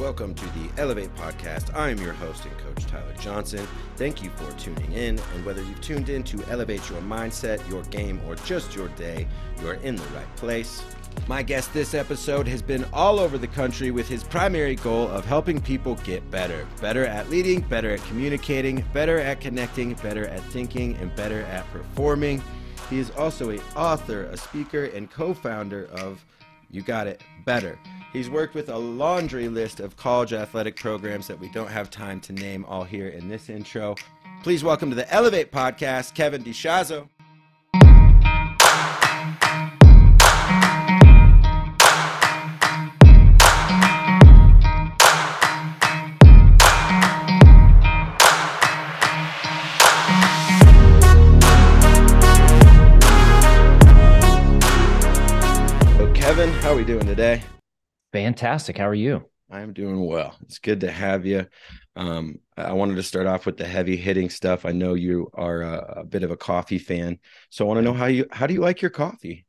Welcome 0.00 0.34
to 0.34 0.46
the 0.46 0.70
Elevate 0.78 1.14
Podcast. 1.14 1.76
I 1.76 1.90
am 1.90 1.98
your 1.98 2.14
host 2.14 2.46
and 2.46 2.56
coach, 2.56 2.86
Tyler 2.86 3.12
Johnson. 3.20 3.68
Thank 3.96 4.22
you 4.22 4.30
for 4.30 4.50
tuning 4.52 4.90
in. 4.94 5.18
And 5.34 5.44
whether 5.44 5.60
you've 5.62 5.82
tuned 5.82 6.08
in 6.08 6.22
to 6.22 6.42
elevate 6.48 6.88
your 6.88 7.02
mindset, 7.02 7.68
your 7.68 7.82
game, 7.82 8.18
or 8.26 8.34
just 8.36 8.74
your 8.74 8.88
day, 8.88 9.28
you're 9.60 9.74
in 9.74 9.96
the 9.96 10.02
right 10.14 10.36
place. 10.36 10.82
My 11.28 11.42
guest 11.42 11.74
this 11.74 11.92
episode 11.92 12.48
has 12.48 12.62
been 12.62 12.86
all 12.94 13.20
over 13.20 13.36
the 13.36 13.46
country 13.46 13.90
with 13.90 14.08
his 14.08 14.24
primary 14.24 14.74
goal 14.74 15.06
of 15.08 15.26
helping 15.26 15.60
people 15.60 15.96
get 15.96 16.28
better. 16.30 16.66
Better 16.80 17.04
at 17.04 17.28
leading, 17.28 17.60
better 17.60 17.90
at 17.90 18.02
communicating, 18.04 18.82
better 18.94 19.18
at 19.18 19.42
connecting, 19.42 19.92
better 19.96 20.26
at 20.28 20.42
thinking, 20.44 20.96
and 20.96 21.14
better 21.14 21.42
at 21.42 21.70
performing. 21.72 22.42
He 22.88 23.00
is 23.00 23.10
also 23.10 23.50
a 23.50 23.58
author, 23.76 24.24
a 24.24 24.38
speaker, 24.38 24.84
and 24.86 25.10
co-founder 25.10 25.90
of 25.92 26.24
You 26.70 26.80
Got 26.80 27.06
It 27.06 27.22
Better. 27.44 27.78
He's 28.12 28.28
worked 28.28 28.56
with 28.56 28.68
a 28.70 28.76
laundry 28.76 29.46
list 29.48 29.78
of 29.78 29.96
college 29.96 30.32
athletic 30.32 30.74
programs 30.74 31.28
that 31.28 31.38
we 31.38 31.48
don't 31.48 31.70
have 31.70 31.90
time 31.90 32.20
to 32.22 32.32
name 32.32 32.64
all 32.64 32.82
here 32.82 33.06
in 33.06 33.28
this 33.28 33.48
intro. 33.48 33.94
Please 34.42 34.64
welcome 34.64 34.90
to 34.90 34.96
the 34.96 35.08
Elevate 35.12 35.52
podcast, 35.52 36.14
Kevin 36.14 36.42
DeShazo. 36.42 37.08
So, 55.96 56.12
Kevin, 56.12 56.50
how 56.54 56.72
are 56.72 56.74
we 56.74 56.84
doing 56.84 57.06
today? 57.06 57.40
Fantastic. 58.12 58.78
How 58.78 58.88
are 58.88 58.94
you? 58.94 59.24
I'm 59.50 59.72
doing 59.72 60.04
well. 60.06 60.36
It's 60.42 60.58
good 60.60 60.80
to 60.80 60.90
have 60.90 61.26
you. 61.26 61.46
Um, 61.96 62.38
I 62.56 62.72
wanted 62.72 62.94
to 62.96 63.02
start 63.02 63.26
off 63.26 63.46
with 63.46 63.56
the 63.56 63.66
heavy 63.66 63.96
hitting 63.96 64.30
stuff. 64.30 64.64
I 64.64 64.70
know 64.72 64.94
you 64.94 65.28
are 65.34 65.62
a, 65.62 65.94
a 65.98 66.04
bit 66.04 66.22
of 66.22 66.30
a 66.30 66.36
coffee 66.36 66.78
fan, 66.78 67.18
so 67.50 67.64
I 67.64 67.68
want 67.68 67.78
to 67.78 67.82
know 67.82 67.92
how 67.92 68.06
you 68.06 68.26
how 68.30 68.46
do 68.46 68.54
you 68.54 68.60
like 68.60 68.80
your 68.80 68.90
coffee? 68.90 69.46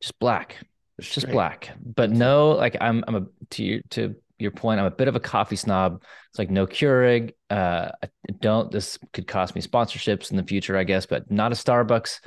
Just 0.00 0.18
black. 0.18 0.56
it's 0.98 1.08
Just 1.08 1.26
Straight. 1.26 1.32
black. 1.32 1.70
But 1.82 2.10
no, 2.10 2.50
like 2.50 2.76
I'm 2.80 3.02
I'm 3.08 3.14
a 3.14 3.26
to 3.50 3.64
your 3.64 3.80
to 3.90 4.14
your 4.38 4.50
point, 4.50 4.78
I'm 4.78 4.86
a 4.86 4.90
bit 4.90 5.08
of 5.08 5.16
a 5.16 5.20
coffee 5.20 5.56
snob. 5.56 6.02
It's 6.30 6.38
like 6.38 6.50
no 6.50 6.66
Keurig. 6.66 7.32
Uh 7.48 7.90
I 8.02 8.08
don't 8.40 8.70
this 8.70 8.98
could 9.12 9.26
cost 9.26 9.54
me 9.54 9.62
sponsorships 9.62 10.30
in 10.30 10.36
the 10.36 10.42
future, 10.44 10.76
I 10.76 10.84
guess, 10.84 11.06
but 11.06 11.30
not 11.30 11.52
a 11.52 11.54
Starbucks. 11.54 12.20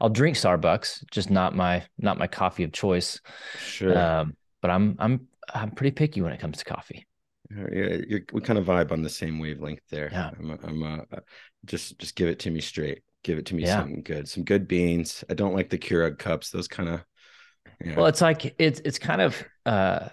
I'll 0.00 0.10
drink 0.10 0.36
Starbucks, 0.36 1.04
just 1.10 1.30
not 1.30 1.54
my 1.54 1.84
not 1.98 2.18
my 2.18 2.26
coffee 2.26 2.64
of 2.64 2.72
choice. 2.72 3.20
Sure. 3.58 3.96
Um, 3.96 4.36
but 4.62 4.70
I'm 4.70 4.96
I'm 4.98 5.28
I'm 5.52 5.70
pretty 5.72 5.90
picky 5.90 6.22
when 6.22 6.32
it 6.32 6.40
comes 6.40 6.58
to 6.58 6.64
coffee. 6.64 7.06
Yeah, 7.50 7.98
you're, 8.08 8.20
we 8.32 8.40
kind 8.40 8.58
of 8.58 8.64
vibe 8.64 8.92
on 8.92 9.02
the 9.02 9.10
same 9.10 9.38
wavelength 9.38 9.82
there. 9.90 10.08
Yeah. 10.10 10.30
I'm, 10.38 10.58
I'm 10.62 10.82
uh, 10.82 11.18
just 11.66 11.98
just 11.98 12.16
give 12.16 12.28
it 12.28 12.38
to 12.40 12.50
me 12.50 12.60
straight. 12.60 13.02
Give 13.22 13.38
it 13.38 13.46
to 13.46 13.54
me 13.54 13.62
Yeah. 13.62 13.76
something 13.76 14.02
good, 14.02 14.28
some 14.28 14.44
good 14.44 14.66
beans. 14.66 15.22
I 15.28 15.34
don't 15.34 15.54
like 15.54 15.68
the 15.68 15.78
Keurig 15.78 16.18
cups. 16.18 16.50
Those 16.50 16.68
kind 16.68 16.88
of. 16.88 17.04
Yeah. 17.84 17.96
Well, 17.96 18.06
it's 18.06 18.20
like 18.20 18.54
it's 18.58 18.80
it's 18.84 18.98
kind 18.98 19.20
of 19.20 19.42
uh 19.66 20.08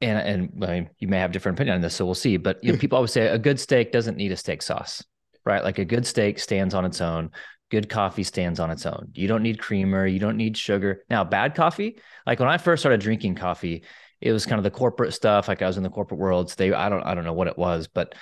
and 0.00 0.18
and 0.18 0.64
I 0.64 0.80
mean, 0.80 0.90
you 0.98 1.08
may 1.08 1.18
have 1.18 1.32
different 1.32 1.58
opinion 1.58 1.76
on 1.76 1.80
this, 1.80 1.94
so 1.94 2.04
we'll 2.04 2.14
see. 2.14 2.36
But 2.36 2.62
you 2.62 2.72
know, 2.72 2.78
people 2.80 2.96
always 2.96 3.12
say 3.12 3.26
a 3.28 3.38
good 3.38 3.58
steak 3.58 3.92
doesn't 3.92 4.16
need 4.16 4.32
a 4.32 4.36
steak 4.36 4.62
sauce, 4.62 5.04
right? 5.44 5.62
Like 5.64 5.78
a 5.78 5.84
good 5.84 6.06
steak 6.06 6.38
stands 6.38 6.74
on 6.74 6.84
its 6.84 7.00
own. 7.00 7.30
Good 7.70 7.88
coffee 7.88 8.22
stands 8.22 8.60
on 8.60 8.70
its 8.70 8.86
own. 8.86 9.10
You 9.14 9.26
don't 9.26 9.42
need 9.42 9.58
creamer. 9.58 10.06
You 10.06 10.18
don't 10.18 10.36
need 10.36 10.56
sugar. 10.56 11.02
Now, 11.10 11.24
bad 11.24 11.54
coffee, 11.54 11.98
like 12.26 12.40
when 12.40 12.48
I 12.48 12.58
first 12.58 12.82
started 12.82 13.00
drinking 13.00 13.34
coffee, 13.36 13.84
it 14.20 14.32
was 14.32 14.46
kind 14.46 14.58
of 14.58 14.64
the 14.64 14.70
corporate 14.70 15.12
stuff. 15.12 15.48
Like 15.48 15.62
I 15.62 15.66
was 15.66 15.76
in 15.76 15.82
the 15.82 15.90
corporate 15.90 16.20
world. 16.20 16.50
So 16.50 16.56
they, 16.58 16.72
I 16.72 16.88
don't, 16.88 17.02
I 17.02 17.14
don't 17.14 17.24
know 17.24 17.32
what 17.32 17.48
it 17.48 17.58
was, 17.58 17.88
but 17.88 18.14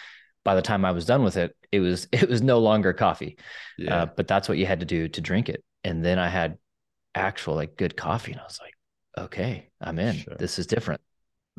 by 0.44 0.54
the 0.54 0.62
time 0.62 0.84
I 0.84 0.92
was 0.92 1.04
done 1.04 1.22
with 1.22 1.36
it, 1.36 1.54
it 1.70 1.80
was, 1.80 2.08
it 2.12 2.28
was 2.28 2.42
no 2.42 2.58
longer 2.58 2.92
coffee. 2.92 3.36
yeah. 3.78 4.02
Uh, 4.02 4.06
but 4.06 4.26
that's 4.26 4.48
what 4.48 4.58
you 4.58 4.66
had 4.66 4.80
to 4.80 4.86
do 4.86 5.08
to 5.08 5.20
drink 5.20 5.48
it. 5.48 5.62
And 5.84 6.04
then 6.04 6.18
I 6.18 6.28
had 6.28 6.58
actual 7.14 7.54
like 7.54 7.76
good 7.76 7.96
coffee, 7.96 8.32
and 8.32 8.40
I 8.40 8.44
was 8.44 8.58
like, 8.60 8.74
okay, 9.18 9.68
I'm 9.80 9.98
in. 9.98 10.16
Sure. 10.16 10.36
This 10.38 10.58
is 10.58 10.66
different. 10.66 11.00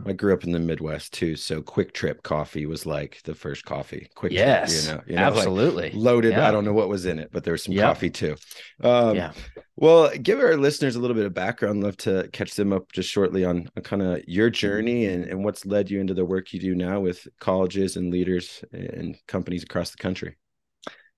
I 0.07 0.13
grew 0.13 0.33
up 0.33 0.43
in 0.43 0.51
the 0.51 0.59
Midwest 0.59 1.13
too, 1.13 1.35
so 1.35 1.61
QuikTrip 1.61 2.23
coffee 2.23 2.65
was 2.65 2.85
like 2.85 3.21
the 3.25 3.35
first 3.35 3.63
coffee. 3.63 4.07
Quick 4.15 4.31
Yes, 4.31 4.87
Trip, 4.87 5.03
you 5.07 5.15
know, 5.15 5.21
you 5.21 5.29
know, 5.29 5.29
like 5.29 5.37
absolutely. 5.37 5.91
loaded. 5.91 6.31
Yeah. 6.31 6.47
I 6.47 6.51
don't 6.51 6.65
know 6.65 6.73
what 6.73 6.89
was 6.89 7.05
in 7.05 7.19
it, 7.19 7.29
but 7.31 7.43
there 7.43 7.51
was 7.51 7.63
some 7.63 7.73
Yep. 7.75 7.83
coffee 7.85 8.09
too. 8.09 8.35
Um, 8.81 9.15
yeah. 9.15 9.33
Well, 9.75 10.09
give 10.17 10.39
our 10.39 10.57
listeners 10.57 10.95
a 10.95 10.99
little 10.99 11.15
bit 11.15 11.25
of 11.27 11.33
background. 11.33 11.83
Love 11.83 11.97
to 11.97 12.27
catch 12.33 12.55
them 12.55 12.73
up 12.73 12.91
just 12.91 13.09
shortly 13.09 13.45
on, 13.45 13.69
on 13.77 13.83
kind 13.83 14.01
of 14.01 14.21
your 14.27 14.49
journey 14.49 15.05
and, 15.05 15.25
and 15.25 15.43
what's 15.45 15.65
led 15.65 15.91
you 15.91 15.99
into 15.99 16.13
the 16.15 16.25
work 16.25 16.53
you 16.53 16.59
do 16.59 16.73
now 16.75 16.99
with 16.99 17.27
colleges 17.39 17.95
and 17.95 18.11
leaders 18.11 18.63
and 18.71 19.15
companies 19.27 19.63
across 19.63 19.91
the 19.91 19.97
country. 19.97 20.35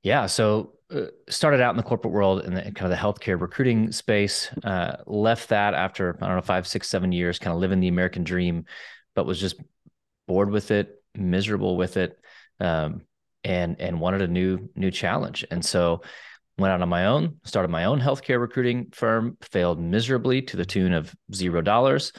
Yeah. 0.05 0.27
So 0.27 0.73
uh, 0.93 1.05
started 1.29 1.61
out 1.61 1.71
in 1.71 1.77
the 1.77 1.83
corporate 1.83 2.13
world 2.13 2.45
in 2.45 2.53
the 2.53 2.61
kind 2.61 2.83
of 2.83 2.89
the 2.91 2.95
healthcare 2.95 3.41
recruiting 3.41 3.91
space. 3.91 4.51
Uh, 4.63 4.97
left 5.07 5.49
that 5.49 5.73
after 5.73 6.15
I 6.21 6.27
don't 6.27 6.35
know 6.35 6.41
five, 6.43 6.67
six, 6.67 6.87
seven 6.87 7.11
years, 7.11 7.39
kind 7.39 7.55
of 7.55 7.59
living 7.59 7.79
the 7.79 7.87
American 7.87 8.23
dream, 8.23 8.65
but 9.15 9.25
was 9.25 9.39
just 9.39 9.59
bored 10.27 10.51
with 10.51 10.69
it, 10.69 11.03
miserable 11.15 11.75
with 11.75 11.97
it, 11.97 12.19
um, 12.59 13.01
and 13.43 13.81
and 13.81 13.99
wanted 13.99 14.21
a 14.21 14.27
new 14.27 14.69
new 14.75 14.91
challenge. 14.91 15.43
And 15.49 15.65
so 15.65 16.03
went 16.59 16.71
out 16.71 16.83
on 16.83 16.89
my 16.89 17.07
own, 17.07 17.39
started 17.43 17.69
my 17.69 17.85
own 17.85 17.99
healthcare 17.99 18.39
recruiting 18.39 18.91
firm. 18.91 19.37
Failed 19.41 19.81
miserably 19.81 20.43
to 20.43 20.55
the 20.55 20.65
tune 20.65 20.93
of 20.93 21.15
zero 21.33 21.61
dollars. 21.61 22.13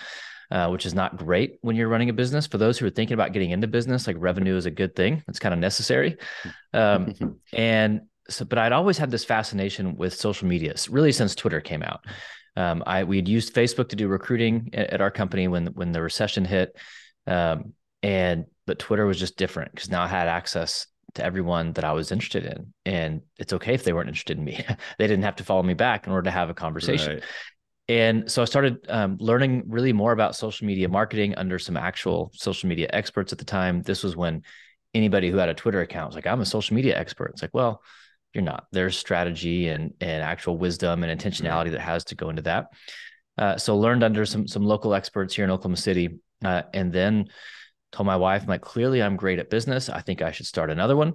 Uh, 0.48 0.68
which 0.68 0.86
is 0.86 0.94
not 0.94 1.16
great 1.16 1.58
when 1.62 1.74
you're 1.74 1.88
running 1.88 2.08
a 2.08 2.12
business. 2.12 2.46
For 2.46 2.56
those 2.56 2.78
who 2.78 2.86
are 2.86 2.90
thinking 2.90 3.14
about 3.14 3.32
getting 3.32 3.50
into 3.50 3.66
business, 3.66 4.06
like 4.06 4.14
revenue 4.16 4.56
is 4.56 4.64
a 4.64 4.70
good 4.70 4.94
thing. 4.94 5.24
It's 5.26 5.40
kind 5.40 5.52
of 5.52 5.58
necessary. 5.58 6.18
Um, 6.72 7.40
and 7.52 8.02
so, 8.28 8.44
but 8.44 8.56
I'd 8.56 8.70
always 8.70 8.96
had 8.96 9.10
this 9.10 9.24
fascination 9.24 9.96
with 9.96 10.14
social 10.14 10.46
media, 10.46 10.74
really 10.88 11.10
since 11.10 11.34
Twitter 11.34 11.60
came 11.60 11.82
out. 11.82 12.04
Um, 12.56 12.82
I 12.86 13.04
we'd 13.04 13.28
used 13.28 13.54
Facebook 13.54 13.88
to 13.90 13.96
do 13.96 14.08
recruiting 14.08 14.70
at, 14.72 14.90
at 14.90 15.00
our 15.00 15.10
company 15.10 15.48
when 15.48 15.66
when 15.68 15.92
the 15.92 16.00
recession 16.00 16.44
hit, 16.44 16.76
um, 17.26 17.74
and 18.02 18.46
but 18.66 18.78
Twitter 18.78 19.04
was 19.04 19.18
just 19.18 19.36
different 19.36 19.72
because 19.72 19.90
now 19.90 20.02
I 20.02 20.08
had 20.08 20.28
access 20.28 20.86
to 21.14 21.24
everyone 21.24 21.72
that 21.72 21.84
I 21.84 21.92
was 21.92 22.12
interested 22.12 22.44
in, 22.46 22.72
and 22.84 23.22
it's 23.38 23.52
okay 23.52 23.74
if 23.74 23.84
they 23.84 23.92
weren't 23.92 24.08
interested 24.08 24.38
in 24.38 24.44
me. 24.44 24.64
they 24.98 25.06
didn't 25.06 25.24
have 25.24 25.36
to 25.36 25.44
follow 25.44 25.62
me 25.62 25.74
back 25.74 26.06
in 26.06 26.12
order 26.12 26.24
to 26.24 26.30
have 26.30 26.50
a 26.50 26.54
conversation. 26.54 27.14
Right. 27.14 27.24
And 27.88 28.30
so 28.30 28.42
I 28.42 28.46
started 28.46 28.84
um, 28.88 29.16
learning 29.20 29.64
really 29.68 29.92
more 29.92 30.12
about 30.12 30.34
social 30.34 30.66
media 30.66 30.88
marketing 30.88 31.36
under 31.36 31.58
some 31.58 31.76
actual 31.76 32.32
social 32.34 32.68
media 32.68 32.88
experts 32.92 33.32
at 33.32 33.38
the 33.38 33.44
time. 33.44 33.82
This 33.82 34.02
was 34.02 34.16
when 34.16 34.42
anybody 34.92 35.30
who 35.30 35.36
had 35.36 35.48
a 35.48 35.54
Twitter 35.54 35.80
account 35.80 36.08
was 36.08 36.16
like, 36.16 36.26
I'm 36.26 36.40
a 36.40 36.46
social 36.46 36.74
media 36.74 36.98
expert. 36.98 37.30
It's 37.30 37.42
like, 37.42 37.54
well, 37.54 37.82
you're 38.32 38.42
not. 38.42 38.66
There's 38.72 38.98
strategy 38.98 39.68
and 39.68 39.94
and 40.00 40.22
actual 40.22 40.58
wisdom 40.58 41.04
and 41.04 41.20
intentionality 41.20 41.70
that 41.72 41.80
has 41.80 42.04
to 42.06 42.14
go 42.14 42.28
into 42.28 42.42
that. 42.42 42.66
Uh, 43.38 43.56
so 43.56 43.78
learned 43.78 44.02
under 44.02 44.26
some 44.26 44.46
some 44.46 44.64
local 44.64 44.94
experts 44.94 45.34
here 45.34 45.44
in 45.44 45.50
Oklahoma 45.50 45.76
City, 45.76 46.18
uh, 46.44 46.62
and 46.74 46.92
then 46.92 47.28
told 47.92 48.06
my 48.06 48.16
wife, 48.16 48.42
I'm 48.42 48.48
like, 48.48 48.62
clearly 48.62 49.02
I'm 49.02 49.16
great 49.16 49.38
at 49.38 49.48
business. 49.48 49.88
I 49.88 50.00
think 50.00 50.22
I 50.22 50.32
should 50.32 50.46
start 50.46 50.70
another 50.70 50.96
one. 50.96 51.14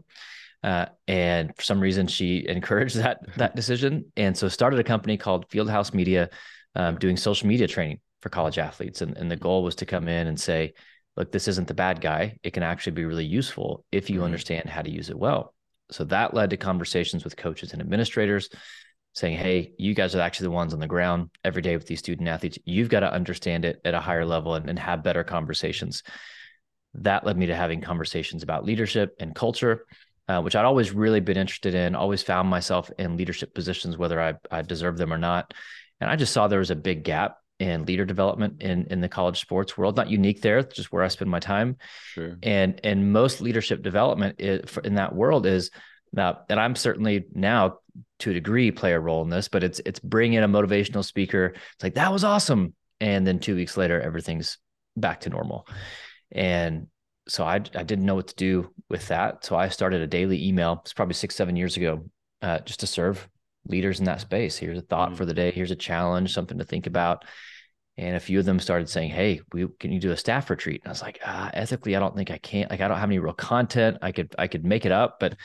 Uh, 0.64 0.86
and 1.08 1.56
for 1.56 1.62
some 1.62 1.80
reason, 1.80 2.08
she 2.08 2.46
encouraged 2.48 2.96
that 2.98 3.20
that 3.38 3.56
decision, 3.62 4.12
and 4.18 4.38
so 4.38 4.48
started 4.48 4.80
a 4.80 4.84
company 4.84 5.18
called 5.18 5.48
Fieldhouse 5.50 5.94
Media, 5.94 6.30
um, 6.76 6.98
doing 6.98 7.18
social 7.18 7.48
media 7.48 7.68
training 7.68 8.00
for 8.22 8.30
college 8.30 8.58
athletes. 8.58 9.02
And, 9.02 9.18
and 9.18 9.30
the 9.30 9.36
goal 9.36 9.64
was 9.64 9.76
to 9.76 9.86
come 9.86 10.08
in 10.08 10.28
and 10.28 10.40
say, 10.40 10.74
look, 11.18 11.32
this 11.32 11.48
isn't 11.48 11.68
the 11.68 11.74
bad 11.74 12.02
guy. 12.02 12.38
It 12.44 12.52
can 12.52 12.64
actually 12.64 12.94
be 12.94 13.06
really 13.06 13.26
useful 13.26 13.84
if 13.92 14.10
you 14.10 14.22
Mhm. 14.22 14.26
understand 14.26 14.70
how 14.70 14.82
to 14.82 14.90
use 14.90 15.10
it 15.10 15.18
well. 15.18 15.54
So 15.92 16.06
that 16.06 16.34
led 16.34 16.52
to 16.52 16.58
conversations 16.58 17.24
with 17.24 17.36
coaches 17.36 17.74
and 17.74 17.82
administrators 17.82 18.50
saying, 19.14 19.38
hey, 19.38 19.74
you 19.78 19.94
guys 19.94 20.16
are 20.16 20.22
actually 20.22 20.46
the 20.46 20.52
ones 20.52 20.74
on 20.74 20.80
the 20.80 20.88
ground 20.88 21.30
every 21.44 21.62
day 21.62 21.76
with 21.76 21.86
these 21.86 22.00
student 22.00 22.30
athletes. 22.30 22.58
You've 22.64 22.88
got 22.88 23.02
to 23.02 23.12
understand 23.12 23.66
it 23.66 23.82
at 23.84 23.94
a 23.94 24.00
higher 24.00 24.26
level 24.26 24.56
and, 24.56 24.70
and 24.70 24.80
have 24.80 25.04
better 25.04 25.26
conversations. 25.26 26.04
That 26.94 27.26
led 27.26 27.38
me 27.38 27.48
to 27.48 27.56
having 27.56 27.82
conversations 27.82 28.42
about 28.42 28.66
leadership 28.66 29.16
and 29.20 29.36
culture. 29.36 29.86
Uh, 30.28 30.40
which 30.40 30.56
I'd 30.56 30.64
always 30.64 30.94
really 30.94 31.20
been 31.20 31.36
interested 31.36 31.76
in, 31.76 31.94
always 31.94 32.24
found 32.24 32.48
myself 32.48 32.90
in 32.98 33.18
leadership 33.18 33.54
positions, 33.54 33.98
whether 33.98 34.22
I, 34.22 34.36
I 34.50 34.62
deserved 34.62 34.98
them 34.98 35.12
or 35.12 35.18
not. 35.18 35.54
And 36.02 36.10
I 36.10 36.18
just 36.18 36.34
saw 36.34 36.48
there 36.48 36.60
was 36.60 36.72
a 36.72 36.76
big 36.76 37.04
gap 37.06 37.38
in 37.60 37.86
leader 37.86 38.06
development 38.06 38.62
in, 38.64 38.88
in 38.90 39.02
the 39.02 39.08
college 39.08 39.40
sports 39.40 39.78
world, 39.78 39.96
not 39.96 40.10
unique 40.10 40.42
there, 40.42 40.64
just 40.64 40.92
where 40.92 41.04
I 41.04 41.10
spend 41.10 41.30
my 41.30 41.40
time. 41.40 41.78
Sure. 42.14 42.38
And, 42.42 42.82
and 42.84 43.14
most 43.14 43.40
leadership 43.40 43.84
development 43.84 44.38
is, 44.40 44.78
in 44.84 44.96
that 44.96 45.14
world 45.14 45.46
is 45.46 45.70
now, 46.12 46.40
and 46.50 46.60
I'm 46.60 46.76
certainly 46.76 47.26
now 47.36 47.78
to 48.20 48.32
a 48.32 48.34
degree 48.34 48.72
play 48.72 48.94
a 48.94 49.00
role 49.00 49.22
in 49.22 49.30
this, 49.30 49.48
but 49.48 49.64
it's, 49.64 49.80
it's 49.86 50.00
bring 50.00 50.34
in 50.34 50.44
a 50.44 50.50
motivational 50.50 51.06
speaker. 51.06 51.54
It's 51.56 51.84
like, 51.84 51.94
that 51.94 52.12
was 52.12 52.24
awesome. 52.24 52.74
And 53.00 53.26
then 53.26 53.38
two 53.40 53.56
weeks 53.56 53.78
later, 53.78 54.02
everything's 54.02 54.58
back 54.98 55.22
to 55.22 55.30
normal. 55.30 55.68
And 56.32 56.88
so 57.28 57.44
I, 57.44 57.56
I 57.56 57.84
didn't 57.84 58.06
know 58.06 58.16
what 58.16 58.28
to 58.30 58.36
do 58.36 58.74
with 58.90 59.08
that. 59.10 59.46
So 59.46 59.56
I 59.56 59.70
started 59.70 60.02
a 60.02 60.08
daily 60.08 60.48
email. 60.48 60.82
It's 60.82 60.94
probably 60.94 61.14
six, 61.14 61.36
seven 61.36 61.56
years 61.56 61.78
ago, 61.78 62.10
uh, 62.42 62.60
just 62.60 62.80
to 62.80 62.88
serve 62.88 63.30
leaders 63.68 64.00
in 64.00 64.06
that 64.06 64.22
space. 64.22 64.58
Here's 64.58 64.78
a 64.78 64.82
thought 64.82 65.12
Mhm. 65.12 65.18
for 65.18 65.26
the 65.26 65.34
day. 65.34 65.52
Here's 65.52 65.72
a 65.72 65.76
challenge, 65.76 66.34
something 66.34 66.58
to 66.58 66.64
think 66.64 66.88
about. 66.88 67.26
And 67.98 68.16
a 68.16 68.20
few 68.20 68.40
of 68.40 68.46
them 68.46 68.60
started 68.60 68.90
saying, 68.90 69.12
Hey, 69.12 69.42
we 69.54 69.68
can 69.80 69.92
you 69.92 70.00
do 70.00 70.12
a 70.12 70.18
staff 70.18 70.50
retreat? 70.50 70.82
And 70.84 70.90
I 70.90 70.92
was 70.92 71.02
like, 71.02 71.20
ah, 71.26 71.52
ethically, 71.54 71.96
I 71.96 72.00
don't 72.00 72.16
think 72.16 72.32
I 72.32 72.38
can't. 72.38 72.70
Like, 72.72 72.82
I 72.82 72.88
don't 72.88 72.98
have 72.98 73.10
any 73.10 73.20
real 73.20 73.34
content. 73.34 73.98
I 74.02 74.12
could, 74.12 74.34
I 74.40 74.48
could 74.48 74.66
make 74.66 74.86
it 74.86 74.92
up, 74.92 75.20
but 75.20 75.36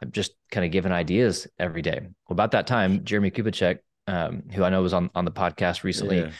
I'm 0.00 0.12
just 0.12 0.32
kind 0.50 0.64
of 0.64 0.72
giving 0.72 0.92
ideas 0.92 1.46
every 1.58 1.82
day. 1.82 2.00
Well, 2.00 2.32
about 2.32 2.52
that 2.52 2.66
time, 2.66 3.04
Jeremy 3.04 3.30
Kubicek, 3.30 3.78
um, 4.06 4.44
who 4.52 4.64
I 4.64 4.70
know 4.70 4.82
was 4.82 4.94
on, 4.94 5.10
on 5.14 5.24
the 5.24 5.32
podcast 5.32 5.82
recently. 5.82 6.20
Yeah. 6.20 6.30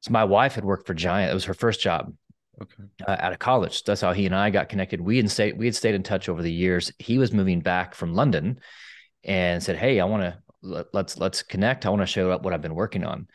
So 0.00 0.12
my 0.12 0.24
wife 0.24 0.54
had 0.54 0.64
worked 0.64 0.86
for 0.86 0.94
Giant. 0.94 1.30
It 1.30 1.34
was 1.34 1.46
her 1.46 1.54
first 1.54 1.80
job 1.80 2.14
okay. 2.60 2.84
uh, 3.06 3.16
out 3.18 3.32
of 3.32 3.38
college. 3.38 3.82
That's 3.84 4.02
how 4.02 4.12
he 4.12 4.26
and 4.26 4.34
I 4.34 4.50
got 4.50 4.68
connected. 4.68 5.00
We 5.00 5.26
stayed, 5.26 5.58
we 5.58 5.64
had 5.66 5.74
stayed 5.74 5.94
in 5.96 6.02
touch 6.04 6.28
over 6.28 6.42
the 6.42 6.52
years. 6.52 6.92
He 6.98 7.18
was 7.18 7.32
moving 7.32 7.60
back 7.60 7.94
from 7.94 8.14
London 8.14 8.60
and 9.28 9.62
said, 9.62 9.76
Hey, 9.76 10.00
I 10.00 10.04
want 10.04 10.22
to, 10.22 10.38
let, 10.62 10.86
let's, 10.92 11.18
let's 11.18 11.42
connect. 11.42 11.86
I 11.86 11.90
want 11.90 12.02
to 12.02 12.06
show 12.06 12.32
up 12.32 12.42
what 12.42 12.52
I've 12.52 12.62
been 12.62 12.74
working 12.74 13.04
on. 13.04 13.28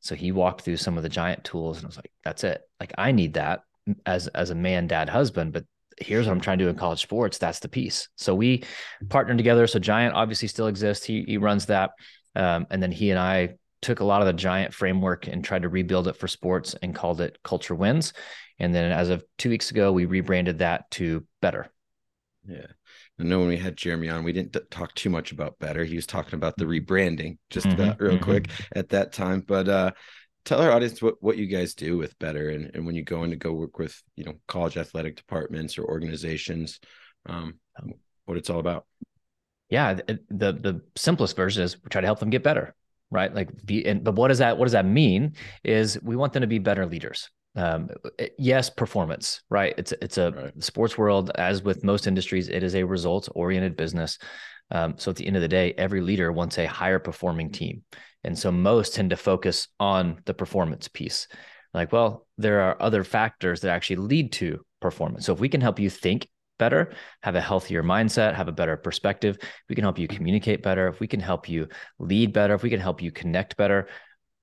So 0.00 0.14
he 0.14 0.32
walked 0.32 0.62
through 0.62 0.78
some 0.78 0.96
of 0.96 1.02
the 1.02 1.10
Giant 1.10 1.44
tools 1.44 1.76
and 1.76 1.84
I 1.84 1.88
was 1.88 1.96
like, 1.96 2.10
that's 2.24 2.44
it. 2.44 2.62
Like 2.78 2.94
I 2.96 3.12
need 3.12 3.34
that 3.34 3.64
as, 4.06 4.28
as 4.28 4.48
a 4.48 4.54
man, 4.54 4.86
dad, 4.86 5.10
husband, 5.10 5.52
but 5.52 5.66
here's 5.98 6.26
what 6.26 6.32
I'm 6.32 6.40
trying 6.40 6.58
to 6.58 6.64
do 6.64 6.70
in 6.70 6.76
college 6.76 7.02
sports. 7.02 7.36
That's 7.36 7.58
the 7.58 7.68
piece. 7.68 8.08
So 8.16 8.34
we 8.34 8.64
partnered 9.10 9.36
together. 9.36 9.66
So 9.66 9.78
Giant 9.78 10.14
obviously 10.14 10.48
still 10.48 10.68
exists. 10.68 11.04
He, 11.04 11.24
he 11.26 11.36
runs 11.36 11.66
that. 11.66 11.90
Um, 12.34 12.66
and 12.70 12.82
then 12.82 12.92
he 12.92 13.10
and 13.10 13.18
I 13.18 13.56
took 13.82 14.00
a 14.00 14.04
lot 14.04 14.22
of 14.22 14.26
the 14.26 14.32
Giant 14.32 14.72
framework 14.72 15.26
and 15.26 15.44
tried 15.44 15.62
to 15.62 15.68
rebuild 15.68 16.08
it 16.08 16.16
for 16.16 16.28
sports 16.28 16.74
and 16.80 16.94
called 16.94 17.20
it 17.20 17.38
Culture 17.42 17.74
Wins. 17.74 18.14
And 18.58 18.74
then 18.74 18.92
as 18.92 19.10
of 19.10 19.24
two 19.36 19.50
weeks 19.50 19.70
ago, 19.70 19.92
we 19.92 20.06
rebranded 20.06 20.58
that 20.58 20.90
to 20.92 21.26
Better. 21.42 21.70
Yeah. 22.46 22.66
I 23.20 23.24
know 23.24 23.40
when 23.40 23.48
we 23.48 23.56
had 23.56 23.76
Jeremy 23.76 24.08
on, 24.08 24.24
we 24.24 24.32
didn't 24.32 24.56
talk 24.70 24.94
too 24.94 25.10
much 25.10 25.32
about 25.32 25.58
Better. 25.58 25.84
He 25.84 25.96
was 25.96 26.06
talking 26.06 26.34
about 26.34 26.56
the 26.56 26.64
mm-hmm. 26.64 26.92
rebranding 26.92 27.38
just 27.50 27.66
mm-hmm, 27.66 27.80
about 27.80 28.00
real 28.00 28.14
mm-hmm. 28.14 28.24
quick 28.24 28.50
at 28.74 28.90
that 28.90 29.12
time. 29.12 29.44
But 29.46 29.68
uh, 29.68 29.90
tell 30.44 30.60
our 30.60 30.72
audience 30.72 31.02
what, 31.02 31.16
what 31.20 31.36
you 31.36 31.46
guys 31.46 31.74
do 31.74 31.98
with 31.98 32.18
Better 32.18 32.50
and, 32.50 32.70
and 32.74 32.86
when 32.86 32.94
you 32.94 33.04
go 33.04 33.22
in 33.24 33.30
to 33.30 33.36
go 33.36 33.52
work 33.52 33.78
with, 33.78 34.00
you 34.16 34.24
know, 34.24 34.34
college 34.48 34.76
athletic 34.76 35.16
departments 35.16 35.78
or 35.78 35.84
organizations, 35.84 36.80
um, 37.26 37.54
what 38.24 38.38
it's 38.38 38.50
all 38.50 38.60
about 38.60 38.86
yeah, 39.70 39.94
the 39.94 40.52
the 40.52 40.82
simplest 40.96 41.36
version 41.36 41.62
is 41.62 41.80
we 41.82 41.88
try 41.88 42.00
to 42.00 42.06
help 42.06 42.18
them 42.18 42.28
get 42.28 42.42
better, 42.42 42.74
right? 43.10 43.32
Like 43.32 43.50
be 43.64 43.86
and 43.86 44.02
but 44.02 44.16
what 44.16 44.28
does 44.28 44.38
that 44.38 44.58
what 44.58 44.64
does 44.64 44.72
that 44.72 44.84
mean? 44.84 45.34
Is 45.62 45.98
we 46.02 46.16
want 46.16 46.32
them 46.32 46.40
to 46.40 46.48
be 46.48 46.58
better 46.58 46.84
leaders. 46.86 47.30
Um, 47.56 47.88
yes, 48.38 48.70
performance, 48.70 49.42
right? 49.50 49.74
It's 49.76 49.92
it's 50.00 50.18
a 50.18 50.30
right. 50.30 50.62
sports 50.62 50.96
world, 50.96 51.32
as 51.34 51.62
with 51.62 51.82
most 51.82 52.06
industries, 52.06 52.48
it 52.48 52.62
is 52.62 52.74
a 52.74 52.84
results 52.84 53.28
oriented 53.34 53.76
business. 53.76 54.18
Um, 54.70 54.94
so 54.98 55.10
at 55.10 55.16
the 55.16 55.26
end 55.26 55.36
of 55.36 55.42
the 55.42 55.48
day, 55.48 55.74
every 55.76 56.00
leader 56.00 56.30
wants 56.30 56.58
a 56.58 56.66
higher 56.66 57.00
performing 57.00 57.50
team, 57.50 57.82
and 58.22 58.38
so 58.38 58.52
most 58.52 58.94
tend 58.94 59.10
to 59.10 59.16
focus 59.16 59.66
on 59.80 60.20
the 60.26 60.34
performance 60.34 60.86
piece. 60.86 61.26
Like, 61.74 61.92
well, 61.92 62.26
there 62.38 62.60
are 62.60 62.80
other 62.80 63.04
factors 63.04 63.60
that 63.60 63.70
actually 63.70 63.96
lead 63.96 64.32
to 64.34 64.64
performance. 64.80 65.26
So 65.26 65.32
if 65.32 65.40
we 65.40 65.48
can 65.48 65.60
help 65.60 65.78
you 65.78 65.90
think 65.90 66.28
better, 66.58 66.92
have 67.22 67.34
a 67.34 67.40
healthier 67.40 67.82
mindset, 67.82 68.34
have 68.34 68.48
a 68.48 68.52
better 68.52 68.76
perspective. 68.76 69.38
We 69.68 69.74
can 69.74 69.84
help 69.84 69.98
you 69.98 70.06
communicate 70.06 70.62
better. 70.62 70.88
If 70.88 71.00
we 71.00 71.08
can 71.08 71.20
help 71.20 71.48
you 71.48 71.68
lead 71.98 72.32
better, 72.32 72.54
if 72.54 72.62
we 72.62 72.70
can 72.70 72.80
help 72.80 73.02
you 73.02 73.10
connect 73.10 73.56
better, 73.56 73.88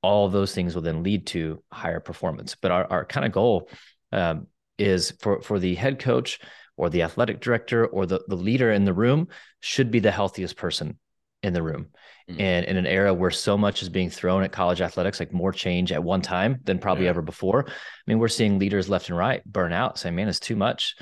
all 0.01 0.25
of 0.25 0.31
those 0.31 0.53
things 0.53 0.75
will 0.75 0.81
then 0.81 1.03
lead 1.03 1.27
to 1.27 1.63
higher 1.71 1.99
performance. 1.99 2.55
But 2.55 2.71
our, 2.71 2.87
our 2.89 3.05
kind 3.05 3.25
of 3.25 3.31
goal 3.31 3.69
um, 4.11 4.47
is 4.77 5.11
for, 5.19 5.41
for 5.41 5.59
the 5.59 5.75
head 5.75 5.99
coach 5.99 6.39
or 6.75 6.89
the 6.89 7.03
athletic 7.03 7.39
director 7.41 7.85
or 7.85 8.05
the, 8.05 8.21
the 8.27 8.35
leader 8.35 8.71
in 8.71 8.85
the 8.85 8.93
room 8.93 9.27
should 9.59 9.91
be 9.91 9.99
the 9.99 10.11
healthiest 10.11 10.55
person 10.55 10.97
in 11.43 11.53
the 11.53 11.63
room. 11.63 11.87
Mm-hmm. 12.29 12.41
And 12.41 12.65
in 12.65 12.77
an 12.77 12.85
era 12.85 13.13
where 13.13 13.31
so 13.31 13.57
much 13.57 13.81
is 13.81 13.89
being 13.89 14.09
thrown 14.09 14.43
at 14.43 14.51
college 14.51 14.81
athletics, 14.81 15.19
like 15.19 15.31
more 15.31 15.53
change 15.53 15.91
at 15.91 16.03
one 16.03 16.21
time 16.21 16.59
than 16.63 16.77
probably 16.77 17.05
yeah. 17.05 17.11
ever 17.11 17.21
before. 17.21 17.65
I 17.67 17.71
mean, 18.05 18.19
we're 18.19 18.27
seeing 18.27 18.59
leaders 18.59 18.89
left 18.89 19.09
and 19.09 19.17
right 19.17 19.41
burn 19.45 19.71
out, 19.71 19.97
saying, 19.97 20.13
"Man, 20.13 20.27
it's 20.27 20.39
too 20.39 20.57
much," 20.57 20.95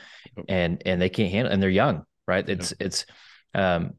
and 0.47 0.83
and 0.85 1.01
they 1.01 1.09
can't 1.09 1.31
handle, 1.31 1.51
and 1.51 1.63
they're 1.63 1.69
young, 1.71 2.03
right? 2.27 2.47
It's 2.47 2.75
it's 2.79 3.07
um, 3.55 3.95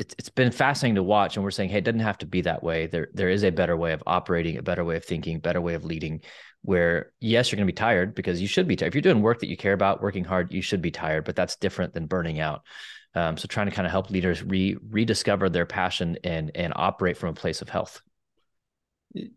it's 0.00 0.14
it's 0.18 0.30
been 0.30 0.50
fascinating 0.50 0.94
to 0.94 1.02
watch, 1.02 1.36
and 1.36 1.44
we're 1.44 1.50
saying, 1.50 1.68
hey, 1.68 1.78
it 1.78 1.84
doesn't 1.84 2.00
have 2.00 2.16
to 2.18 2.26
be 2.26 2.40
that 2.40 2.62
way. 2.62 2.86
There 2.86 3.08
there 3.12 3.28
is 3.28 3.44
a 3.44 3.50
better 3.50 3.76
way 3.76 3.92
of 3.92 4.02
operating, 4.06 4.56
a 4.56 4.62
better 4.62 4.82
way 4.82 4.96
of 4.96 5.04
thinking, 5.04 5.38
better 5.38 5.60
way 5.60 5.74
of 5.74 5.84
leading. 5.84 6.22
Where 6.62 7.12
yes, 7.20 7.52
you're 7.52 7.58
going 7.58 7.66
to 7.66 7.72
be 7.72 7.76
tired 7.76 8.14
because 8.14 8.40
you 8.40 8.48
should 8.48 8.66
be 8.66 8.76
tired. 8.76 8.88
If 8.88 8.94
you're 8.94 9.02
doing 9.02 9.20
work 9.20 9.40
that 9.40 9.48
you 9.48 9.58
care 9.58 9.74
about, 9.74 10.02
working 10.02 10.24
hard, 10.24 10.52
you 10.52 10.62
should 10.62 10.80
be 10.80 10.90
tired, 10.90 11.24
but 11.24 11.36
that's 11.36 11.56
different 11.56 11.92
than 11.92 12.06
burning 12.06 12.40
out. 12.40 12.62
Um, 13.14 13.36
so 13.36 13.46
trying 13.46 13.68
to 13.68 13.74
kind 13.74 13.86
of 13.86 13.92
help 13.92 14.10
leaders 14.10 14.42
re 14.42 14.76
rediscover 14.88 15.50
their 15.50 15.66
passion 15.66 16.16
and 16.24 16.50
and 16.54 16.72
operate 16.74 17.18
from 17.18 17.28
a 17.28 17.34
place 17.34 17.60
of 17.60 17.68
health. 17.68 18.00
You 19.12 19.30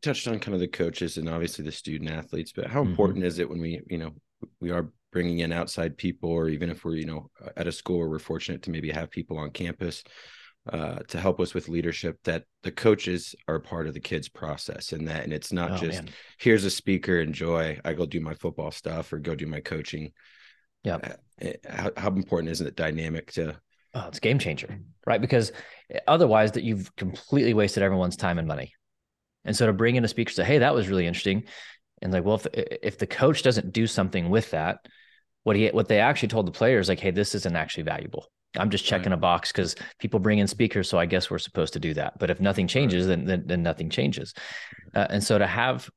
touched 0.00 0.28
on 0.28 0.38
kind 0.38 0.54
of 0.54 0.60
the 0.60 0.68
coaches 0.68 1.16
and 1.16 1.28
obviously 1.28 1.64
the 1.64 1.72
student 1.72 2.10
athletes, 2.10 2.52
but 2.54 2.68
how 2.68 2.82
mm-hmm. 2.82 2.90
important 2.90 3.18
mm-hmm. 3.18 3.26
is 3.26 3.38
it 3.40 3.50
when 3.50 3.60
we, 3.60 3.80
you 3.88 3.98
know, 3.98 4.12
we 4.60 4.70
are 4.70 4.92
bringing 5.12 5.40
in 5.40 5.52
outside 5.52 5.96
people, 5.96 6.30
or 6.30 6.48
even 6.48 6.70
if 6.70 6.84
we're, 6.84 6.96
you 6.96 7.04
know, 7.04 7.30
at 7.56 7.66
a 7.66 7.72
school 7.72 7.98
where 7.98 8.08
we're 8.08 8.18
fortunate 8.18 8.62
to 8.62 8.70
maybe 8.70 8.90
have 8.90 9.10
people 9.10 9.38
on 9.38 9.50
campus 9.50 10.02
uh, 10.72 11.00
to 11.08 11.20
help 11.20 11.40
us 11.40 11.54
with 11.54 11.68
leadership, 11.68 12.18
that 12.24 12.44
the 12.62 12.72
coaches 12.72 13.34
are 13.48 13.58
part 13.58 13.86
of 13.86 13.94
the 13.94 14.00
kids' 14.00 14.28
process, 14.28 14.92
and 14.92 15.06
that, 15.08 15.24
and 15.24 15.32
it's 15.32 15.52
not 15.52 15.72
oh, 15.72 15.76
just 15.76 16.04
man. 16.04 16.10
here's 16.38 16.64
a 16.64 16.70
speaker, 16.70 17.20
enjoy, 17.20 17.78
I 17.84 17.92
go 17.92 18.06
do 18.06 18.20
my 18.20 18.34
football 18.34 18.70
stuff 18.70 19.12
or 19.12 19.18
go 19.18 19.34
do 19.34 19.46
my 19.46 19.60
coaching. 19.60 20.12
Yeah. 20.84 20.96
Uh, 20.96 21.12
eh, 21.40 21.52
how, 21.68 21.90
how 21.96 22.08
important 22.08 22.50
is 22.50 22.60
it 22.60 22.76
dynamic 22.76 23.32
to? 23.32 23.60
Oh, 23.94 24.06
it's 24.08 24.20
game 24.20 24.38
changer, 24.38 24.78
right? 25.06 25.20
Because 25.20 25.52
eh, 25.90 25.98
otherwise, 26.08 26.52
that 26.52 26.64
you've 26.64 26.94
completely 26.96 27.54
wasted 27.54 27.82
everyone's 27.82 28.16
time 28.16 28.38
and 28.38 28.48
money. 28.48 28.72
And 29.44 29.56
so 29.56 29.66
to 29.66 29.72
bring 29.72 29.96
in 29.96 30.04
a 30.04 30.08
speaker, 30.08 30.30
say, 30.30 30.44
"Hey, 30.44 30.58
that 30.58 30.74
was 30.74 30.88
really 30.88 31.06
interesting," 31.06 31.44
and 32.00 32.12
like, 32.12 32.24
well, 32.24 32.36
if 32.36 32.46
if 32.54 32.98
the 32.98 33.06
coach 33.06 33.42
doesn't 33.42 33.72
do 33.72 33.86
something 33.86 34.30
with 34.30 34.50
that, 34.52 34.86
what 35.44 35.56
he 35.56 35.68
what 35.68 35.88
they 35.88 36.00
actually 36.00 36.28
told 36.28 36.46
the 36.46 36.52
players, 36.52 36.88
like, 36.88 37.00
"Hey, 37.00 37.10
this 37.10 37.34
isn't 37.34 37.56
actually 37.56 37.84
valuable." 37.84 38.26
I'm 38.56 38.70
just 38.70 38.84
checking 38.84 39.10
right. 39.10 39.18
a 39.18 39.20
box 39.20 39.50
because 39.50 39.74
people 39.98 40.20
bring 40.20 40.38
in 40.38 40.46
speakers, 40.46 40.88
so 40.88 40.98
I 40.98 41.06
guess 41.06 41.30
we're 41.30 41.38
supposed 41.38 41.72
to 41.72 41.80
do 41.80 41.94
that. 41.94 42.18
But 42.18 42.28
if 42.28 42.38
nothing 42.38 42.66
changes, 42.66 43.06
right. 43.06 43.16
then, 43.16 43.24
then, 43.26 43.42
then 43.46 43.62
nothing 43.62 43.88
changes. 43.88 44.34
Uh, 44.94 45.06
and 45.08 45.24
so 45.24 45.38
to 45.38 45.46
have 45.46 45.88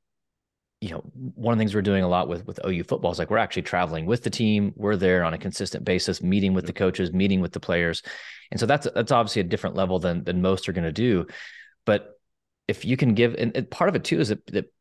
you 0.82 0.92
know, 0.92 1.04
one 1.14 1.52
of 1.54 1.58
the 1.58 1.62
things 1.62 1.74
we're 1.74 1.82
doing 1.82 2.04
a 2.04 2.08
lot 2.08 2.28
with 2.28 2.46
with 2.46 2.60
OU 2.66 2.84
football 2.84 3.12
is 3.12 3.18
like 3.18 3.30
we're 3.30 3.38
actually 3.38 3.64
traveling 3.64 4.06
with 4.06 4.24
the 4.24 4.30
team. 4.30 4.74
We're 4.76 4.98
there 4.98 5.24
on 5.24 5.34
a 5.34 5.38
consistent 5.38 5.84
basis, 5.86 6.22
meeting 6.22 6.54
with 6.54 6.66
the 6.68 6.74
coaches, 6.74 7.12
meeting 7.12 7.42
with 7.42 7.54
the 7.54 7.60
players, 7.60 8.04
and 8.52 8.60
so 8.60 8.66
that's 8.66 8.88
that's 8.94 9.12
obviously 9.12 9.40
a 9.40 9.46
different 9.46 9.76
level 9.76 10.00
than 10.00 10.24
than 10.24 10.42
most 10.42 10.70
are 10.70 10.74
going 10.74 10.84
to 10.84 10.92
do. 10.92 11.26
But 11.86 12.20
if 12.68 12.84
you 12.84 12.98
can 12.98 13.14
give, 13.14 13.36
and, 13.36 13.56
and 13.56 13.70
part 13.70 13.90
of 13.90 13.96
it 13.96 14.04
too 14.04 14.20
is 14.20 14.30
that, 14.30 14.46
that 14.48 14.74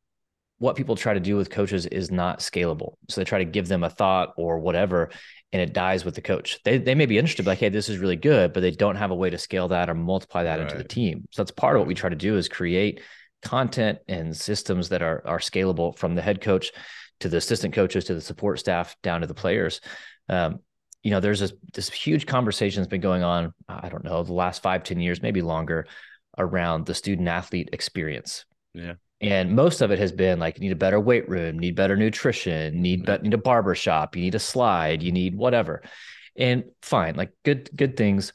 what 0.65 0.77
people 0.77 0.97
try 0.97 1.13
to 1.13 1.21
do 1.21 1.37
with 1.37 1.51
coaches 1.51 1.85
is 1.85 2.11
not 2.11 2.39
scalable. 2.39 2.95
So 3.11 3.21
they 3.21 3.27
try 3.27 3.41
to 3.41 3.45
give 3.45 3.69
them 3.69 3.85
a 3.85 3.91
thought 3.91 4.33
or 4.39 4.59
whatever, 4.59 5.11
and 5.53 5.61
it 5.61 5.75
dies 5.75 6.06
with 6.06 6.15
the 6.15 6.23
coach. 6.23 6.59
They 6.65 6.79
they 6.79 6.94
may 6.94 7.05
be 7.05 7.19
interested, 7.19 7.47
like, 7.47 7.59
hey, 7.59 7.69
this 7.69 7.91
is 7.91 7.99
really 7.99 8.17
good, 8.17 8.55
but 8.55 8.61
they 8.61 8.71
don't 8.71 8.97
have 8.97 9.11
a 9.11 9.15
way 9.15 9.29
to 9.29 9.37
scale 9.37 9.69
that 9.69 9.91
or 9.91 9.94
multiply 9.94 10.44
that 10.44 10.59
right. 10.59 10.63
into 10.63 10.79
the 10.79 10.89
team. 10.89 11.27
So 11.33 11.43
that's 11.43 11.51
part 11.51 11.77
of 11.77 11.81
what 11.81 11.87
we 11.87 11.94
try 11.94 12.09
to 12.09 12.17
do 12.17 12.39
is 12.39 12.49
create 12.49 13.03
content 13.43 13.99
and 14.09 14.35
systems 14.35 14.89
that 14.89 15.03
are 15.03 15.23
are 15.27 15.39
scalable 15.39 15.99
from 15.99 16.15
the 16.15 16.23
head 16.23 16.41
coach 16.41 16.73
to 17.21 17.29
the 17.29 17.37
assistant 17.37 17.75
coaches 17.75 18.06
to 18.06 18.15
the 18.15 18.23
support 18.23 18.59
staff 18.59 18.97
down 19.03 19.21
to 19.21 19.27
the 19.27 19.35
players. 19.35 19.83
Um, 20.31 20.61
you 21.03 21.11
know, 21.11 21.21
there's 21.21 21.41
this 21.41 21.53
this 21.75 21.91
huge 21.91 22.25
conversation 22.25 22.81
that's 22.81 22.91
been 22.91 23.03
going 23.03 23.23
on. 23.23 23.53
I 23.69 23.91
don't 23.91 24.05
know 24.05 24.23
the 24.23 24.33
last 24.33 24.63
five 24.63 24.83
ten 24.83 24.99
years, 24.99 25.21
maybe 25.21 25.43
longer, 25.43 25.87
around 26.39 26.87
the 26.87 26.94
student 26.94 27.29
athlete 27.29 27.69
experience. 27.75 28.47
Yeah. 28.73 28.94
And 29.25 29.57
most 29.57 29.81
of 29.81 29.91
it 29.91 29.99
has 29.99 30.13
been 30.13 30.39
like, 30.39 30.57
you 30.57 30.61
need 30.61 30.73
a 30.73 30.77
better 30.77 31.01
weight 31.01 31.27
room, 31.29 31.59
need 31.59 31.77
better 31.77 31.97
nutrition, 31.97 32.83
need, 32.83 33.09
yeah. 33.09 33.15
Mm-hmm. 33.15 33.25
need 33.25 33.35
a 33.35 33.39
barber 33.39 33.75
shop, 33.75 34.17
you 34.17 34.23
need 34.23 34.35
a 34.35 34.39
slide, 34.39 35.03
you 35.03 35.13
need 35.13 35.35
whatever. 35.35 35.83
And 36.37 36.65
fine, 36.83 37.15
like 37.17 37.33
good, 37.43 37.71
good 37.75 37.97
things. 37.97 38.35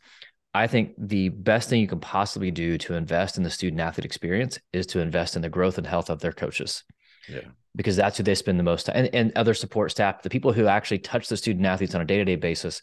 I 0.52 0.66
think 0.66 0.96
the 0.98 1.30
best 1.30 1.70
thing 1.70 1.80
you 1.80 1.88
can 1.88 2.00
possibly 2.00 2.50
do 2.50 2.80
to 2.80 2.96
invest 2.96 3.38
in 3.38 3.44
the 3.44 3.52
student 3.52 3.80
athlete 3.82 4.06
experience 4.06 4.58
is 4.74 4.88
to 4.88 5.00
invest 5.00 5.36
in 5.36 5.44
the 5.44 5.50
growth 5.50 5.78
and 5.78 5.86
health 5.86 6.10
of 6.10 6.22
their 6.22 6.32
coaches. 6.32 6.84
Yeah. 7.28 7.42
Because 7.76 7.96
that's 7.96 8.18
who 8.18 8.24
they 8.24 8.34
spend 8.34 8.58
the 8.58 8.64
most 8.64 8.88
time 8.88 8.96
and, 8.96 9.14
and 9.14 9.32
other 9.36 9.54
support 9.54 9.92
staff, 9.92 10.24
the 10.24 10.30
people 10.32 10.54
who 10.54 10.66
actually 10.66 11.00
touch 11.00 11.28
the 11.28 11.38
student 11.38 11.68
athletes 11.68 11.94
on 11.94 12.02
a 12.02 12.06
day-to-day 12.06 12.38
basis. 12.38 12.82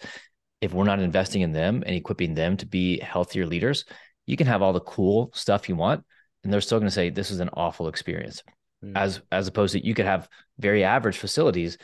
If 0.61 0.73
we're 0.73 0.85
not 0.85 1.01
investing 1.01 1.43
in 1.43 1.51
them 1.51 1.83
and 1.85 1.97
equipping 1.97 2.35
them 2.35 2.57
to 2.59 2.67
be 2.67 3.01
healthier 3.01 3.47
leaders, 3.47 3.85
you 4.27 4.37
can 4.37 4.47
have 4.47 4.63
all 4.63 4.73
the 4.73 4.81
cool 4.81 5.33
stuff 5.35 5.69
you 5.69 5.75
want, 5.75 6.05
and 6.47 6.53
they're 6.53 6.61
still 6.61 6.79
going 6.79 6.87
to 6.87 6.95
say 6.95 7.11
this 7.11 7.33
is 7.33 7.41
an 7.41 7.51
awful 7.55 7.89
experience. 7.89 8.43
Mm. 8.85 8.93
As 8.95 9.21
as 9.33 9.49
opposed 9.49 9.73
to 9.73 9.85
you 9.85 9.95
could 9.95 10.07
have 10.07 10.29
very 10.59 10.85
average 10.85 11.19
facilities 11.19 11.77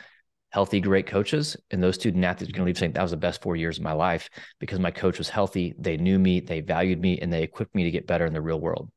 healthy, 0.53 0.79
great 0.79 1.07
coaches. 1.07 1.57
And 1.71 1.81
those 1.81 1.95
student 1.95 2.23
athletes 2.23 2.49
are 2.49 2.53
going 2.53 2.65
to 2.65 2.67
leave 2.67 2.77
saying 2.77 2.91
that 2.91 3.01
was 3.01 3.09
the 3.09 3.17
best 3.17 3.41
four 3.41 3.55
years 3.55 3.79
of 3.79 3.83
my 3.83 3.91
life 3.91 4.29
because 4.59 4.79
my 4.79 4.91
coach 4.91 5.17
was 5.17 5.27
healthy. 5.27 5.73
They 5.79 5.97
knew 5.97 6.19
me, 6.19 6.41
they 6.41 6.61
valued 6.61 7.01
me, 7.01 7.17
and 7.17 7.33
they 7.33 7.41
equipped 7.41 7.73
me 7.73 7.85
to 7.85 7.91
get 7.91 8.05
better 8.05 8.27
in 8.27 8.33
the 8.33 8.41
real 8.41 8.59
world. 8.59 8.91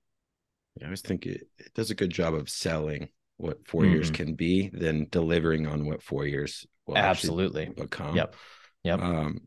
Yeah, 0.77 0.85
I 0.85 0.89
always 0.89 1.01
think 1.01 1.25
it, 1.25 1.49
it 1.57 1.73
does 1.73 1.91
a 1.91 1.95
good 1.95 2.11
job 2.11 2.35
of 2.35 2.51
selling 2.51 3.09
what 3.39 3.67
4 3.67 3.83
mm-hmm. 3.83 3.93
years 3.93 4.11
can 4.11 4.35
be 4.35 4.69
than 4.69 5.07
delivering 5.11 5.67
on 5.67 5.87
what 5.87 6.03
four 6.03 6.27
years 6.27 6.67
will 6.87 6.99
absolutely 6.99 7.71
become. 7.71 8.15
Yep. 8.15 8.37
Yep. 8.85 9.01
Um, 9.01 9.41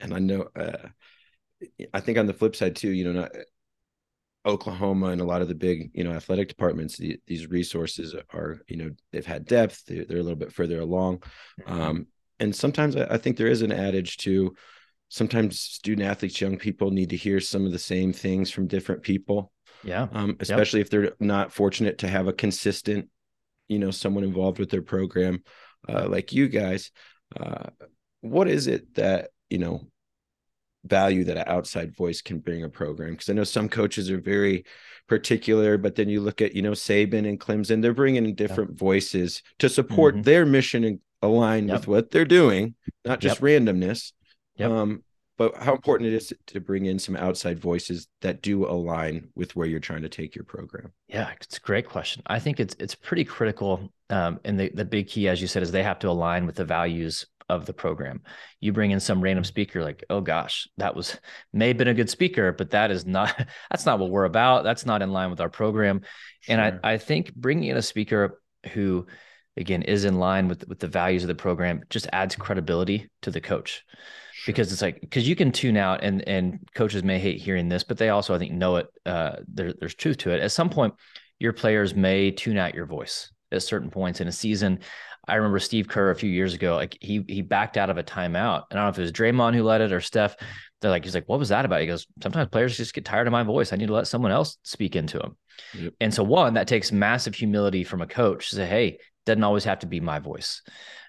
and 0.00 0.14
I 0.14 0.18
know, 0.18 0.48
uh, 0.56 0.88
I 1.92 2.00
think 2.00 2.16
on 2.16 2.26
the 2.26 2.32
flip 2.32 2.56
side 2.56 2.74
too, 2.74 2.90
you 2.90 3.04
know, 3.04 3.20
not, 3.20 3.32
Oklahoma 4.46 5.08
and 5.08 5.20
a 5.20 5.24
lot 5.24 5.42
of 5.42 5.48
the 5.48 5.54
big, 5.54 5.90
you 5.92 6.04
know, 6.04 6.12
athletic 6.12 6.48
departments, 6.48 6.96
the, 6.96 7.20
these 7.26 7.48
resources 7.48 8.14
are, 8.32 8.60
you 8.68 8.76
know, 8.76 8.90
they've 9.12 9.26
had 9.26 9.44
depth. 9.44 9.84
They're, 9.86 10.04
they're 10.04 10.18
a 10.18 10.22
little 10.22 10.38
bit 10.38 10.52
further 10.52 10.80
along. 10.80 11.18
Mm-hmm. 11.60 11.80
Um, 11.80 12.06
and 12.38 12.54
sometimes 12.54 12.96
I, 12.96 13.06
I, 13.10 13.18
think 13.18 13.36
there 13.36 13.48
is 13.48 13.60
an 13.60 13.72
adage 13.72 14.16
to 14.18 14.54
sometimes 15.08 15.60
student 15.60 16.08
athletes, 16.08 16.40
young 16.40 16.56
people 16.56 16.90
need 16.90 17.10
to 17.10 17.16
hear 17.16 17.40
some 17.40 17.66
of 17.66 17.72
the 17.72 17.78
same 17.78 18.12
things 18.12 18.50
from 18.50 18.66
different 18.66 19.02
people. 19.02 19.52
Yeah. 19.84 20.08
Um, 20.12 20.36
especially 20.40 20.80
yep. 20.80 20.86
if 20.86 20.90
they're 20.90 21.12
not 21.20 21.52
fortunate 21.52 21.98
to 21.98 22.08
have 22.08 22.26
a 22.26 22.32
consistent, 22.32 23.08
you 23.68 23.78
know, 23.78 23.90
someone 23.90 24.24
involved 24.24 24.58
with 24.58 24.70
their 24.70 24.82
program, 24.82 25.42
uh, 25.88 26.08
like 26.08 26.32
you 26.32 26.48
guys. 26.48 26.90
Uh, 27.38 27.70
what 28.22 28.48
is 28.48 28.66
it 28.66 28.94
that, 28.94 29.30
you 29.48 29.58
know, 29.58 29.86
value 30.84 31.24
that 31.24 31.36
an 31.36 31.44
outside 31.46 31.94
voice 31.94 32.22
can 32.22 32.38
bring 32.38 32.64
a 32.64 32.68
program 32.68 33.10
because 33.10 33.28
I 33.28 33.34
know 33.34 33.44
some 33.44 33.68
coaches 33.68 34.10
are 34.10 34.20
very 34.20 34.64
particular, 35.06 35.76
but 35.76 35.96
then 35.96 36.08
you 36.08 36.20
look 36.20 36.40
at 36.40 36.54
you 36.54 36.62
know 36.62 36.72
Saban 36.72 37.28
and 37.28 37.38
Clemson, 37.38 37.82
they're 37.82 37.94
bringing 37.94 38.24
in 38.24 38.34
different 38.34 38.78
voices 38.78 39.42
to 39.58 39.68
support 39.68 40.14
mm-hmm. 40.14 40.22
their 40.22 40.46
mission 40.46 40.84
and 40.84 41.00
align 41.22 41.68
yep. 41.68 41.80
with 41.80 41.88
what 41.88 42.10
they're 42.10 42.24
doing, 42.24 42.74
not 43.04 43.20
just 43.20 43.40
yep. 43.40 43.62
randomness. 43.62 44.12
Yep. 44.56 44.70
Um, 44.70 45.02
but 45.40 45.56
how 45.56 45.72
important 45.72 46.12
it 46.12 46.14
is 46.14 46.34
to 46.48 46.60
bring 46.60 46.84
in 46.84 46.98
some 46.98 47.16
outside 47.16 47.58
voices 47.58 48.08
that 48.20 48.42
do 48.42 48.66
align 48.66 49.30
with 49.34 49.56
where 49.56 49.66
you're 49.66 49.80
trying 49.80 50.02
to 50.02 50.08
take 50.10 50.34
your 50.34 50.44
program. 50.44 50.92
Yeah, 51.08 51.30
it's 51.40 51.56
a 51.56 51.60
great 51.60 51.88
question. 51.88 52.22
I 52.26 52.38
think 52.38 52.60
it's 52.60 52.76
it's 52.78 52.94
pretty 52.94 53.24
critical. 53.24 53.90
Um, 54.10 54.38
and 54.44 54.60
the 54.60 54.70
the 54.74 54.84
big 54.84 55.08
key, 55.08 55.28
as 55.28 55.40
you 55.40 55.46
said, 55.46 55.62
is 55.62 55.72
they 55.72 55.82
have 55.82 55.98
to 56.00 56.10
align 56.10 56.44
with 56.44 56.56
the 56.56 56.64
values 56.66 57.26
of 57.50 57.66
the 57.66 57.72
program. 57.72 58.22
You 58.60 58.72
bring 58.72 58.92
in 58.92 59.00
some 59.00 59.20
random 59.20 59.44
speaker, 59.44 59.82
like, 59.82 60.04
oh 60.08 60.20
gosh, 60.20 60.68
that 60.78 60.94
was 60.94 61.18
may 61.52 61.68
have 61.68 61.76
been 61.76 61.88
a 61.88 61.94
good 61.94 62.08
speaker, 62.08 62.52
but 62.52 62.70
that 62.70 62.90
is 62.90 63.04
not 63.04 63.34
that's 63.70 63.84
not 63.84 63.98
what 63.98 64.10
we're 64.10 64.24
about. 64.24 64.64
That's 64.64 64.86
not 64.86 65.02
in 65.02 65.12
line 65.12 65.30
with 65.30 65.40
our 65.40 65.50
program. 65.50 66.02
Sure. 66.40 66.56
And 66.56 66.80
I 66.84 66.92
I 66.94 66.98
think 66.98 67.34
bringing 67.34 67.68
in 67.68 67.76
a 67.76 67.82
speaker 67.82 68.40
who 68.72 69.06
again 69.56 69.82
is 69.82 70.04
in 70.04 70.18
line 70.18 70.46
with 70.46 70.66
with 70.68 70.78
the 70.78 70.86
values 70.86 71.24
of 71.24 71.28
the 71.28 71.34
program 71.34 71.82
just 71.90 72.06
adds 72.12 72.36
credibility 72.36 73.10
to 73.22 73.32
the 73.32 73.40
coach 73.40 73.84
sure. 74.32 74.52
because 74.52 74.72
it's 74.72 74.82
like 74.82 75.00
because 75.00 75.28
you 75.28 75.34
can 75.34 75.50
tune 75.50 75.76
out 75.76 76.04
and 76.04 76.26
and 76.28 76.60
coaches 76.74 77.02
may 77.02 77.18
hate 77.18 77.40
hearing 77.40 77.68
this 77.68 77.82
but 77.82 77.98
they 77.98 78.10
also 78.10 78.32
i 78.32 78.38
think 78.38 78.52
know 78.52 78.76
it 78.76 78.86
uh 79.06 79.36
there, 79.48 79.72
there's 79.72 79.94
truth 79.94 80.18
to 80.18 80.30
it 80.30 80.40
at 80.40 80.52
some 80.52 80.70
point 80.70 80.94
your 81.40 81.52
players 81.52 81.96
may 81.96 82.30
tune 82.30 82.58
out 82.58 82.74
your 82.74 82.86
voice 82.86 83.32
at 83.50 83.62
certain 83.62 83.90
points 83.90 84.20
in 84.20 84.28
a 84.28 84.32
season 84.32 84.78
I 85.28 85.36
remember 85.36 85.58
Steve 85.58 85.88
Kerr 85.88 86.10
a 86.10 86.16
few 86.16 86.30
years 86.30 86.54
ago, 86.54 86.76
like 86.76 86.96
he 87.00 87.24
he 87.28 87.42
backed 87.42 87.76
out 87.76 87.90
of 87.90 87.98
a 87.98 88.02
timeout. 88.02 88.64
And 88.70 88.78
I 88.78 88.82
don't 88.82 88.84
know 88.84 88.88
if 88.88 88.98
it 88.98 89.02
was 89.02 89.12
Draymond 89.12 89.54
who 89.54 89.62
led 89.62 89.80
it 89.80 89.92
or 89.92 90.00
Steph. 90.00 90.36
They're 90.80 90.90
like, 90.90 91.04
he's 91.04 91.14
like, 91.14 91.28
what 91.28 91.38
was 91.38 91.50
that 91.50 91.64
about? 91.64 91.80
He 91.82 91.86
goes, 91.86 92.06
sometimes 92.22 92.48
players 92.48 92.76
just 92.76 92.94
get 92.94 93.04
tired 93.04 93.26
of 93.26 93.32
my 93.32 93.42
voice. 93.42 93.72
I 93.72 93.76
need 93.76 93.88
to 93.88 93.92
let 93.92 94.06
someone 94.06 94.32
else 94.32 94.56
speak 94.62 94.96
into 94.96 95.18
them. 95.18 95.36
Yep. 95.74 95.92
And 96.00 96.14
so 96.14 96.22
one, 96.22 96.54
that 96.54 96.68
takes 96.68 96.90
massive 96.90 97.34
humility 97.34 97.84
from 97.84 98.00
a 98.00 98.06
coach 98.06 98.48
to 98.48 98.56
say, 98.56 98.66
hey, 98.66 98.98
doesn't 99.26 99.44
always 99.44 99.64
have 99.64 99.80
to 99.80 99.86
be 99.86 100.00
my 100.00 100.18
voice. 100.18 100.62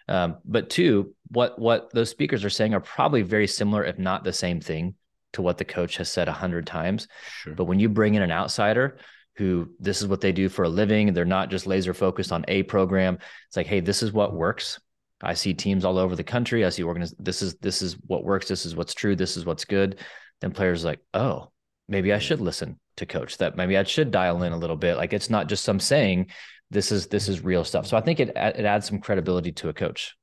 Um, 0.10 0.38
but 0.44 0.70
two, 0.70 1.16
what 1.30 1.58
what 1.58 1.94
those 1.94 2.10
speakers 2.10 2.44
are 2.44 2.50
saying 2.50 2.74
are 2.74 2.82
probably 2.82 3.22
very 3.22 3.48
similar, 3.48 3.86
if 3.86 3.98
not 3.98 4.24
the 4.24 4.34
same 4.34 4.60
thing, 4.60 4.96
to 5.34 5.42
what 5.42 5.58
the 5.58 5.66
coach 5.66 5.98
has 5.98 6.10
said 6.10 6.28
a 6.28 6.34
hundred 6.34 6.68
times. 6.68 7.08
Sure. 7.42 7.54
But 7.54 7.66
when 7.66 7.80
you 7.80 7.88
bring 7.88 8.16
in 8.16 8.22
an 8.22 8.32
outsider 8.32 8.98
who 9.38 9.70
this 9.80 10.02
is 10.02 10.08
what 10.08 10.22
they 10.22 10.32
do 10.32 10.50
for 10.50 10.64
a 10.64 10.70
living. 10.70 11.14
They're 11.14 11.26
not 11.26 11.50
just 11.50 11.68
laser 11.68 11.94
focused 11.94 12.32
on 12.32 12.46
a 12.48 12.64
program. 12.64 13.18
It's 13.48 13.58
like, 13.58 13.68
hey, 13.68 13.80
this 13.80 14.04
is 14.04 14.12
what 14.12 14.34
works. 14.34 14.80
I 15.24 15.34
see 15.34 15.54
teams 15.54 15.86
all 15.86 15.98
over 15.98 16.16
the 16.16 16.24
country. 16.24 16.66
I 16.66 16.70
see 16.70 16.84
organiz- 16.84 17.16
this 17.20 17.42
is 17.42 17.56
this 17.56 17.82
is 17.82 17.94
what 18.08 18.24
works. 18.24 18.48
This 18.48 18.66
is 18.66 18.76
what's 18.76 18.94
true. 18.94 19.16
This 19.16 19.38
is 19.38 19.46
what's 19.46 19.66
good. 19.66 20.00
Then 20.42 20.52
players 20.52 20.84
like, 20.84 21.00
oh, 21.14 21.52
maybe 21.88 22.12
I 22.12 22.20
should 22.20 22.42
listen 22.42 22.80
to 22.98 23.06
coach. 23.06 23.38
That 23.38 23.56
maybe 23.56 23.78
I 23.78 23.84
should 23.84 24.12
dial 24.12 24.44
in 24.44 24.54
a 24.54 24.58
little 24.58 24.76
bit. 24.76 24.98
Like 24.98 25.14
it's 25.14 25.30
not 25.30 25.48
just 25.48 25.64
some 25.64 25.80
saying. 25.80 26.28
This 26.72 26.92
is 26.92 27.08
this 27.08 27.28
is 27.28 27.44
real 27.44 27.64
stuff. 27.64 27.86
So 27.86 27.98
I 27.98 28.02
think 28.02 28.20
it 28.20 28.30
it 28.30 28.66
adds 28.66 28.88
some 28.88 29.00
credibility 29.00 29.52
to 29.54 29.70
a 29.70 29.74
coach. 29.74 30.16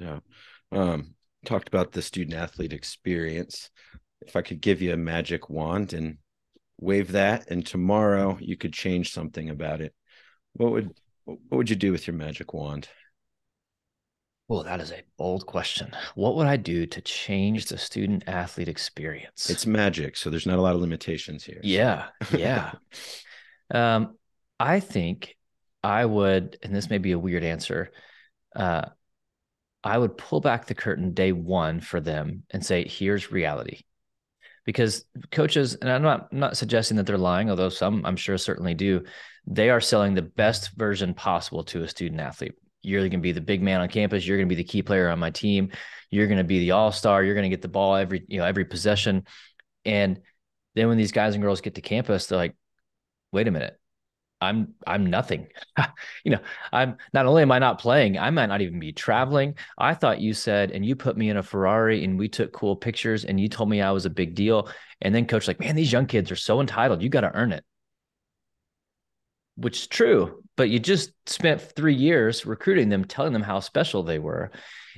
No 0.00 0.20
Um, 0.72 1.14
talked 1.44 1.68
about 1.68 1.92
the 1.92 2.02
student 2.02 2.36
athlete 2.36 2.72
experience. 2.72 3.70
If 4.20 4.36
I 4.36 4.42
could 4.42 4.60
give 4.60 4.82
you 4.82 4.92
a 4.92 4.96
magic 4.96 5.48
wand 5.48 5.92
and 5.92 6.18
wave 6.80 7.12
that 7.12 7.50
and 7.50 7.64
tomorrow 7.64 8.36
you 8.40 8.56
could 8.56 8.72
change 8.72 9.12
something 9.12 9.50
about 9.50 9.80
it. 9.80 9.94
What 10.54 10.72
would 10.72 10.94
what 11.24 11.38
would 11.50 11.70
you 11.70 11.76
do 11.76 11.92
with 11.92 12.06
your 12.06 12.14
magic 12.14 12.52
wand? 12.54 12.88
Well 14.48 14.62
that 14.62 14.80
is 14.80 14.92
a 14.92 15.02
bold 15.18 15.46
question. 15.46 15.92
What 16.14 16.36
would 16.36 16.46
i 16.46 16.56
do 16.56 16.86
to 16.86 17.00
change 17.00 17.66
the 17.66 17.78
student 17.78 18.24
athlete 18.26 18.68
experience? 18.68 19.50
It's 19.50 19.66
magic 19.66 20.16
so 20.16 20.30
there's 20.30 20.46
not 20.46 20.58
a 20.58 20.62
lot 20.62 20.74
of 20.74 20.80
limitations 20.80 21.44
here. 21.44 21.60
Yeah 21.62 22.08
yeah. 22.32 22.72
Um 23.72 24.16
i 24.58 24.80
think 24.80 25.36
i 25.82 26.04
would 26.04 26.56
and 26.62 26.74
this 26.74 26.88
may 26.88 26.98
be 26.98 27.12
a 27.12 27.18
weird 27.18 27.44
answer 27.44 27.92
uh 28.54 28.86
i 29.84 29.98
would 29.98 30.16
pull 30.16 30.40
back 30.40 30.66
the 30.66 30.74
curtain 30.74 31.12
day 31.12 31.30
one 31.32 31.78
for 31.80 32.00
them 32.00 32.42
and 32.50 32.64
say 32.64 32.88
here's 32.88 33.30
reality 33.30 33.82
because 34.66 35.04
coaches 35.30 35.74
and 35.76 35.90
i'm 35.90 36.02
not 36.02 36.28
I'm 36.30 36.40
not 36.40 36.56
suggesting 36.56 36.98
that 36.98 37.06
they're 37.06 37.16
lying 37.16 37.48
although 37.48 37.70
some 37.70 38.04
i'm 38.04 38.16
sure 38.16 38.36
certainly 38.36 38.74
do. 38.74 39.04
They 39.48 39.70
are 39.70 39.80
selling 39.80 40.14
the 40.14 40.22
best 40.22 40.72
version 40.76 41.14
possible 41.14 41.62
to 41.64 41.84
a 41.84 41.88
student 41.88 42.20
athlete. 42.20 42.54
You're 42.82 43.00
going 43.00 43.12
to 43.12 43.18
be 43.18 43.30
the 43.32 43.40
big 43.40 43.62
man 43.62 43.80
on 43.80 43.88
campus. 43.88 44.26
You're 44.26 44.38
going 44.38 44.48
to 44.48 44.54
be 44.54 44.60
the 44.60 44.68
key 44.68 44.82
player 44.82 45.08
on 45.08 45.20
my 45.20 45.30
team. 45.30 45.70
You're 46.10 46.26
going 46.26 46.38
to 46.38 46.44
be 46.44 46.58
the 46.58 46.72
all-star. 46.72 47.22
You're 47.22 47.34
going 47.34 47.48
to 47.48 47.56
get 47.56 47.62
the 47.62 47.68
ball 47.68 47.94
every 47.94 48.24
you 48.26 48.38
know 48.38 48.44
every 48.44 48.64
possession. 48.64 49.24
And 49.84 50.20
then 50.76 50.88
when 50.88 50.98
these 50.98 51.12
guys 51.12 51.34
and 51.34 51.42
girls 51.42 51.60
get 51.60 51.74
to 51.74 51.80
campus 51.80 52.26
they're 52.26 52.38
like 52.38 52.54
wait 53.32 53.48
a 53.48 53.50
minute 53.50 53.76
I'm 54.40 54.74
I'm 54.86 55.06
nothing. 55.06 55.48
you 56.24 56.32
know, 56.32 56.40
I'm 56.72 56.96
not 57.12 57.26
only 57.26 57.42
am 57.42 57.52
I 57.52 57.58
not 57.58 57.80
playing, 57.80 58.18
I 58.18 58.30
might 58.30 58.46
not 58.46 58.60
even 58.60 58.78
be 58.78 58.92
traveling. 58.92 59.54
I 59.78 59.94
thought 59.94 60.20
you 60.20 60.34
said, 60.34 60.72
and 60.72 60.84
you 60.84 60.94
put 60.94 61.16
me 61.16 61.30
in 61.30 61.36
a 61.36 61.42
Ferrari 61.42 62.04
and 62.04 62.18
we 62.18 62.28
took 62.28 62.52
cool 62.52 62.76
pictures 62.76 63.24
and 63.24 63.40
you 63.40 63.48
told 63.48 63.68
me 63.68 63.80
I 63.80 63.92
was 63.92 64.06
a 64.06 64.10
big 64.10 64.34
deal. 64.34 64.68
And 65.00 65.14
then 65.14 65.26
coach 65.26 65.48
like, 65.48 65.60
man, 65.60 65.76
these 65.76 65.92
young 65.92 66.06
kids 66.06 66.30
are 66.30 66.36
so 66.36 66.60
entitled. 66.60 67.02
You 67.02 67.08
got 67.08 67.22
to 67.22 67.34
earn 67.34 67.52
it. 67.52 67.64
Which 69.56 69.80
is 69.80 69.86
true, 69.86 70.42
but 70.56 70.68
you 70.68 70.78
just 70.78 71.12
spent 71.26 71.62
three 71.62 71.94
years 71.94 72.44
recruiting 72.44 72.90
them, 72.90 73.06
telling 73.06 73.32
them 73.32 73.42
how 73.42 73.60
special 73.60 74.02
they 74.02 74.18
were. 74.18 74.50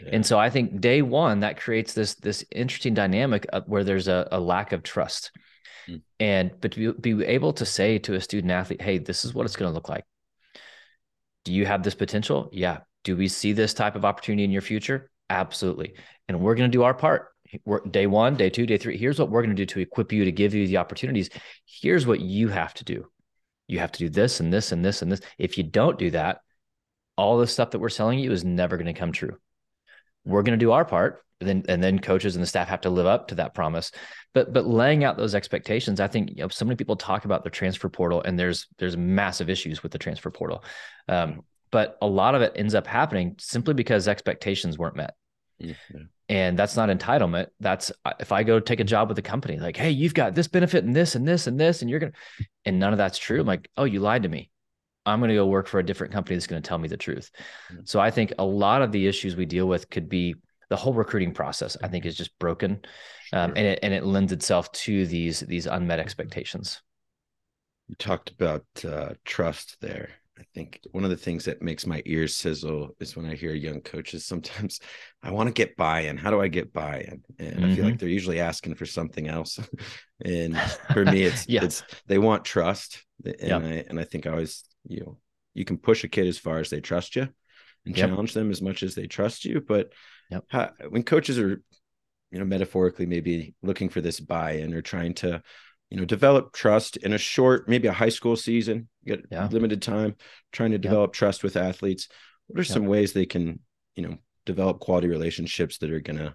Yeah. 0.03 0.11
And 0.15 0.27
so 0.27 0.37
I 0.37 0.51
think 0.51 0.81
day 0.81 1.01
one 1.01 1.41
that 1.41 1.61
creates 1.61 1.93
this 1.93 2.17
this 2.17 2.45
interesting 2.51 2.95
dynamic 2.95 3.47
where 3.67 3.85
there's 3.85 4.09
a, 4.09 4.27
a 4.33 4.41
lack 4.41 4.73
of 4.73 4.83
trust. 4.83 5.31
Mm. 5.89 6.03
And 6.21 6.51
but 6.61 6.73
to 6.73 6.93
be, 6.93 7.15
be 7.15 7.25
able 7.25 7.53
to 7.55 7.65
say 7.65 7.99
to 8.01 8.15
a 8.15 8.21
student 8.21 8.53
athlete, 8.53 8.83
hey, 8.83 8.99
this 8.99 9.25
is 9.25 9.35
what 9.35 9.47
it's 9.47 9.57
going 9.57 9.71
to 9.71 9.75
look 9.75 9.89
like. 9.89 10.05
Do 11.45 11.53
you 11.53 11.67
have 11.67 11.83
this 11.83 11.95
potential? 11.95 12.49
Yeah. 12.53 12.79
Do 13.05 13.17
we 13.17 13.29
see 13.29 13.53
this 13.53 13.75
type 13.75 13.97
of 13.97 14.05
opportunity 14.05 14.45
in 14.45 14.51
your 14.51 14.63
future? 14.63 15.11
Absolutely. 15.31 15.95
And 16.29 16.41
we're 16.41 16.55
going 16.55 16.71
to 16.71 16.77
do 16.77 16.83
our 16.83 16.95
part. 16.95 17.29
We're, 17.65 17.81
day 17.81 18.07
one, 18.07 18.37
day 18.37 18.51
two, 18.51 18.67
day 18.67 18.77
three. 18.77 18.99
Here's 18.99 19.19
what 19.19 19.31
we're 19.31 19.43
going 19.43 19.57
to 19.57 19.63
do 19.63 19.67
to 19.67 19.81
equip 19.81 20.13
you 20.13 20.25
to 20.27 20.33
give 20.33 20.55
you 20.55 20.67
the 20.67 20.77
opportunities. 20.77 21.31
Here's 21.65 22.07
what 22.07 22.21
you 22.21 22.49
have 22.49 22.75
to 22.75 22.85
do. 22.85 23.11
You 23.69 23.79
have 23.79 23.93
to 23.93 23.99
do 23.99 24.09
this 24.11 24.41
and 24.41 24.53
this 24.53 24.73
and 24.73 24.85
this 24.85 25.01
and 25.01 25.11
this. 25.11 25.21
If 25.39 25.57
you 25.57 25.65
don't 25.65 25.99
do 25.99 26.11
that, 26.11 26.41
all 27.17 27.39
the 27.39 27.47
stuff 27.47 27.71
that 27.71 27.79
we're 27.79 27.89
selling 27.89 28.19
you 28.19 28.33
is 28.33 28.45
never 28.45 28.77
going 28.77 28.87
to 28.87 28.93
come 28.93 29.13
true. 29.13 29.39
We're 30.25 30.43
going 30.43 30.59
to 30.59 30.65
do 30.65 30.73
our 30.73 30.85
part 30.85 31.23
then 31.41 31.65
and 31.69 31.83
then 31.83 31.99
coaches 31.99 32.35
and 32.35 32.43
the 32.43 32.47
staff 32.47 32.69
have 32.69 32.81
to 32.83 32.91
live 32.91 33.07
up 33.07 33.29
to 33.29 33.37
that 33.37 33.55
promise. 33.55 33.93
But 34.35 34.53
but 34.53 34.67
laying 34.67 35.05
out 35.05 35.17
those 35.17 35.35
expectations 35.35 36.01
i 36.01 36.07
think 36.07 36.31
you 36.31 36.43
know 36.43 36.49
so 36.49 36.65
many 36.65 36.77
people 36.77 36.97
talk 36.97 37.25
about 37.25 37.45
the 37.45 37.51
transfer 37.51 37.89
portal 37.89 38.23
and 38.23 38.39
there's 38.39 38.67
there's 38.79 38.97
massive 38.97 39.49
issues 39.49 39.83
with 39.83 39.93
the 39.93 39.99
transfer 39.99 40.31
portal. 40.31 40.65
Um, 41.09 41.43
but 41.71 41.99
a 42.01 42.07
lot 42.07 42.35
of 42.35 42.43
it 42.43 42.53
ends 42.57 42.75
up 42.75 42.87
happening 42.87 43.37
simply 43.39 43.75
because 43.75 44.09
expectations 44.09 44.79
weren't 44.79 44.97
met. 44.97 45.15
Yeah. 45.59 45.75
and 46.29 46.59
that's 46.59 46.77
not 46.77 46.89
entitlement. 46.89 47.49
That's 47.59 47.91
uh, 48.05 48.13
if 48.21 48.33
i 48.33 48.43
go 48.43 48.61
take 48.61 48.81
a 48.81 48.85
job 48.85 49.09
with 49.09 49.19
a 49.19 49.23
company 49.23 49.59
like 49.59 49.77
hey 49.77 49.91
you've 49.91 50.15
got 50.15 50.35
this 50.35 50.49
benefit 50.49 50.85
and 50.85 50.95
this 50.95 51.15
and 51.15 51.27
this 51.27 51.47
and 51.47 51.59
this 51.59 51.83
and 51.83 51.91
you're 51.91 52.01
gonna 52.01 52.13
and 52.65 52.79
none 52.79 52.93
of 52.93 52.99
that's 52.99 53.19
true. 53.19 53.41
I'm 53.41 53.47
like 53.47 53.71
oh 53.77 53.85
you 53.85 54.01
lied 54.01 54.25
to 54.25 54.29
me 54.29 54.51
i'm 55.09 55.21
going 55.21 55.29
to 55.29 55.35
go 55.35 55.47
work 55.47 55.67
for 55.67 55.81
a 55.81 55.87
different 55.87 56.13
company 56.13 56.37
that's 56.37 56.47
going 56.47 56.61
to 56.63 56.69
tell 56.69 56.79
me 56.79 56.89
the 56.89 56.97
truth 56.97 57.31
so 57.85 57.99
i 58.01 58.11
think 58.11 58.33
a 58.39 58.45
lot 58.45 58.83
of 58.83 58.93
the 58.93 59.07
issues 59.07 59.37
we 59.37 59.47
deal 59.47 59.67
with 59.67 59.89
could 59.91 60.09
be 60.09 60.35
the 60.69 60.77
whole 60.77 60.95
recruiting 60.95 61.33
process 61.33 61.77
I 61.83 61.89
think 61.89 62.05
is 62.05 62.17
just 62.17 62.39
broken, 62.39 62.81
um, 63.33 63.53
and 63.57 63.67
it 63.67 63.79
and 63.83 63.95
it 63.95 64.05
lends 64.05 64.33
itself 64.33 64.71
to 64.73 65.07
these 65.07 65.41
these 65.41 65.67
unmet 65.67 65.99
expectations. 65.99 66.83
You 67.89 67.95
talked 67.97 68.31
about 68.31 68.65
uh, 68.85 69.15
trust 69.25 69.77
there. 69.81 70.11
I 70.39 70.45
think 70.55 70.81
one 70.93 71.03
of 71.03 71.11
the 71.11 71.17
things 71.17 71.47
that 71.47 71.63
makes 71.63 71.85
my 71.85 72.01
ears 72.07 72.37
sizzle 72.37 72.95
is 73.01 73.17
when 73.17 73.27
I 73.27 73.35
hear 73.35 73.55
young 73.55 73.81
coaches. 73.81 74.25
Sometimes 74.25 74.79
I 75.23 75.33
want 75.33 75.49
to 75.49 75.53
get 75.53 75.77
buy-in. 75.77 76.17
How 76.17 76.31
do 76.31 76.41
I 76.41 76.47
get 76.47 76.73
buy-in? 76.73 77.25
And 77.41 77.57
mm-hmm. 77.57 77.65
I 77.65 77.75
feel 77.75 77.85
like 77.85 77.95
mm-hmm. 77.95 77.99
they're 77.99 78.09
usually 78.09 78.39
asking 78.39 78.77
for 78.77 78.87
something 78.87 79.27
else. 79.27 79.59
and 80.25 80.57
for 80.93 81.05
me, 81.05 81.23
it's 81.23 81.49
yeah. 81.49 81.65
it's 81.65 81.83
they 82.07 82.19
want 82.19 82.45
trust, 82.45 83.05
and 83.25 83.37
yep. 83.41 83.63
I 83.63 83.85
and 83.89 83.99
I 83.99 84.05
think 84.05 84.27
I 84.27 84.33
always 84.33 84.65
you 84.87 85.17
you 85.55 85.65
can 85.65 85.79
push 85.79 86.05
a 86.05 86.09
kid 86.09 86.27
as 86.27 86.39
far 86.39 86.59
as 86.59 86.71
they 86.71 86.81
trust 86.81 87.17
you, 87.17 87.29
and 87.87 87.97
yep. 87.97 88.09
challenge 88.09 88.35
them 88.35 88.51
as 88.51 88.63
much 88.63 88.83
as 88.83 88.95
they 88.95 89.07
trust 89.07 89.45
you, 89.45 89.61
but 89.61 89.93
Yep. 90.31 90.45
How, 90.49 90.71
when 90.91 91.05
coaches 91.05 91.39
are, 91.39 91.63
you 92.31 92.39
know, 92.39 92.45
metaphorically 92.45 93.07
maybe 93.07 93.55
looking 93.63 93.89
for 93.89 94.03
this 94.03 94.21
buy-in 94.21 94.75
or 94.75 94.83
trying 94.83 95.15
to 95.15 95.43
you 95.91 95.97
know 95.97 96.05
develop 96.05 96.53
trust 96.53 96.99
in 96.99 97.15
a 97.15 97.19
short 97.19 97.67
maybe 97.67 97.89
a 97.89 97.93
high 97.93 98.11
school 98.11 98.37
season 98.37 98.89
you 99.03 99.17
get 99.17 99.25
Yeah. 99.31 99.49
limited 99.51 99.81
time 99.81 100.17
trying 100.53 100.73
to 100.73 100.79
develop 100.79 101.15
trust 101.15 101.43
with 101.43 101.57
athletes 101.57 102.09
what 102.47 102.61
are 102.61 102.65
some 102.65 102.85
ways 102.85 103.15
they 103.15 103.25
can 103.25 103.61
you 103.97 104.03
know 104.07 104.19
develop 104.45 104.81
quality 104.81 105.09
relationships 105.09 105.79
that 105.79 105.91
are 105.91 106.01
going 106.01 106.19
to 106.19 106.35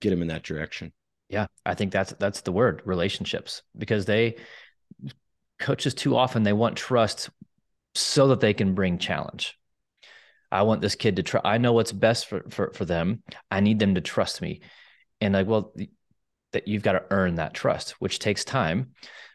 get 0.00 0.10
them 0.10 0.22
in 0.22 0.28
that 0.28 0.44
direction 0.44 0.92
Yeah, 1.28 1.46
I 1.66 1.74
think 1.74 1.92
that's 1.92 2.12
that's 2.20 2.42
the 2.42 2.52
word 2.52 2.82
relationships 2.84 3.62
because 3.76 4.04
they 4.04 4.36
coaches 5.62 5.94
too 5.94 6.16
often 6.16 6.42
they 6.42 6.52
want 6.52 6.76
trust 6.76 7.30
so 7.94 8.28
that 8.28 8.40
they 8.40 8.54
can 8.54 8.74
bring 8.74 8.98
challenge. 8.98 9.58
I 10.50 10.62
want 10.62 10.82
this 10.82 10.94
kid 10.94 11.16
to 11.16 11.22
try. 11.22 11.40
I 11.42 11.58
know 11.58 11.72
what's 11.72 11.92
best 11.92 12.26
for 12.26 12.44
for 12.50 12.72
for 12.74 12.84
them. 12.84 13.22
I 13.50 13.60
need 13.60 13.78
them 13.78 13.94
to 13.94 14.02
trust 14.02 14.42
me, 14.42 14.60
and 15.20 15.32
like, 15.32 15.46
well, 15.46 15.74
that 16.52 16.68
you've 16.68 16.82
got 16.82 16.92
to 16.92 17.04
earn 17.10 17.36
that 17.36 17.54
trust, 17.54 17.92
which 17.92 18.18
takes 18.18 18.44
time. 18.44 18.90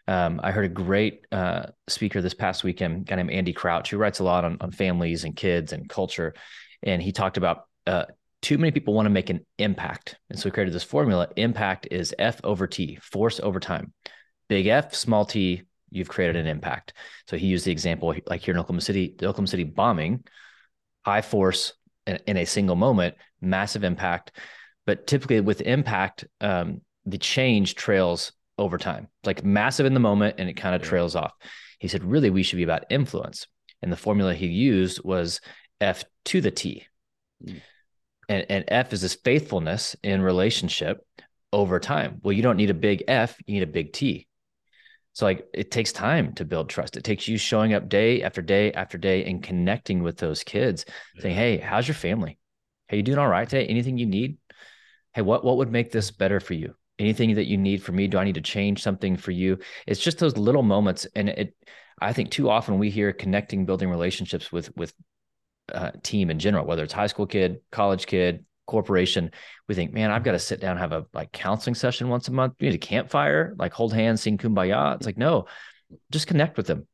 Um, 0.07 0.39
I 0.43 0.51
heard 0.51 0.65
a 0.65 0.69
great 0.69 1.25
uh, 1.31 1.67
speaker 1.87 2.21
this 2.21 2.35
past 2.35 2.63
weekend, 2.63 3.07
guy 3.07 3.15
named 3.15 3.31
Andy 3.31 3.51
Crouch, 3.51 3.89
who 3.89 3.97
writes 3.97 4.19
a 4.19 4.23
lot 4.23 4.45
on 4.45 4.57
on 4.61 4.71
families 4.71 5.23
and 5.23 5.35
kids 5.35 5.73
and 5.73 5.89
culture, 5.89 6.35
and 6.83 7.01
he 7.01 7.11
talked 7.11 7.37
about 7.37 7.63
uh, 7.87 8.05
too 8.41 8.57
many 8.57 8.71
people 8.71 8.93
want 8.93 9.07
to 9.07 9.11
make 9.11 9.31
an 9.31 9.45
impact. 9.57 10.17
And 10.29 10.37
so 10.37 10.45
we 10.45 10.51
created 10.51 10.73
this 10.73 10.83
formula. 10.83 11.27
Impact 11.35 11.87
is 11.89 12.13
F 12.19 12.39
over 12.43 12.67
T, 12.67 12.97
force 13.01 13.39
over 13.39 13.59
time. 13.59 13.93
Big 14.47 14.67
F, 14.67 14.93
small 14.93 15.25
T, 15.25 15.63
you've 15.89 16.09
created 16.09 16.35
an 16.35 16.47
impact. 16.47 16.93
So 17.27 17.37
he 17.37 17.47
used 17.47 17.65
the 17.65 17.71
example 17.71 18.13
like 18.25 18.41
here 18.41 18.53
in 18.53 18.59
Oklahoma 18.59 18.81
City, 18.81 19.15
the 19.17 19.27
Oklahoma 19.27 19.47
City 19.47 19.63
bombing, 19.63 20.23
high 21.05 21.21
force 21.21 21.73
in, 22.05 22.19
in 22.27 22.37
a 22.37 22.45
single 22.45 22.75
moment, 22.75 23.15
massive 23.41 23.83
impact. 23.83 24.31
But 24.85 25.07
typically 25.07 25.41
with 25.41 25.61
impact, 25.61 26.25
um, 26.41 26.81
the 27.05 27.17
change 27.17 27.75
trails 27.75 28.31
over 28.57 28.77
time, 28.77 29.07
like 29.23 29.43
massive 29.43 29.85
in 29.85 29.93
the 29.93 29.99
moment 29.99 30.35
and 30.37 30.49
it 30.49 30.53
kind 30.53 30.75
of 30.75 30.81
Yeah. 30.81 30.89
trails 30.89 31.15
off. 31.15 31.33
He 31.79 31.87
said, 31.87 32.03
really, 32.03 32.29
we 32.29 32.43
should 32.43 32.57
be 32.57 32.63
about 32.63 32.85
influence. 32.89 33.47
And 33.81 33.91
the 33.91 33.97
formula 33.97 34.33
he 34.33 34.47
used 34.47 35.03
was 35.03 35.41
F 35.79 36.03
to 36.25 36.41
the 36.41 36.51
T. 36.51 36.87
Mm. 37.45 37.61
And, 38.29 38.45
and 38.49 38.65
F 38.67 38.93
is 38.93 39.01
this 39.01 39.15
faithfulness 39.15 39.95
in 40.03 40.21
relationship 40.21 41.05
over 41.53 41.79
time. 41.79 42.19
Well, 42.23 42.33
you 42.33 42.41
don't 42.41 42.57
need 42.57 42.69
a 42.69 42.73
big 42.73 43.03
F, 43.07 43.37
you 43.45 43.53
need 43.53 43.63
a 43.63 43.67
big 43.67 43.93
T. 43.93 44.27
So 45.17 45.25
like 45.25 45.47
it 45.51 45.71
takes 45.71 45.91
time 45.91 46.33
to 46.33 46.45
build 46.45 46.69
trust. 46.69 46.95
It 46.95 47.03
takes 47.03 47.27
you 47.27 47.39
showing 47.39 47.73
up 47.73 47.89
day 47.89 48.21
after 48.21 48.39
day 48.39 48.71
after 48.73 48.99
day 48.99 49.25
and 49.25 49.41
connecting 49.41 50.03
with 50.03 50.17
those 50.17 50.43
kids, 50.43 50.85
saying, 51.17 51.33
"Hey, 51.33 51.57
how's 51.57 51.87
your 51.87 51.95
family? 51.95 52.37
Hey, 52.87 52.97
you 52.97 53.03
doing 53.03 53.17
all 53.17 53.27
right 53.27 53.49
today? 53.49 53.65
Anything 53.65 53.97
you 53.97 54.05
need? 54.05 54.37
Hey, 55.15 55.23
what 55.23 55.43
what 55.43 55.57
would 55.57 55.71
make 55.71 55.91
this 55.91 56.11
better 56.11 56.39
for 56.39 56.53
you? 56.53 56.75
Anything 56.99 57.33
that 57.33 57.47
you 57.47 57.57
need 57.57 57.81
for 57.81 57.93
me? 57.93 58.05
Do 58.05 58.19
I 58.19 58.25
need 58.25 58.35
to 58.35 58.41
change 58.41 58.83
something 58.83 59.17
for 59.17 59.31
you?" 59.31 59.57
It's 59.87 59.99
just 59.99 60.19
those 60.19 60.37
little 60.37 60.61
moments, 60.61 61.07
and 61.15 61.29
it. 61.29 61.57
I 61.99 62.13
think 62.13 62.29
too 62.29 62.51
often 62.51 62.77
we 62.77 62.91
hear 62.91 63.11
connecting, 63.11 63.65
building 63.65 63.89
relationships 63.89 64.51
with 64.51 64.69
with 64.77 64.93
uh, 65.73 65.93
team 66.03 66.29
in 66.29 66.37
general, 66.37 66.67
whether 66.67 66.83
it's 66.83 66.93
high 66.93 67.07
school 67.07 67.25
kid, 67.25 67.61
college 67.71 68.05
kid, 68.05 68.45
corporation. 68.67 69.31
We 69.67 69.75
think, 69.75 69.93
man, 69.93 70.11
I've 70.11 70.23
got 70.23 70.33
to 70.33 70.39
sit 70.39 70.59
down, 70.59 70.77
have 70.77 70.91
a 70.91 71.05
like 71.13 71.31
counseling 71.31 71.75
session 71.75 72.09
once 72.09 72.27
a 72.27 72.31
month. 72.31 72.53
We 72.59 72.67
need 72.67 72.75
a 72.75 72.79
campfire, 72.79 73.55
like 73.57 73.73
hold 73.73 73.93
hands, 73.93 74.21
sing 74.21 74.37
kumbaya. 74.37 74.95
It's 74.95 75.05
like, 75.05 75.17
no, 75.17 75.45
just 76.11 76.27
connect 76.27 76.57
with 76.57 76.67
them. 76.67 76.87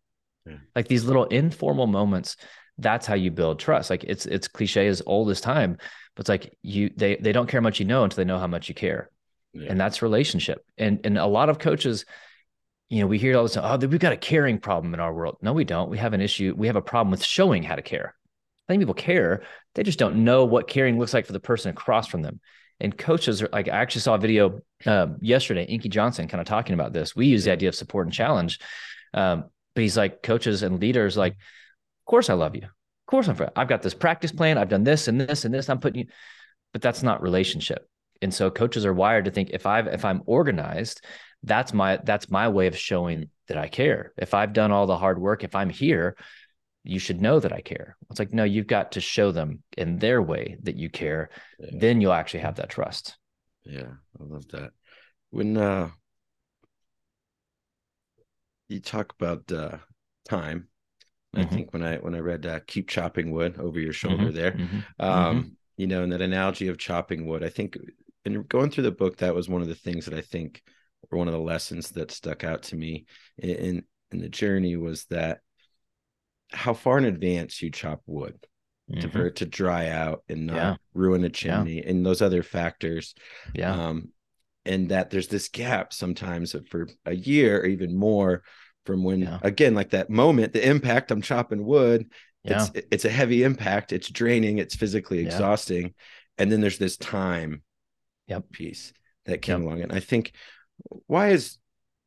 Yeah. 0.45 0.57
Like 0.75 0.87
these 0.87 1.03
little 1.03 1.25
informal 1.25 1.87
moments. 1.87 2.37
That's 2.77 3.05
how 3.05 3.15
you 3.15 3.29
build 3.29 3.59
trust. 3.59 3.89
Like 3.89 4.03
it's 4.03 4.25
it's 4.25 4.47
cliche 4.47 4.87
as 4.87 5.01
old 5.05 5.29
as 5.29 5.41
time, 5.41 5.77
but 6.15 6.21
it's 6.21 6.29
like 6.29 6.57
you 6.63 6.89
they 6.95 7.17
they 7.17 7.31
don't 7.31 7.47
care 7.47 7.59
how 7.59 7.63
much 7.63 7.79
you 7.79 7.85
know 7.85 8.03
until 8.03 8.17
they 8.17 8.25
know 8.25 8.39
how 8.39 8.47
much 8.47 8.67
you 8.67 8.75
care. 8.75 9.11
Yeah. 9.53 9.67
And 9.69 9.79
that's 9.79 10.01
relationship. 10.01 10.65
And 10.77 10.99
and 11.03 11.17
a 11.17 11.27
lot 11.27 11.49
of 11.49 11.59
coaches, 11.59 12.05
you 12.89 13.01
know, 13.01 13.07
we 13.07 13.19
hear 13.19 13.37
all 13.37 13.43
this, 13.43 13.57
oh, 13.57 13.77
we've 13.77 13.99
got 13.99 14.13
a 14.13 14.17
caring 14.17 14.59
problem 14.59 14.93
in 14.93 14.99
our 14.99 15.13
world. 15.13 15.37
No, 15.41 15.53
we 15.53 15.63
don't. 15.63 15.89
We 15.89 15.99
have 15.99 16.13
an 16.13 16.21
issue. 16.21 16.55
We 16.57 16.67
have 16.67 16.75
a 16.75 16.81
problem 16.81 17.11
with 17.11 17.23
showing 17.23 17.61
how 17.61 17.75
to 17.75 17.81
care. 17.83 18.15
I 18.67 18.73
think 18.73 18.81
people 18.81 18.93
care. 18.93 19.43
They 19.75 19.83
just 19.83 19.99
don't 19.99 20.23
know 20.23 20.45
what 20.45 20.67
caring 20.67 20.97
looks 20.97 21.13
like 21.13 21.25
for 21.25 21.33
the 21.33 21.39
person 21.39 21.71
across 21.71 22.07
from 22.07 22.21
them. 22.21 22.39
And 22.79 22.97
coaches 22.97 23.41
are 23.41 23.49
like, 23.51 23.67
I 23.67 23.77
actually 23.77 24.01
saw 24.01 24.15
a 24.15 24.19
video 24.19 24.59
um, 24.85 25.17
yesterday, 25.21 25.63
Inky 25.65 25.89
Johnson 25.89 26.27
kind 26.27 26.41
of 26.41 26.47
talking 26.47 26.73
about 26.73 26.93
this. 26.93 27.15
We 27.15 27.27
use 27.27 27.45
the 27.45 27.51
idea 27.51 27.69
of 27.69 27.75
support 27.75 28.07
and 28.07 28.13
challenge. 28.13 28.59
Um, 29.13 29.45
but 29.75 29.81
he's 29.81 29.97
like, 29.97 30.23
coaches 30.23 30.63
and 30.63 30.79
leaders, 30.79 31.17
like, 31.17 31.33
of 31.33 32.05
course 32.05 32.29
I 32.29 32.33
love 32.33 32.55
you. 32.55 32.63
Of 32.63 33.07
course 33.07 33.27
I'm, 33.27 33.37
I've 33.55 33.67
got 33.67 33.81
this 33.81 33.93
practice 33.93 34.31
plan. 34.31 34.57
I've 34.57 34.69
done 34.69 34.83
this 34.83 35.07
and 35.07 35.19
this 35.19 35.45
and 35.45 35.53
this. 35.53 35.69
I'm 35.69 35.79
putting 35.79 36.01
you, 36.01 36.07
but 36.71 36.81
that's 36.81 37.03
not 37.03 37.21
relationship. 37.21 37.87
And 38.21 38.33
so 38.33 38.49
coaches 38.49 38.85
are 38.85 38.93
wired 38.93 39.25
to 39.25 39.31
think 39.31 39.49
if 39.51 39.65
I've, 39.65 39.87
if 39.87 40.05
I'm 40.05 40.23
organized, 40.25 41.03
that's 41.43 41.73
my, 41.73 41.99
that's 42.03 42.29
my 42.29 42.49
way 42.49 42.67
of 42.67 42.77
showing 42.77 43.29
that 43.47 43.57
I 43.57 43.67
care. 43.67 44.13
If 44.17 44.33
I've 44.33 44.53
done 44.53 44.71
all 44.71 44.87
the 44.87 44.97
hard 44.97 45.19
work, 45.19 45.43
if 45.43 45.55
I'm 45.55 45.69
here, 45.69 46.15
you 46.83 46.99
should 46.99 47.21
know 47.21 47.39
that 47.39 47.53
I 47.53 47.61
care. 47.61 47.97
It's 48.09 48.19
like, 48.19 48.33
no, 48.33 48.43
you've 48.43 48.67
got 48.67 48.93
to 48.93 49.01
show 49.01 49.31
them 49.31 49.63
in 49.77 49.99
their 49.99 50.21
way 50.21 50.57
that 50.63 50.75
you 50.75 50.89
care. 50.89 51.29
Yeah. 51.57 51.69
Then 51.71 52.01
you'll 52.01 52.13
actually 52.13 52.41
have 52.41 52.55
that 52.55 52.69
trust. 52.69 53.17
Yeah, 53.65 53.93
I 54.19 54.23
love 54.23 54.47
that. 54.49 54.71
When 55.31 55.57
uh 55.57 55.91
you 58.69 58.79
talk 58.79 59.13
about 59.19 59.51
uh 59.51 59.77
time, 60.27 60.67
I 61.35 61.45
Mhm. 61.45 61.45
think 61.45 61.73
when 61.73 61.83
I 61.83 61.97
when 61.97 62.15
I 62.15 62.19
read 62.19 62.45
uh, 62.45 62.61
keep 62.67 62.89
chopping 62.89 63.31
wood 63.31 63.57
over 63.59 63.79
your 63.79 63.93
shoulder 63.93 64.31
Mhm, 64.31 64.33
there, 64.33 64.59
mhm, 64.59 64.85
um, 64.99 65.57
you 65.77 65.87
know, 65.87 66.03
and 66.03 66.11
that 66.13 66.21
analogy 66.21 66.69
of 66.69 66.79
chopping 66.79 67.27
wood, 67.27 67.43
I 67.43 67.49
think 67.49 67.77
in 68.25 68.43
going 68.43 68.71
through 68.71 68.85
the 68.85 68.91
book, 68.91 69.17
that 69.17 69.35
was 69.35 69.49
one 69.49 69.61
of 69.63 69.67
the 69.67 69.75
things 69.75 70.05
that 70.05 70.15
I 70.15 70.21
think 70.21 70.63
were 71.11 71.17
one 71.19 71.27
of 71.29 71.33
the 71.33 71.39
lessons 71.39 71.91
that 71.91 72.11
stuck 72.11 72.43
out 72.43 72.63
to 72.65 72.75
me 72.75 73.05
in, 73.39 73.85
in 74.11 74.19
the 74.19 74.29
journey 74.29 74.77
was 74.77 75.05
that 75.07 75.41
how 76.53 76.73
far 76.73 76.97
in 76.97 77.05
advance 77.05 77.61
you 77.61 77.69
chop 77.71 78.01
wood 78.05 78.37
to 78.99 79.07
mhm. 79.07 79.11
for 79.11 79.25
it 79.27 79.37
to 79.37 79.45
dry 79.45 79.89
out 79.89 80.23
and 80.29 80.45
not 80.47 80.55
Yeah. 80.55 80.75
ruin 80.93 81.23
a 81.23 81.29
chimney 81.29 81.81
and 81.81 82.05
those 82.05 82.21
other 82.21 82.43
factors 82.43 83.15
Yeah. 83.55 83.73
um, 83.73 84.11
and 84.65 84.89
that 84.89 85.09
there's 85.09 85.27
this 85.27 85.49
gap 85.49 85.93
sometimes 85.93 86.55
for 86.69 86.87
a 87.05 87.13
year 87.15 87.61
or 87.61 87.65
even 87.65 87.95
more 87.95 88.43
from 88.85 89.03
when 89.03 89.21
Yeah. 89.21 89.39
again 89.41 89.73
like 89.73 89.91
that 89.91 90.09
moment 90.09 90.53
the 90.53 90.65
impact 90.67 91.11
i'm 91.11 91.21
chopping 91.21 91.65
wood 91.65 92.11
yeah. 92.43 92.67
it's 92.73 92.85
it's 92.91 93.05
a 93.05 93.09
heavy 93.09 93.43
impact 93.43 93.93
it's 93.93 94.09
draining 94.09 94.57
it's 94.59 94.75
physically 94.75 95.19
Yeah. 95.21 95.27
exhausting 95.27 95.93
and 96.37 96.51
then 96.51 96.61
there's 96.61 96.77
this 96.77 96.97
time 96.97 97.63
Yep. 98.27 98.51
piece 98.51 98.93
that 99.25 99.41
came 99.41 99.61
Yep. 99.61 99.65
along 99.67 99.81
and 99.81 99.91
i 99.93 99.99
think 100.01 100.33
why 101.07 101.29
is 101.29 101.57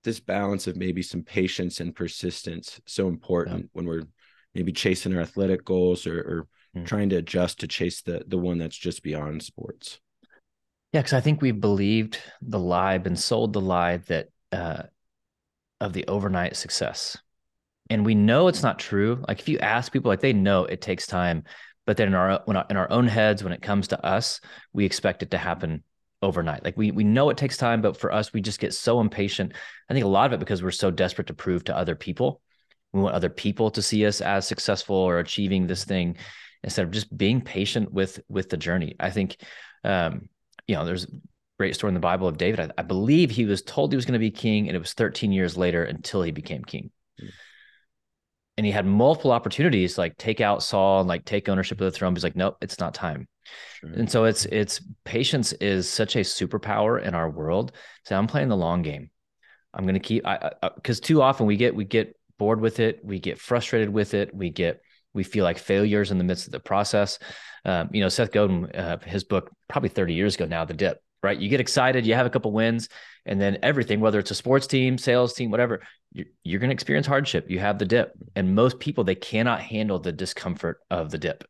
this 0.05 0.21
balance 0.21 0.67
of 0.67 0.77
maybe 0.77 1.03
some 1.03 1.23
patience 1.23 1.81
and 1.81 1.97
persistence 1.97 2.81
so 2.87 3.09
important 3.09 3.71
when 3.73 3.87
we're 3.87 4.05
maybe 4.57 4.73
chasing 4.73 5.15
our 5.15 5.23
athletic 5.23 5.65
goals 5.65 6.07
or, 6.07 6.19
or 6.21 6.49
Mm. 6.77 6.85
trying 6.85 7.09
to 7.11 7.17
adjust 7.17 7.61
to 7.61 7.69
chase 7.69 8.03
the 8.03 8.25
the 8.27 8.39
one 8.39 8.59
that's 8.59 8.77
just 8.77 9.03
beyond 9.03 9.43
sports 9.43 9.99
Yeah, 10.93 11.01
because 11.01 11.13
I 11.13 11.21
think 11.21 11.43
we 11.43 11.53
believed 11.53 12.19
the 12.43 12.59
lie, 12.59 12.99
been 12.99 13.17
sold 13.17 13.53
the 13.53 13.61
lie 13.61 13.99
that 13.99 14.29
uh, 14.53 14.85
of 15.81 15.93
the 15.93 16.07
overnight 16.09 16.57
success, 16.57 17.17
and 17.91 18.07
we 18.07 18.15
know 18.15 18.49
it's 18.49 18.63
not 18.63 18.79
true. 18.79 19.25
Like 19.29 19.41
if 19.41 19.49
you 19.49 19.59
ask 19.61 19.93
people, 19.93 20.11
like 20.11 20.21
they 20.21 20.33
know 20.33 20.65
it 20.65 20.81
takes 20.81 21.07
time, 21.07 21.45
but 21.87 21.97
then 21.97 22.09
in 22.09 22.15
our 22.15 22.43
when 22.47 22.57
our, 22.59 22.67
in 22.71 22.77
our 22.77 22.91
own 22.91 23.09
heads, 23.09 23.45
when 23.45 23.53
it 23.53 23.63
comes 23.63 23.89
to 23.89 24.07
us, 24.07 24.41
we 24.73 24.85
expect 24.87 25.23
it 25.23 25.33
to 25.33 25.39
happen 25.39 25.85
overnight. 26.23 26.65
Like 26.65 26.77
we 26.77 26.91
we 26.93 27.05
know 27.05 27.31
it 27.31 27.37
takes 27.39 27.57
time, 27.59 27.83
but 27.83 27.97
for 27.99 28.13
us, 28.13 28.33
we 28.33 28.41
just 28.41 28.61
get 28.61 28.75
so 28.75 29.01
impatient. 29.01 29.55
I 29.91 29.95
think 29.95 30.05
a 30.05 30.09
lot 30.09 30.27
of 30.27 30.35
it 30.35 30.41
because 30.41 30.63
we're 30.63 30.71
so 30.73 30.91
desperate 30.91 31.29
to 31.29 31.35
prove 31.35 31.65
to 31.65 31.77
other 31.77 31.97
people. 31.97 32.41
We 32.97 33.03
want 33.03 33.15
other 33.15 33.31
people 33.31 33.71
to 33.73 33.83
see 33.83 34.07
us 34.07 34.21
as 34.21 34.47
successful 34.47 34.97
or 34.97 35.19
achieving 35.19 35.67
this 35.67 35.85
thing 35.85 36.17
instead 36.65 36.85
of 36.85 36.91
just 36.91 37.17
being 37.17 37.41
patient 37.41 37.93
with 37.93 38.21
with 38.29 38.49
the 38.49 38.57
journey. 38.57 38.97
I 38.99 39.11
think 39.11 39.37
um, 39.85 40.29
you 40.67 40.75
know, 40.75 40.85
there's 40.85 41.05
a 41.05 41.09
great 41.59 41.75
story 41.75 41.91
in 41.91 41.95
the 41.95 42.01
Bible 42.01 42.27
of 42.27 42.39
David. 42.39 42.61
I, 42.61 42.71
I 42.79 42.83
believe 42.83 43.31
he 43.31 43.45
was 43.45 43.63
told 43.63 43.93
he 43.93 43.97
was 43.97 44.05
going 44.05 44.15
to 44.15 44.19
be 44.19 44.31
king, 44.31 44.69
and 44.69 44.77
it 44.77 44.81
was 44.81 44.93
13 44.95 45.33
years 45.33 45.57
later 45.57 45.85
until 45.85 46.23
he 46.23 46.33
became 46.33 46.65
king. 46.65 46.91
Mm. 47.21 47.31
And 48.59 48.67
he 48.67 48.73
had 48.73 48.87
multiple 48.87 49.33
opportunities, 49.33 49.99
like 49.99 50.17
take 50.17 50.41
out 50.41 50.63
Saul 50.63 51.01
and 51.01 51.09
like 51.09 51.25
take 51.25 51.49
ownership 51.49 51.81
of 51.81 51.85
the 51.85 51.91
throne. 51.91 52.15
He's 52.15 52.25
like, 52.25 52.37
nope, 52.37 52.57
it's 52.63 52.81
not 52.81 52.95
time. 52.95 53.29
Sure. 53.81 53.91
And 53.91 54.11
so 54.11 54.25
it's 54.25 54.47
it's 54.47 54.81
patience 55.05 55.53
is 55.55 55.89
such 55.89 56.17
a 56.17 56.21
superpower 56.21 57.01
in 57.01 57.15
our 57.15 57.31
world. 57.31 57.73
So 58.05 58.17
I'm 58.17 58.27
playing 58.27 58.49
the 58.49 58.57
long 58.57 58.83
game. 58.83 59.11
I'm 59.75 59.85
going 59.85 59.95
to 59.95 60.01
keep 60.01 60.27
I 60.27 60.53
because 60.75 61.01
too 61.01 61.21
often 61.21 61.47
we 61.47 61.57
get 61.57 61.77
we 61.77 61.85
get 61.85 62.16
bored 62.39 62.61
with 62.61 62.81
it, 62.81 63.01
we 63.05 63.19
get 63.19 63.39
frustrated 63.39 63.89
with 63.89 64.15
it, 64.15 64.35
we 64.35 64.51
get 64.51 64.81
we 65.15 65.25
feel 65.25 65.45
like 65.45 65.59
failures 65.59 66.11
in 66.11 66.19
the 66.19 66.25
midst 66.25 66.47
of 66.47 66.53
the 66.53 66.61
process. 66.61 67.19
Um, 67.65 67.89
you 67.91 68.03
know, 68.03 68.09
Seth 68.09 68.31
Godin, 68.31 68.71
uh, 68.73 68.99
his 68.99 69.25
book 69.25 69.51
probably 69.67 69.89
30 69.89 70.15
years 70.15 70.35
ago 70.35 70.45
now, 70.45 70.65
The 70.65 70.75
Dip. 70.75 71.01
Right, 71.23 71.39
you 71.39 71.49
get 71.49 71.61
excited, 71.61 72.07
you 72.07 72.15
have 72.15 72.27
a 72.27 72.31
couple 72.31 72.53
wins, 72.53 72.89
and 73.25 73.41
then 73.41 73.59
everything, 73.63 73.99
whether 73.99 74.19
it's 74.19 74.31
a 74.31 74.35
sports 74.35 74.67
team, 74.67 74.99
sales 74.99 75.33
team, 75.33 75.51
whatever, 75.51 75.83
you're, 76.13 76.27
you're 76.45 76.61
going 76.61 76.69
to 76.69 76.75
experience 76.75 77.07
hardship. 77.07 77.51
You 77.51 77.59
have 77.59 77.79
the 77.79 77.87
dip, 77.87 78.13
and 78.37 78.55
most 78.55 78.79
people 78.79 79.03
they 79.03 79.17
cannot 79.17 79.61
handle 79.61 79.99
the 79.99 80.13
discomfort 80.13 80.79
of 80.91 81.11
the 81.11 81.19
dip. 81.19 81.43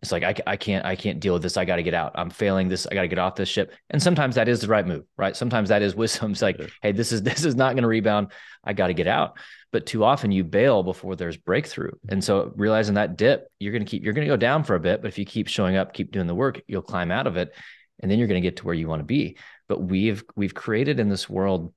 It's 0.00 0.12
like 0.12 0.22
I, 0.22 0.34
I 0.46 0.56
can't 0.56 0.84
I 0.84 0.94
can't 0.94 1.18
deal 1.18 1.32
with 1.32 1.42
this. 1.42 1.56
I 1.56 1.64
got 1.64 1.76
to 1.76 1.82
get 1.82 1.94
out. 1.94 2.12
I'm 2.14 2.30
failing 2.30 2.68
this. 2.68 2.86
I 2.86 2.94
got 2.94 3.02
to 3.02 3.08
get 3.08 3.18
off 3.18 3.34
this 3.34 3.48
ship. 3.48 3.74
And 3.90 4.00
sometimes 4.00 4.36
that 4.36 4.48
is 4.48 4.60
the 4.60 4.68
right 4.68 4.86
move, 4.86 5.04
right? 5.16 5.36
Sometimes 5.36 5.70
that 5.70 5.82
is 5.82 5.94
wisdom. 5.96 6.32
It's 6.32 6.42
like, 6.42 6.60
hey, 6.82 6.92
this 6.92 7.10
is 7.10 7.22
this 7.24 7.44
is 7.44 7.56
not 7.56 7.74
going 7.74 7.82
to 7.82 7.88
rebound. 7.88 8.32
I 8.62 8.74
got 8.74 8.88
to 8.88 8.94
get 8.94 9.08
out. 9.08 9.38
But 9.72 9.86
too 9.86 10.04
often 10.04 10.32
you 10.32 10.44
bail 10.44 10.82
before 10.82 11.16
there's 11.16 11.36
breakthrough. 11.36 11.90
And 12.08 12.22
so 12.22 12.52
realizing 12.56 12.94
that 12.94 13.16
dip, 13.16 13.48
you're 13.58 13.72
going 13.72 13.84
to 13.84 13.90
keep 13.90 14.04
you're 14.04 14.14
going 14.14 14.26
to 14.26 14.32
go 14.32 14.36
down 14.36 14.62
for 14.64 14.76
a 14.76 14.80
bit, 14.80 15.02
but 15.02 15.08
if 15.08 15.18
you 15.18 15.24
keep 15.24 15.48
showing 15.48 15.76
up, 15.76 15.92
keep 15.92 16.12
doing 16.12 16.26
the 16.26 16.34
work, 16.34 16.62
you'll 16.68 16.82
climb 16.82 17.10
out 17.10 17.26
of 17.26 17.36
it, 17.36 17.54
and 18.00 18.10
then 18.10 18.18
you're 18.18 18.28
going 18.28 18.40
to 18.40 18.46
get 18.46 18.58
to 18.58 18.64
where 18.64 18.74
you 18.74 18.88
want 18.88 19.00
to 19.00 19.04
be. 19.04 19.36
But 19.68 19.80
we've 19.82 20.22
we've 20.36 20.54
created 20.54 21.00
in 21.00 21.08
this 21.08 21.28
world 21.28 21.74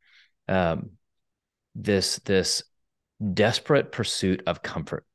um, 0.47 0.91
this 1.73 2.19
this 2.19 2.63
desperate 3.34 3.91
pursuit 3.91 4.43
of 4.45 4.62
comfort. 4.62 5.05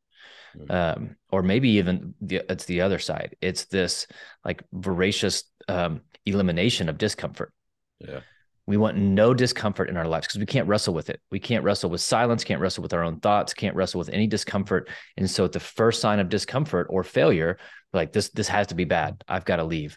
Um, 0.70 1.16
or 1.30 1.42
maybe 1.42 1.70
even 1.70 2.14
the, 2.20 2.42
it's 2.50 2.64
the 2.64 2.80
other 2.80 2.98
side. 2.98 3.36
It's 3.40 3.66
this 3.66 4.06
like 4.44 4.62
voracious 4.72 5.44
um, 5.68 6.02
elimination 6.24 6.88
of 6.88 6.98
discomfort. 6.98 7.52
Yeah. 8.00 8.20
We 8.66 8.76
want 8.76 8.96
no 8.96 9.32
discomfort 9.32 9.88
in 9.88 9.96
our 9.96 10.08
lives 10.08 10.26
because 10.26 10.40
we 10.40 10.46
can't 10.46 10.66
wrestle 10.66 10.92
with 10.92 11.08
it. 11.08 11.20
We 11.30 11.38
can't 11.38 11.62
wrestle 11.62 11.88
with 11.88 12.00
silence, 12.00 12.42
can't 12.42 12.60
wrestle 12.60 12.82
with 12.82 12.92
our 12.92 13.04
own 13.04 13.20
thoughts, 13.20 13.54
can't 13.54 13.76
wrestle 13.76 13.98
with 13.98 14.08
any 14.08 14.26
discomfort. 14.26 14.88
And 15.16 15.30
so, 15.30 15.44
at 15.44 15.52
the 15.52 15.60
first 15.60 16.00
sign 16.00 16.18
of 16.18 16.28
discomfort 16.28 16.88
or 16.90 17.04
failure, 17.04 17.58
like 17.92 18.12
this, 18.12 18.30
this 18.30 18.48
has 18.48 18.66
to 18.68 18.74
be 18.74 18.84
bad. 18.84 19.22
I've 19.28 19.44
got 19.44 19.56
to 19.56 19.64
leave. 19.64 19.96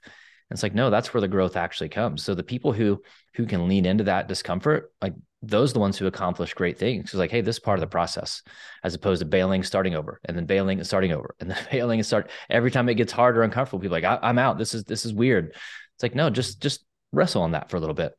It's 0.51 0.63
like, 0.63 0.73
no, 0.73 0.89
that's 0.89 1.13
where 1.13 1.21
the 1.21 1.27
growth 1.27 1.55
actually 1.55 1.89
comes. 1.89 2.23
So 2.23 2.33
the 2.33 2.43
people 2.43 2.73
who 2.73 3.01
who 3.35 3.45
can 3.45 3.67
lean 3.67 3.85
into 3.85 4.05
that 4.05 4.27
discomfort, 4.27 4.91
like 5.01 5.13
those 5.41 5.71
are 5.71 5.75
the 5.75 5.79
ones 5.79 5.97
who 5.97 6.07
accomplish 6.07 6.53
great 6.53 6.77
things. 6.77 7.05
It's 7.05 7.13
like, 7.13 7.31
hey, 7.31 7.41
this 7.41 7.57
is 7.57 7.59
part 7.59 7.77
of 7.77 7.81
the 7.81 7.87
process, 7.87 8.41
as 8.83 8.93
opposed 8.93 9.19
to 9.19 9.25
bailing, 9.25 9.63
starting 9.63 9.95
over, 9.95 10.19
and 10.25 10.35
then 10.35 10.45
bailing 10.45 10.79
and 10.79 10.87
starting 10.87 11.11
over, 11.11 11.35
and 11.39 11.51
then 11.51 11.57
bailing 11.71 11.99
and 11.99 12.05
start. 12.05 12.29
Every 12.49 12.71
time 12.71 12.89
it 12.89 12.95
gets 12.95 13.11
harder, 13.11 13.41
or 13.41 13.43
uncomfortable, 13.43 13.79
people 13.79 13.95
like, 13.95 14.03
I, 14.03 14.29
am 14.29 14.39
out. 14.39 14.57
This 14.57 14.73
is 14.73 14.83
this 14.83 15.05
is 15.05 15.13
weird. 15.13 15.51
It's 15.53 16.03
like, 16.03 16.15
no, 16.15 16.29
just 16.29 16.61
just 16.61 16.83
wrestle 17.11 17.43
on 17.43 17.51
that 17.51 17.69
for 17.69 17.77
a 17.77 17.79
little 17.79 17.95
bit. 17.95 18.13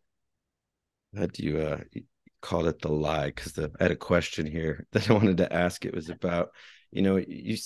Had 1.17 1.39
you 1.39 1.59
uh 1.59 1.79
called 2.41 2.67
it 2.67 2.81
the 2.81 2.89
lie 2.89 3.27
because 3.27 3.59
I 3.59 3.69
had 3.81 3.91
a 3.91 3.97
question 3.97 4.47
here 4.47 4.87
that 4.93 5.11
I 5.11 5.15
wanted 5.15 5.39
to 5.39 5.53
ask. 5.53 5.85
It 5.85 5.95
was 5.95 6.09
about, 6.09 6.51
you 6.91 7.03
know, 7.03 7.17
you 7.17 7.57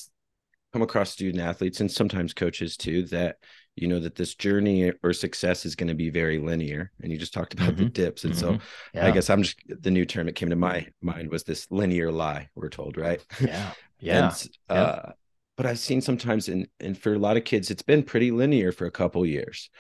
come 0.72 0.82
across 0.82 1.10
student 1.10 1.42
athletes 1.42 1.80
and 1.80 1.90
sometimes 1.90 2.34
coaches 2.34 2.76
too 2.76 3.04
that 3.04 3.36
you 3.76 3.88
know 3.88 3.98
that 4.00 4.14
this 4.14 4.34
journey 4.34 4.92
or 5.02 5.12
success 5.12 5.66
is 5.66 5.74
going 5.74 5.88
to 5.88 5.94
be 5.94 6.10
very 6.10 6.38
linear 6.38 6.90
and 7.02 7.10
you 7.10 7.18
just 7.18 7.34
talked 7.34 7.54
about 7.54 7.70
mm-hmm. 7.70 7.84
the 7.84 7.90
dips 7.90 8.24
and 8.24 8.34
mm-hmm. 8.34 8.56
so 8.56 8.58
yeah. 8.94 9.06
i 9.06 9.10
guess 9.10 9.30
i'm 9.30 9.42
just 9.42 9.58
the 9.68 9.90
new 9.90 10.04
term 10.04 10.26
that 10.26 10.34
came 10.34 10.50
to 10.50 10.56
my 10.56 10.86
mind 11.02 11.30
was 11.30 11.44
this 11.44 11.66
linear 11.70 12.12
lie 12.12 12.48
we're 12.54 12.68
told 12.68 12.96
right 12.96 13.24
yeah 13.40 13.70
yeah, 14.00 14.28
and, 14.28 14.48
yeah. 14.70 14.76
Uh, 14.76 15.12
but 15.56 15.66
i've 15.66 15.78
seen 15.78 16.00
sometimes 16.00 16.48
and 16.48 16.68
and 16.80 16.96
for 16.96 17.14
a 17.14 17.18
lot 17.18 17.36
of 17.36 17.44
kids 17.44 17.70
it's 17.70 17.82
been 17.82 18.02
pretty 18.02 18.30
linear 18.30 18.72
for 18.72 18.86
a 18.86 18.90
couple 18.90 19.24
years 19.26 19.70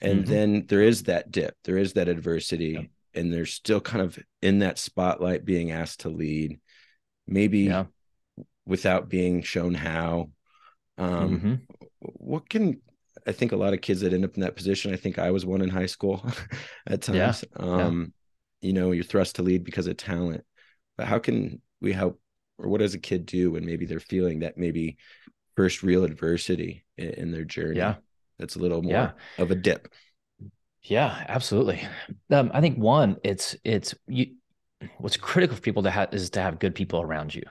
and 0.00 0.24
mm-hmm. 0.24 0.30
then 0.30 0.64
there 0.68 0.82
is 0.82 1.04
that 1.04 1.30
dip 1.30 1.56
there 1.64 1.78
is 1.78 1.92
that 1.94 2.08
adversity 2.08 2.90
and 3.14 3.32
they're 3.32 3.46
still 3.46 3.80
kind 3.80 4.02
of 4.02 4.18
in 4.42 4.58
that 4.58 4.78
spotlight 4.78 5.44
being 5.44 5.70
asked 5.70 6.00
to 6.00 6.08
lead 6.08 6.58
maybe 7.26 7.60
yeah. 7.60 7.84
without 8.66 9.08
being 9.08 9.42
shown 9.42 9.74
how 9.74 10.30
um 10.98 11.38
mm-hmm. 11.38 11.54
what 12.00 12.48
can 12.48 12.80
I 13.26 13.32
think 13.32 13.52
a 13.52 13.56
lot 13.56 13.72
of 13.72 13.80
kids 13.80 14.00
that 14.00 14.12
end 14.12 14.24
up 14.24 14.34
in 14.34 14.42
that 14.42 14.56
position, 14.56 14.92
I 14.92 14.96
think 14.96 15.18
I 15.18 15.30
was 15.30 15.46
one 15.46 15.62
in 15.62 15.68
high 15.68 15.86
school 15.86 16.24
at 16.86 17.02
times. 17.02 17.44
Yeah. 17.56 17.64
Um, 17.64 18.12
yeah. 18.60 18.68
you 18.68 18.72
know, 18.74 18.90
you're 18.90 19.04
thrust 19.04 19.36
to 19.36 19.42
lead 19.42 19.64
because 19.64 19.86
of 19.86 19.96
talent. 19.96 20.44
But 20.96 21.06
how 21.06 21.18
can 21.18 21.60
we 21.80 21.92
help 21.92 22.20
or 22.58 22.68
what 22.68 22.80
does 22.80 22.94
a 22.94 22.98
kid 22.98 23.26
do 23.26 23.52
when 23.52 23.64
maybe 23.64 23.86
they're 23.86 24.00
feeling 24.00 24.40
that 24.40 24.56
maybe 24.56 24.96
first 25.56 25.82
real 25.82 26.04
adversity 26.04 26.84
in, 26.96 27.10
in 27.10 27.32
their 27.32 27.44
journey? 27.44 27.78
Yeah. 27.78 27.96
That's 28.38 28.56
a 28.56 28.58
little 28.58 28.82
more 28.82 28.92
yeah. 28.92 29.10
of 29.38 29.50
a 29.50 29.54
dip. 29.54 29.88
Yeah, 30.82 31.24
absolutely. 31.28 31.86
Um, 32.30 32.50
I 32.52 32.60
think 32.60 32.78
one, 32.78 33.16
it's 33.24 33.56
it's 33.64 33.94
you 34.06 34.34
what's 34.98 35.16
critical 35.16 35.56
for 35.56 35.62
people 35.62 35.84
to 35.84 35.90
have 35.90 36.12
is 36.12 36.30
to 36.30 36.42
have 36.42 36.58
good 36.58 36.74
people 36.74 37.00
around 37.00 37.34
you. 37.34 37.44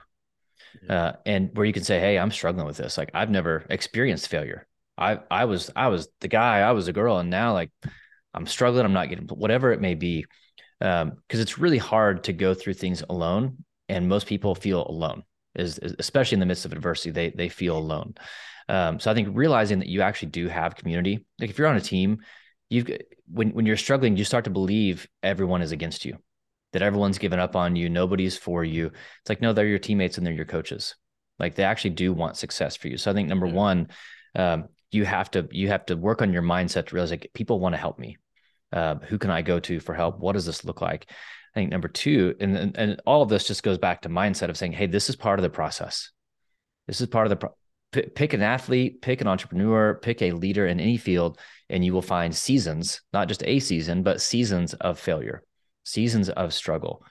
Uh, 0.88 1.12
and 1.24 1.50
where 1.54 1.66
you 1.66 1.72
can 1.72 1.84
say, 1.84 1.98
Hey, 1.98 2.18
I'm 2.18 2.30
struggling 2.30 2.66
with 2.66 2.76
this. 2.76 2.98
Like 2.98 3.10
I've 3.14 3.30
never 3.30 3.64
experienced 3.70 4.28
failure. 4.28 4.66
I 4.96 5.18
I 5.30 5.44
was 5.46 5.70
I 5.74 5.88
was 5.88 6.08
the 6.20 6.28
guy, 6.28 6.60
I 6.60 6.72
was 6.72 6.88
a 6.88 6.92
girl, 6.92 7.18
and 7.18 7.30
now 7.30 7.52
like 7.52 7.70
I'm 8.32 8.46
struggling, 8.46 8.84
I'm 8.84 8.92
not 8.92 9.08
getting 9.08 9.26
whatever 9.28 9.72
it 9.72 9.80
may 9.80 9.94
be. 9.94 10.26
Um, 10.80 11.12
because 11.26 11.40
it's 11.40 11.58
really 11.58 11.78
hard 11.78 12.24
to 12.24 12.32
go 12.32 12.52
through 12.52 12.74
things 12.74 13.02
alone, 13.08 13.64
and 13.88 14.08
most 14.08 14.26
people 14.26 14.54
feel 14.54 14.86
alone, 14.86 15.22
is, 15.54 15.78
is 15.78 15.94
especially 15.98 16.36
in 16.36 16.40
the 16.40 16.46
midst 16.46 16.64
of 16.64 16.72
adversity, 16.72 17.10
they 17.10 17.30
they 17.30 17.48
feel 17.48 17.78
alone. 17.78 18.14
Um, 18.68 18.98
so 18.98 19.10
I 19.10 19.14
think 19.14 19.28
realizing 19.32 19.78
that 19.80 19.88
you 19.88 20.02
actually 20.02 20.28
do 20.28 20.48
have 20.48 20.76
community, 20.76 21.24
like 21.38 21.50
if 21.50 21.58
you're 21.58 21.68
on 21.68 21.76
a 21.76 21.80
team, 21.80 22.18
you've 22.70 22.90
when 23.30 23.50
when 23.50 23.66
you're 23.66 23.76
struggling, 23.76 24.16
you 24.16 24.24
start 24.24 24.44
to 24.44 24.50
believe 24.50 25.06
everyone 25.22 25.62
is 25.62 25.72
against 25.72 26.04
you, 26.04 26.18
that 26.72 26.82
everyone's 26.82 27.18
given 27.18 27.38
up 27.38 27.56
on 27.56 27.76
you, 27.76 27.88
nobody's 27.88 28.36
for 28.36 28.64
you. 28.64 28.86
It's 28.86 29.28
like 29.28 29.40
no, 29.40 29.52
they're 29.52 29.66
your 29.66 29.78
teammates 29.78 30.18
and 30.18 30.26
they're 30.26 30.34
your 30.34 30.44
coaches. 30.44 30.96
Like 31.38 31.54
they 31.54 31.64
actually 31.64 31.90
do 31.90 32.12
want 32.12 32.36
success 32.36 32.76
for 32.76 32.88
you. 32.88 32.96
So 32.96 33.10
I 33.10 33.14
think 33.14 33.28
number 33.28 33.46
yeah. 33.46 33.52
one, 33.52 33.88
um, 34.34 34.68
you 34.94 35.04
have 35.04 35.30
to 35.32 35.48
you 35.50 35.68
have 35.68 35.86
to 35.86 35.96
work 35.96 36.22
on 36.22 36.32
your 36.32 36.42
mindset 36.42 36.86
to 36.86 36.94
realize 36.94 37.10
like 37.10 37.30
people 37.34 37.60
want 37.60 37.74
to 37.74 37.80
help 37.80 37.98
me. 37.98 38.16
Uh, 38.72 38.96
who 38.96 39.18
can 39.18 39.30
I 39.30 39.42
go 39.42 39.60
to 39.60 39.80
for 39.80 39.94
help? 39.94 40.18
What 40.18 40.32
does 40.32 40.46
this 40.46 40.64
look 40.64 40.80
like? 40.80 41.06
I 41.10 41.60
think 41.60 41.70
number 41.70 41.86
two, 41.86 42.34
and, 42.40 42.56
and, 42.56 42.76
and 42.76 43.00
all 43.06 43.22
of 43.22 43.28
this 43.28 43.46
just 43.46 43.62
goes 43.62 43.78
back 43.78 44.02
to 44.02 44.08
mindset 44.08 44.50
of 44.50 44.56
saying, 44.56 44.72
hey, 44.72 44.86
this 44.86 45.08
is 45.08 45.14
part 45.14 45.38
of 45.38 45.44
the 45.44 45.50
process. 45.50 46.10
This 46.88 47.00
is 47.00 47.06
part 47.06 47.26
of 47.26 47.30
the 47.30 47.36
pro- 47.36 47.54
P- 47.92 48.02
pick 48.02 48.32
an 48.32 48.42
athlete, 48.42 49.00
pick 49.02 49.20
an 49.20 49.28
entrepreneur, 49.28 49.94
pick 49.94 50.20
a 50.20 50.32
leader 50.32 50.66
in 50.66 50.80
any 50.80 50.96
field, 50.96 51.38
and 51.70 51.84
you 51.84 51.92
will 51.92 52.02
find 52.02 52.34
seasons, 52.34 53.00
not 53.12 53.28
just 53.28 53.44
a 53.44 53.60
season, 53.60 54.02
but 54.02 54.20
seasons 54.20 54.74
of 54.74 54.98
failure, 54.98 55.44
seasons 55.84 56.28
of 56.28 56.52
struggle. 56.52 57.04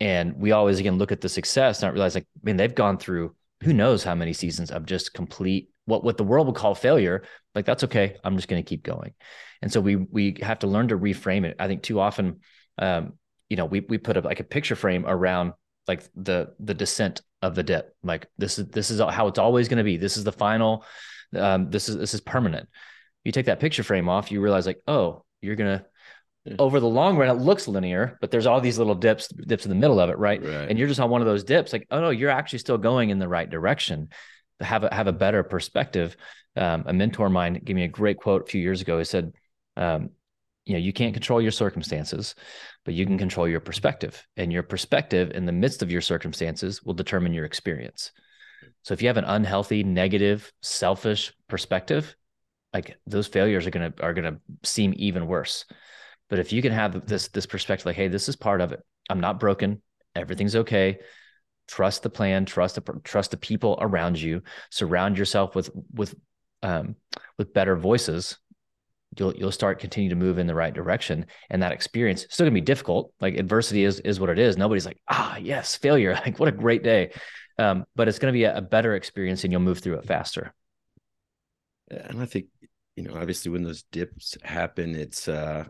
And 0.00 0.36
we 0.36 0.50
always 0.50 0.80
again 0.80 0.98
look 0.98 1.12
at 1.12 1.20
the 1.20 1.28
success, 1.28 1.80
not 1.80 1.92
realize 1.92 2.16
like, 2.16 2.26
I 2.36 2.40
mean, 2.42 2.56
they've 2.56 2.74
gone 2.74 2.98
through 2.98 3.36
who 3.62 3.72
knows 3.72 4.02
how 4.02 4.16
many 4.16 4.32
seasons 4.32 4.72
of 4.72 4.84
just 4.84 5.14
complete 5.14 5.70
what 5.86 6.04
what 6.04 6.16
the 6.16 6.24
world 6.24 6.46
would 6.46 6.56
call 6.56 6.74
failure 6.74 7.22
like 7.56 7.64
that's 7.64 7.84
okay. 7.84 8.16
I'm 8.22 8.36
just 8.36 8.48
going 8.48 8.62
to 8.62 8.68
keep 8.68 8.84
going. 8.84 9.14
And 9.62 9.72
so 9.72 9.80
we 9.80 9.96
we 9.96 10.36
have 10.42 10.60
to 10.60 10.66
learn 10.66 10.88
to 10.88 10.98
reframe 10.98 11.46
it. 11.46 11.56
I 11.58 11.66
think 11.66 11.82
too 11.82 11.98
often 11.98 12.40
um 12.78 13.14
you 13.48 13.56
know 13.56 13.64
we 13.64 13.80
we 13.80 13.96
put 13.96 14.18
up 14.18 14.24
like 14.24 14.40
a 14.40 14.44
picture 14.44 14.76
frame 14.76 15.06
around 15.06 15.54
like 15.88 16.02
the 16.14 16.52
the 16.60 16.74
descent 16.74 17.22
of 17.40 17.54
the 17.54 17.62
dip 17.62 17.96
like 18.02 18.26
this 18.36 18.58
is 18.58 18.66
this 18.66 18.90
is 18.90 19.00
how 19.00 19.28
it's 19.28 19.38
always 19.38 19.68
going 19.68 19.78
to 19.78 19.84
be. 19.84 19.96
This 19.96 20.18
is 20.18 20.24
the 20.24 20.32
final 20.32 20.84
um 21.34 21.70
this 21.70 21.88
is 21.88 21.96
this 21.96 22.12
is 22.12 22.20
permanent. 22.20 22.68
You 23.24 23.32
take 23.32 23.46
that 23.46 23.58
picture 23.58 23.82
frame 23.82 24.08
off 24.08 24.30
you 24.30 24.40
realize 24.40 24.66
like 24.66 24.82
oh 24.86 25.24
you're 25.40 25.56
going 25.56 25.78
to 25.78 25.84
over 26.60 26.78
the 26.78 26.86
long 26.86 27.16
run 27.16 27.28
it 27.28 27.40
looks 27.40 27.66
linear 27.66 28.18
but 28.20 28.30
there's 28.30 28.46
all 28.46 28.60
these 28.60 28.78
little 28.78 28.94
dips 28.94 29.26
dips 29.28 29.64
in 29.64 29.68
the 29.68 29.74
middle 29.74 29.98
of 29.98 30.10
it 30.10 30.18
right? 30.18 30.40
right. 30.44 30.68
And 30.68 30.78
you're 30.78 30.86
just 30.86 31.00
on 31.00 31.10
one 31.10 31.20
of 31.20 31.26
those 31.26 31.42
dips 31.42 31.72
like 31.72 31.88
oh 31.90 32.00
no 32.00 32.10
you're 32.10 32.30
actually 32.30 32.60
still 32.60 32.78
going 32.78 33.10
in 33.10 33.18
the 33.18 33.26
right 33.26 33.50
direction 33.50 34.10
have 34.60 34.84
a 34.84 34.94
have 34.94 35.06
a 35.06 35.12
better 35.12 35.42
perspective. 35.42 36.16
Um, 36.56 36.84
a 36.86 36.92
mentor 36.92 37.26
of 37.26 37.32
mine 37.32 37.60
gave 37.62 37.76
me 37.76 37.84
a 37.84 37.88
great 37.88 38.16
quote 38.18 38.42
a 38.42 38.46
few 38.46 38.60
years 38.60 38.80
ago. 38.80 38.98
He 38.98 39.04
said, 39.04 39.32
um, 39.76 40.10
"You 40.64 40.74
know, 40.74 40.78
you 40.78 40.92
can't 40.92 41.14
control 41.14 41.40
your 41.40 41.50
circumstances, 41.50 42.34
but 42.84 42.94
you 42.94 43.04
can 43.06 43.18
control 43.18 43.46
your 43.46 43.60
perspective, 43.60 44.26
and 44.36 44.52
your 44.52 44.62
perspective 44.62 45.32
in 45.32 45.46
the 45.46 45.52
midst 45.52 45.82
of 45.82 45.90
your 45.90 46.00
circumstances 46.00 46.82
will 46.82 46.94
determine 46.94 47.34
your 47.34 47.44
experience." 47.44 48.12
So 48.82 48.94
if 48.94 49.02
you 49.02 49.08
have 49.08 49.18
an 49.18 49.24
unhealthy, 49.24 49.84
negative, 49.84 50.52
selfish 50.62 51.32
perspective, 51.48 52.16
like 52.72 52.96
those 53.06 53.26
failures 53.26 53.66
are 53.66 53.70
gonna 53.70 53.92
are 54.00 54.14
gonna 54.14 54.38
seem 54.62 54.94
even 54.96 55.26
worse. 55.26 55.66
But 56.28 56.38
if 56.38 56.52
you 56.52 56.62
can 56.62 56.72
have 56.72 57.06
this 57.06 57.28
this 57.28 57.46
perspective, 57.46 57.86
like, 57.86 57.96
hey, 57.96 58.08
this 58.08 58.28
is 58.28 58.36
part 58.36 58.60
of 58.60 58.72
it. 58.72 58.80
I'm 59.10 59.20
not 59.20 59.40
broken. 59.40 59.82
Everything's 60.14 60.56
okay 60.56 60.98
trust 61.68 62.02
the 62.02 62.10
plan 62.10 62.44
trust 62.44 62.76
the 62.76 63.00
trust 63.04 63.30
the 63.30 63.36
people 63.36 63.76
around 63.80 64.20
you 64.20 64.42
surround 64.70 65.18
yourself 65.18 65.54
with 65.54 65.70
with 65.92 66.14
um, 66.62 66.96
with 67.38 67.52
better 67.52 67.76
voices 67.76 68.38
you'll 69.18 69.34
you'll 69.34 69.52
start 69.52 69.78
continue 69.78 70.10
to 70.10 70.16
move 70.16 70.38
in 70.38 70.46
the 70.46 70.54
right 70.54 70.74
direction. 70.74 71.26
And 71.50 71.62
that 71.62 71.72
experience 71.72 72.24
is 72.24 72.28
still 72.30 72.44
gonna 72.44 72.54
be 72.54 72.60
difficult. 72.60 73.12
Like 73.20 73.36
adversity 73.36 73.84
is 73.84 74.00
is 74.00 74.20
what 74.20 74.30
it 74.30 74.38
is. 74.38 74.56
Nobody's 74.56 74.86
like 74.86 75.00
ah 75.08 75.36
yes 75.36 75.76
failure. 75.76 76.14
Like 76.26 76.38
what 76.38 76.48
a 76.48 76.52
great 76.52 76.82
day. 76.82 77.12
Um, 77.58 77.86
but 77.94 78.08
it's 78.08 78.18
gonna 78.18 78.32
be 78.32 78.44
a, 78.44 78.56
a 78.56 78.62
better 78.62 78.94
experience 78.94 79.44
and 79.44 79.52
you'll 79.52 79.62
move 79.62 79.78
through 79.78 79.98
it 79.98 80.04
faster. 80.04 80.54
And 81.90 82.20
i 82.20 82.26
think 82.26 82.46
you 82.96 83.04
know 83.04 83.14
obviously 83.14 83.50
when 83.52 83.62
those 83.62 83.84
dips 83.92 84.36
happen 84.42 84.96
it's 84.96 85.28
uh 85.28 85.64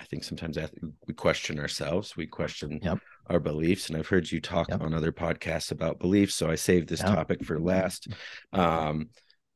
i 0.00 0.04
think 0.04 0.24
sometimes 0.24 0.58
we 1.06 1.14
question 1.14 1.58
ourselves. 1.58 2.16
We 2.16 2.26
question 2.26 2.80
yep 2.82 2.98
our 3.32 3.40
beliefs. 3.40 3.88
And 3.88 3.96
I've 3.96 4.08
heard 4.08 4.30
you 4.30 4.40
talk 4.40 4.68
yep. 4.68 4.82
on 4.82 4.94
other 4.94 5.12
podcasts 5.12 5.70
about 5.70 5.98
beliefs. 5.98 6.34
So 6.34 6.50
I 6.50 6.54
saved 6.54 6.88
this 6.88 7.00
yep. 7.00 7.14
topic 7.14 7.44
for 7.44 7.58
last. 7.60 8.08
Um, 8.52 9.10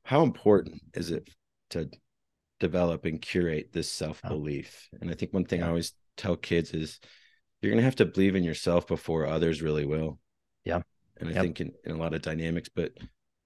how 0.05 0.23
important 0.23 0.83
is 0.95 1.11
it 1.11 1.29
to 1.71 1.91
develop 2.61 3.05
and 3.05 3.21
curate 3.21 3.71
this 3.73 3.91
self 3.91 4.23
belief? 4.23 4.89
Yep. 4.93 5.03
And 5.03 5.11
I 5.11 5.15
think 5.15 5.33
one 5.33 5.45
thing 5.45 5.63
I 5.63 5.69
always 5.69 5.93
tell 6.17 6.37
kids 6.37 6.73
is 6.73 6.99
you're 7.61 7.71
going 7.71 7.81
to 7.81 7.85
have 7.85 7.97
to 7.97 8.07
believe 8.07 8.37
in 8.37 8.45
yourself 8.45 8.87
before 8.87 9.27
others 9.27 9.63
really 9.63 9.85
will. 9.85 10.19
Yeah. 10.65 10.83
And 11.19 11.31
I 11.31 11.41
think 11.41 11.61
in, 11.61 11.73
in 11.85 11.93
a 11.93 11.97
lot 11.97 12.13
of 12.13 12.23
dynamics, 12.23 12.69
but 12.75 12.93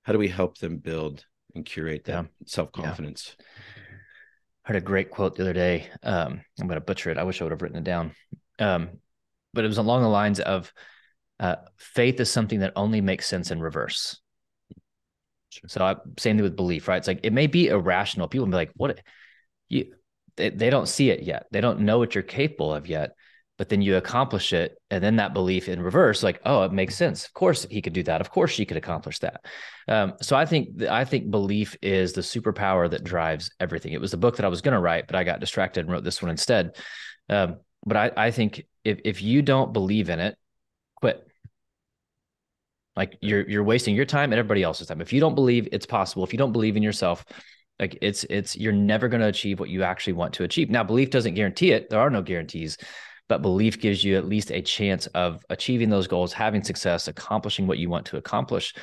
how 0.03 0.13
do 0.13 0.19
we 0.19 0.29
help 0.29 0.59
them 0.59 0.79
build 0.79 1.25
and 1.55 1.65
curate 1.65 2.05
that 2.05 2.27
self-confidence 2.47 3.37
heard 4.71 4.77
a 4.77 4.81
great 4.81 5.11
quote 5.11 5.35
the 5.35 5.43
other 5.43 5.53
day 5.53 5.89
um, 6.03 6.41
i'm 6.61 6.67
going 6.69 6.77
to 6.77 6.85
butcher 6.85 7.11
it 7.11 7.19
i 7.19 7.25
wish 7.25 7.41
i 7.41 7.45
would 7.45 7.51
have 7.51 7.63
written 7.63 7.79
it 7.79 7.85
down 7.85 8.15
um, 8.61 8.91
but 9.53 9.65
it 9.65 9.69
was 9.69 9.79
along 9.79 10.03
the 10.03 10.09
lines 10.09 10.41
of 10.41 10.73
uh, 11.39 11.57
faith 11.77 12.21
is 12.21 12.31
something 12.31 12.61
that 12.61 12.73
only 12.77 13.01
makes 13.01 13.27
sense 13.27 13.51
in 13.51 13.61
reverse. 13.61 14.21
Sure. 15.51 15.69
so 15.69 15.85
I, 15.85 15.97
same 16.19 16.37
thing 16.37 16.45
with 16.45 16.55
belief 16.55 16.87
right? 16.87 16.99
It's 16.99 17.09
like 17.09 17.21
it 17.25 17.33
may 17.33 17.47
be 17.47 17.69
irrational. 17.69 18.29
People 18.29 18.47
be 18.47 18.53
like 18.53 18.71
what? 18.77 19.01
You 19.69 19.95
they, 20.37 20.51
they 20.51 20.71
don't 20.71 20.87
see 20.87 21.11
it 21.11 21.23
yet. 21.23 21.47
They 21.51 21.61
don't 21.61 21.81
know 21.81 21.99
what 21.99 22.15
you're 22.15 22.23
capable 22.23 22.73
of 22.73 22.87
yet 22.87 23.13
but 23.61 23.69
then 23.69 23.83
you 23.83 23.99
accomplish 23.99 24.55
it 24.55 24.79
and 24.91 25.05
then 25.05 25.17
that 25.17 25.35
belief 25.35 25.69
in 25.69 25.83
reverse 25.83 26.23
like 26.23 26.41
oh 26.47 26.63
it 26.63 26.73
makes 26.73 26.95
sense. 26.95 27.27
Of 27.27 27.35
course 27.35 27.67
he 27.71 27.83
could 27.83 27.93
do 27.93 28.03
that. 28.05 28.23
Of 28.23 28.31
course 28.31 28.51
she 28.51 28.65
could 28.65 28.79
accomplish 28.79 29.19
that. 29.19 29.45
Um, 29.87 30.15
so 30.23 30.35
i 30.35 30.47
think 30.47 30.83
i 30.85 31.05
think 31.05 31.31
belief 31.31 31.77
is 31.83 32.15
the 32.15 32.23
superpower 32.23 32.89
that 32.89 33.05
drives 33.05 33.51
everything. 33.61 33.93
It 33.93 34.01
was 34.01 34.13
the 34.13 34.17
book 34.17 34.37
that 34.37 34.47
i 34.47 34.49
was 34.49 34.63
going 34.63 34.73
to 34.73 34.81
write 34.81 35.07
but 35.07 35.15
i 35.15 35.25
got 35.25 35.41
distracted 35.41 35.81
and 35.81 35.91
wrote 35.91 36.05
this 36.05 36.23
one 36.23 36.31
instead. 36.31 36.75
Um, 37.29 37.59
but 37.85 37.97
I, 37.97 38.11
I 38.17 38.31
think 38.31 38.67
if, 38.85 39.01
if 39.05 39.23
you 39.23 39.43
don't 39.43 39.73
believe 39.73 40.11
in 40.11 40.21
it 40.21 40.37
quit 40.97 41.27
like 42.97 43.17
you're 43.21 43.49
you're 43.49 43.65
wasting 43.65 43.95
your 43.95 44.05
time 44.05 44.33
and 44.33 44.39
everybody 44.39 44.63
else's 44.63 44.87
time 44.87 45.01
if 45.01 45.13
you 45.13 45.21
don't 45.21 45.35
believe 45.35 45.69
it's 45.73 45.87
possible 45.87 46.25
if 46.25 46.33
you 46.33 46.39
don't 46.39 46.53
believe 46.53 46.77
in 46.77 46.83
yourself 46.83 47.25
like 47.79 47.99
it's 48.03 48.25
it's 48.25 48.57
you're 48.57 48.73
never 48.73 49.09
going 49.09 49.21
to 49.21 49.29
achieve 49.29 49.61
what 49.61 49.71
you 49.71 49.83
actually 49.83 50.13
want 50.13 50.35
to 50.35 50.45
achieve 50.45 50.71
now 50.71 50.85
belief 50.85 51.11
doesn't 51.11 51.35
guarantee 51.35 51.73
it 51.73 51.89
there 51.89 52.01
are 52.01 52.11
no 52.11 52.23
guarantees 52.23 52.77
but 53.31 53.43
belief 53.43 53.81
gives 53.81 54.03
you 54.03 54.17
at 54.17 54.27
least 54.27 54.51
a 54.51 54.61
chance 54.61 55.07
of 55.09 55.47
achieving 55.51 55.89
those 55.89 56.09
goals, 56.09 56.33
having 56.33 56.65
success, 56.65 57.07
accomplishing 57.07 57.69
what 57.69 57.79
you 57.79 57.89
want 57.89 58.05
to 58.07 58.17
accomplish. 58.17 58.75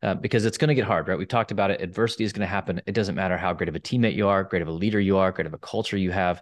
Uh, 0.00 0.14
because 0.14 0.44
it's 0.44 0.58
going 0.58 0.68
to 0.68 0.74
get 0.76 0.84
hard, 0.84 1.08
right? 1.08 1.18
We've 1.18 1.26
talked 1.26 1.50
about 1.50 1.72
it. 1.72 1.80
Adversity 1.80 2.22
is 2.22 2.32
going 2.32 2.46
to 2.46 2.46
happen. 2.46 2.80
It 2.86 2.92
doesn't 2.92 3.16
matter 3.16 3.36
how 3.36 3.52
great 3.52 3.68
of 3.68 3.74
a 3.74 3.80
teammate 3.80 4.14
you 4.14 4.28
are, 4.28 4.44
great 4.44 4.62
of 4.62 4.68
a 4.68 4.72
leader 4.72 5.00
you 5.00 5.16
are, 5.16 5.32
great 5.32 5.46
of 5.46 5.54
a 5.54 5.58
culture 5.58 5.96
you 5.96 6.12
have, 6.12 6.40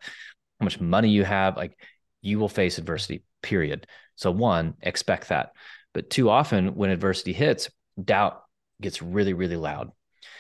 how 0.61 0.65
much 0.65 0.79
money 0.79 1.09
you 1.09 1.25
have. 1.25 1.57
Like 1.57 1.79
you 2.25 2.39
will 2.39 2.49
face 2.49 2.79
adversity, 2.79 3.23
period. 3.43 3.87
So, 4.17 4.31
one, 4.31 4.75
expect 4.81 5.29
that. 5.29 5.53
But 5.93 6.11
too 6.11 6.31
often 6.31 6.75
when 6.75 6.91
adversity 6.91 7.33
hits, 7.33 7.71
doubt 8.03 8.43
gets 8.81 9.03
really, 9.03 9.35
really 9.35 9.57
loud. 9.57 9.93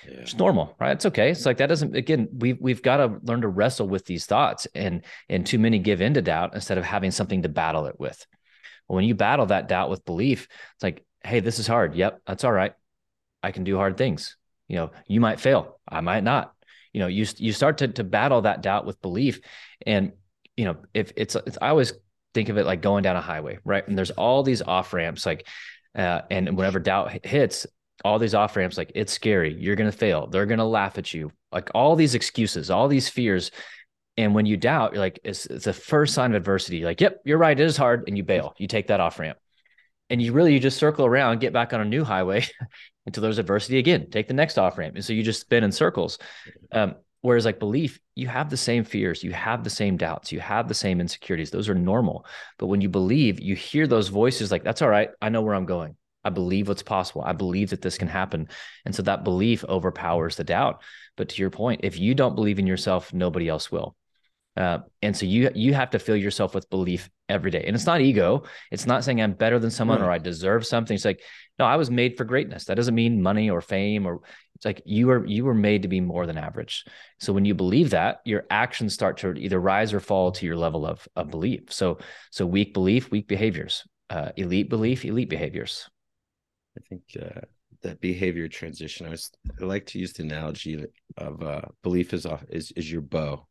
Yeah. 0.08 0.20
It's 0.20 0.36
normal, 0.36 0.74
right? 0.80 0.92
It's 0.92 1.06
okay. 1.06 1.30
It's 1.30 1.46
like 1.46 1.58
that 1.58 1.68
doesn't 1.68 1.94
again, 1.94 2.28
we've 2.32 2.58
we've 2.60 2.82
got 2.82 2.96
to 2.98 3.18
learn 3.22 3.42
to 3.42 3.48
wrestle 3.48 3.86
with 3.86 4.06
these 4.06 4.26
thoughts 4.26 4.66
and 4.74 5.02
and 5.28 5.46
too 5.46 5.58
many 5.58 5.78
give 5.78 6.00
in 6.00 6.14
to 6.14 6.22
doubt 6.22 6.54
instead 6.54 6.78
of 6.78 6.84
having 6.84 7.10
something 7.10 7.42
to 7.42 7.48
battle 7.48 7.86
it 7.86 7.98
with. 7.98 8.26
Well, 8.88 8.96
when 8.96 9.04
you 9.04 9.14
battle 9.14 9.46
that 9.46 9.68
doubt 9.68 9.90
with 9.90 10.04
belief, 10.04 10.48
it's 10.74 10.82
like, 10.82 11.04
hey, 11.22 11.40
this 11.40 11.58
is 11.58 11.66
hard. 11.66 11.94
Yep, 11.94 12.20
that's 12.26 12.44
all 12.44 12.52
right. 12.52 12.72
I 13.42 13.52
can 13.52 13.64
do 13.64 13.76
hard 13.76 13.96
things. 13.96 14.36
You 14.68 14.76
know, 14.76 14.90
you 15.06 15.20
might 15.20 15.40
fail. 15.40 15.80
I 15.88 16.00
might 16.00 16.24
not. 16.24 16.52
You 16.92 17.00
know, 17.00 17.08
you 17.08 17.26
you 17.36 17.52
start 17.52 17.78
to 17.78 17.88
to 17.88 18.04
battle 18.04 18.42
that 18.42 18.62
doubt 18.62 18.86
with 18.86 19.02
belief. 19.02 19.40
And, 19.86 20.12
you 20.56 20.64
know, 20.64 20.76
if 20.92 21.12
it's, 21.16 21.34
it's 21.34 21.58
I 21.60 21.68
always 21.68 21.92
think 22.34 22.48
of 22.48 22.58
it 22.58 22.66
like 22.66 22.82
going 22.82 23.02
down 23.02 23.16
a 23.16 23.20
highway, 23.20 23.58
right? 23.64 23.86
And 23.86 23.96
there's 23.96 24.10
all 24.10 24.42
these 24.42 24.62
off 24.62 24.92
ramps, 24.92 25.24
like 25.24 25.46
uh, 25.94 26.22
and 26.30 26.56
whenever 26.56 26.80
doubt 26.80 27.24
hits, 27.24 27.66
all 28.04 28.18
these 28.18 28.34
off 28.34 28.56
ramps, 28.56 28.76
like 28.76 28.92
it's 28.94 29.12
scary, 29.12 29.54
you're 29.54 29.76
to 29.76 29.96
fail, 29.96 30.26
they're 30.26 30.46
to 30.58 30.64
laugh 30.64 30.98
at 30.98 31.14
you, 31.14 31.30
like 31.52 31.70
all 31.74 31.96
these 31.96 32.14
excuses, 32.14 32.70
all 32.70 32.88
these 32.88 33.08
fears. 33.08 33.50
And 34.16 34.34
when 34.34 34.46
you 34.46 34.56
doubt, 34.56 34.92
you're 34.92 35.00
like, 35.00 35.20
it's, 35.24 35.46
it's 35.46 35.64
the 35.64 35.72
first 35.72 36.14
sign 36.14 36.30
of 36.30 36.36
adversity. 36.36 36.78
You're 36.78 36.88
like, 36.88 37.00
yep, 37.00 37.20
you're 37.24 37.38
right, 37.38 37.58
it 37.58 37.64
is 37.64 37.76
hard. 37.76 38.04
And 38.06 38.16
you 38.16 38.24
bail, 38.24 38.54
you 38.58 38.66
take 38.66 38.88
that 38.88 39.00
off 39.00 39.18
ramp. 39.18 39.38
And 40.10 40.20
you 40.20 40.32
really, 40.32 40.52
you 40.52 40.60
just 40.60 40.78
circle 40.78 41.06
around, 41.06 41.40
get 41.40 41.52
back 41.52 41.72
on 41.72 41.80
a 41.80 41.84
new 41.84 42.04
highway 42.04 42.44
until 43.06 43.22
there's 43.22 43.38
adversity 43.38 43.78
again, 43.78 44.10
take 44.10 44.28
the 44.28 44.34
next 44.34 44.58
off 44.58 44.76
ramp. 44.76 44.96
And 44.96 45.04
so 45.04 45.12
you 45.12 45.22
just 45.22 45.40
spin 45.40 45.64
in 45.64 45.72
circles. 45.72 46.18
Um, 46.72 46.96
whereas 47.24 47.46
like 47.46 47.58
belief, 47.58 48.00
you 48.14 48.28
have 48.28 48.50
the 48.50 48.56
same 48.56 48.84
fears, 48.84 49.24
you 49.24 49.32
have 49.32 49.64
the 49.64 49.70
same 49.70 49.96
doubts, 49.96 50.30
you 50.30 50.40
have 50.40 50.68
the 50.68 50.74
same 50.74 51.00
insecurities. 51.00 51.50
Those 51.50 51.70
are 51.70 51.74
normal. 51.74 52.26
But 52.58 52.66
when 52.66 52.82
you 52.82 52.90
believe, 52.90 53.40
you 53.40 53.54
hear 53.54 53.86
those 53.86 54.08
voices 54.08 54.52
like, 54.52 54.62
that's 54.62 54.82
all 54.82 54.90
right. 54.90 55.08
I 55.22 55.30
know 55.30 55.40
where 55.40 55.54
I'm 55.54 55.64
going. 55.64 55.96
I 56.22 56.28
believe 56.28 56.68
what's 56.68 56.82
possible. 56.82 57.22
I 57.24 57.32
believe 57.32 57.70
that 57.70 57.80
this 57.80 57.96
can 57.96 58.08
happen. 58.08 58.50
And 58.84 58.94
so 58.94 59.00
that 59.04 59.24
belief 59.24 59.64
overpowers 59.64 60.36
the 60.36 60.44
doubt. 60.44 60.82
But 61.16 61.30
to 61.30 61.40
your 61.40 61.48
point, 61.48 61.80
if 61.82 61.98
you 61.98 62.14
don't 62.14 62.34
believe 62.34 62.58
in 62.58 62.66
yourself, 62.66 63.14
nobody 63.14 63.48
else 63.48 63.72
will. 63.72 63.96
Uh, 64.56 64.78
and 65.02 65.16
so 65.16 65.26
you 65.26 65.50
you 65.54 65.74
have 65.74 65.90
to 65.90 65.98
fill 65.98 66.16
yourself 66.16 66.54
with 66.54 66.70
belief 66.70 67.10
every 67.28 67.50
day. 67.50 67.64
And 67.66 67.74
it's 67.74 67.86
not 67.86 68.00
ego. 68.00 68.44
It's 68.70 68.86
not 68.86 69.02
saying 69.02 69.20
I'm 69.20 69.32
better 69.32 69.58
than 69.58 69.70
someone 69.70 70.00
right. 70.00 70.06
or 70.06 70.12
I 70.12 70.18
deserve 70.18 70.64
something. 70.66 70.94
It's 70.94 71.04
like, 71.04 71.22
no, 71.58 71.64
I 71.64 71.76
was 71.76 71.90
made 71.90 72.16
for 72.16 72.24
greatness. 72.24 72.66
That 72.66 72.76
doesn't 72.76 72.94
mean 72.94 73.22
money 73.22 73.50
or 73.50 73.60
fame 73.60 74.06
or 74.06 74.20
it's 74.54 74.64
like 74.64 74.82
you 74.84 75.10
are 75.10 75.26
you 75.26 75.44
were 75.44 75.54
made 75.54 75.82
to 75.82 75.88
be 75.88 76.00
more 76.00 76.26
than 76.26 76.38
average. 76.38 76.84
So 77.18 77.32
when 77.32 77.44
you 77.44 77.54
believe 77.54 77.90
that, 77.90 78.20
your 78.24 78.44
actions 78.50 78.94
start 78.94 79.18
to 79.18 79.32
either 79.34 79.60
rise 79.60 79.92
or 79.92 80.00
fall 80.00 80.32
to 80.32 80.46
your 80.46 80.56
level 80.56 80.86
of 80.86 81.06
of 81.16 81.30
belief. 81.30 81.72
So 81.72 81.98
so 82.30 82.46
weak 82.46 82.72
belief, 82.72 83.10
weak 83.10 83.28
behaviors. 83.28 83.84
Uh, 84.10 84.30
elite 84.36 84.70
belief, 84.70 85.04
elite 85.04 85.30
behaviors. 85.30 85.88
I 86.78 86.82
think 86.88 87.02
uh, 87.20 87.40
that 87.82 88.00
behavior 88.00 88.48
transition. 88.48 89.06
I 89.06 89.10
was 89.10 89.30
I 89.60 89.64
like 89.64 89.86
to 89.86 89.98
use 89.98 90.12
the 90.12 90.22
analogy 90.22 90.84
of 91.16 91.42
uh, 91.42 91.62
belief 91.82 92.14
is 92.14 92.26
off 92.26 92.44
is 92.48 92.70
is 92.72 92.90
your 92.90 93.02
bow, 93.02 93.46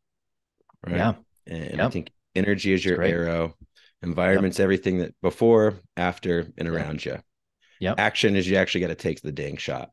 right? 0.85 0.95
Yeah, 0.95 1.13
and, 1.47 1.77
yep. 1.77 1.79
I 1.79 1.89
think 1.89 2.11
energy 2.35 2.73
is 2.73 2.83
your 2.83 3.01
arrow. 3.01 3.55
Environment's 4.01 4.59
yep. 4.59 4.65
everything 4.65 4.97
that 4.99 5.15
before, 5.21 5.75
after, 5.95 6.47
and 6.57 6.67
around 6.67 7.05
you. 7.05 7.19
Yeah. 7.79 7.95
Action 7.97 8.35
is 8.35 8.47
you 8.47 8.57
actually 8.57 8.81
got 8.81 8.87
to 8.87 8.95
take 8.95 9.21
the 9.21 9.31
dang 9.31 9.57
shot. 9.57 9.91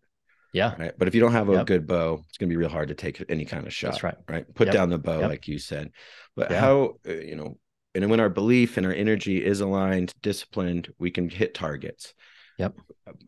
Yeah. 0.52 0.74
Right. 0.78 0.92
But 0.96 1.08
if 1.08 1.14
you 1.14 1.20
don't 1.20 1.32
have 1.32 1.48
a 1.48 1.54
yep. 1.54 1.66
good 1.66 1.86
bow, 1.86 2.24
it's 2.28 2.38
gonna 2.38 2.50
be 2.50 2.56
real 2.56 2.68
hard 2.68 2.88
to 2.88 2.94
take 2.94 3.22
any 3.28 3.44
kind 3.44 3.66
of 3.66 3.72
shot. 3.72 3.92
That's 3.92 4.02
right. 4.02 4.16
Right. 4.28 4.54
Put 4.54 4.72
down 4.72 4.90
the 4.90 4.98
bow, 4.98 5.20
like 5.20 5.46
you 5.46 5.58
said. 5.58 5.92
But 6.34 6.50
how 6.50 6.96
uh, 7.06 7.12
you 7.12 7.36
know, 7.36 7.58
and 7.94 8.10
when 8.10 8.20
our 8.20 8.28
belief 8.28 8.76
and 8.76 8.86
our 8.86 8.92
energy 8.92 9.44
is 9.44 9.60
aligned, 9.60 10.12
disciplined, 10.22 10.92
we 10.98 11.10
can 11.10 11.28
hit 11.28 11.54
targets. 11.54 12.14
Yep. 12.58 12.76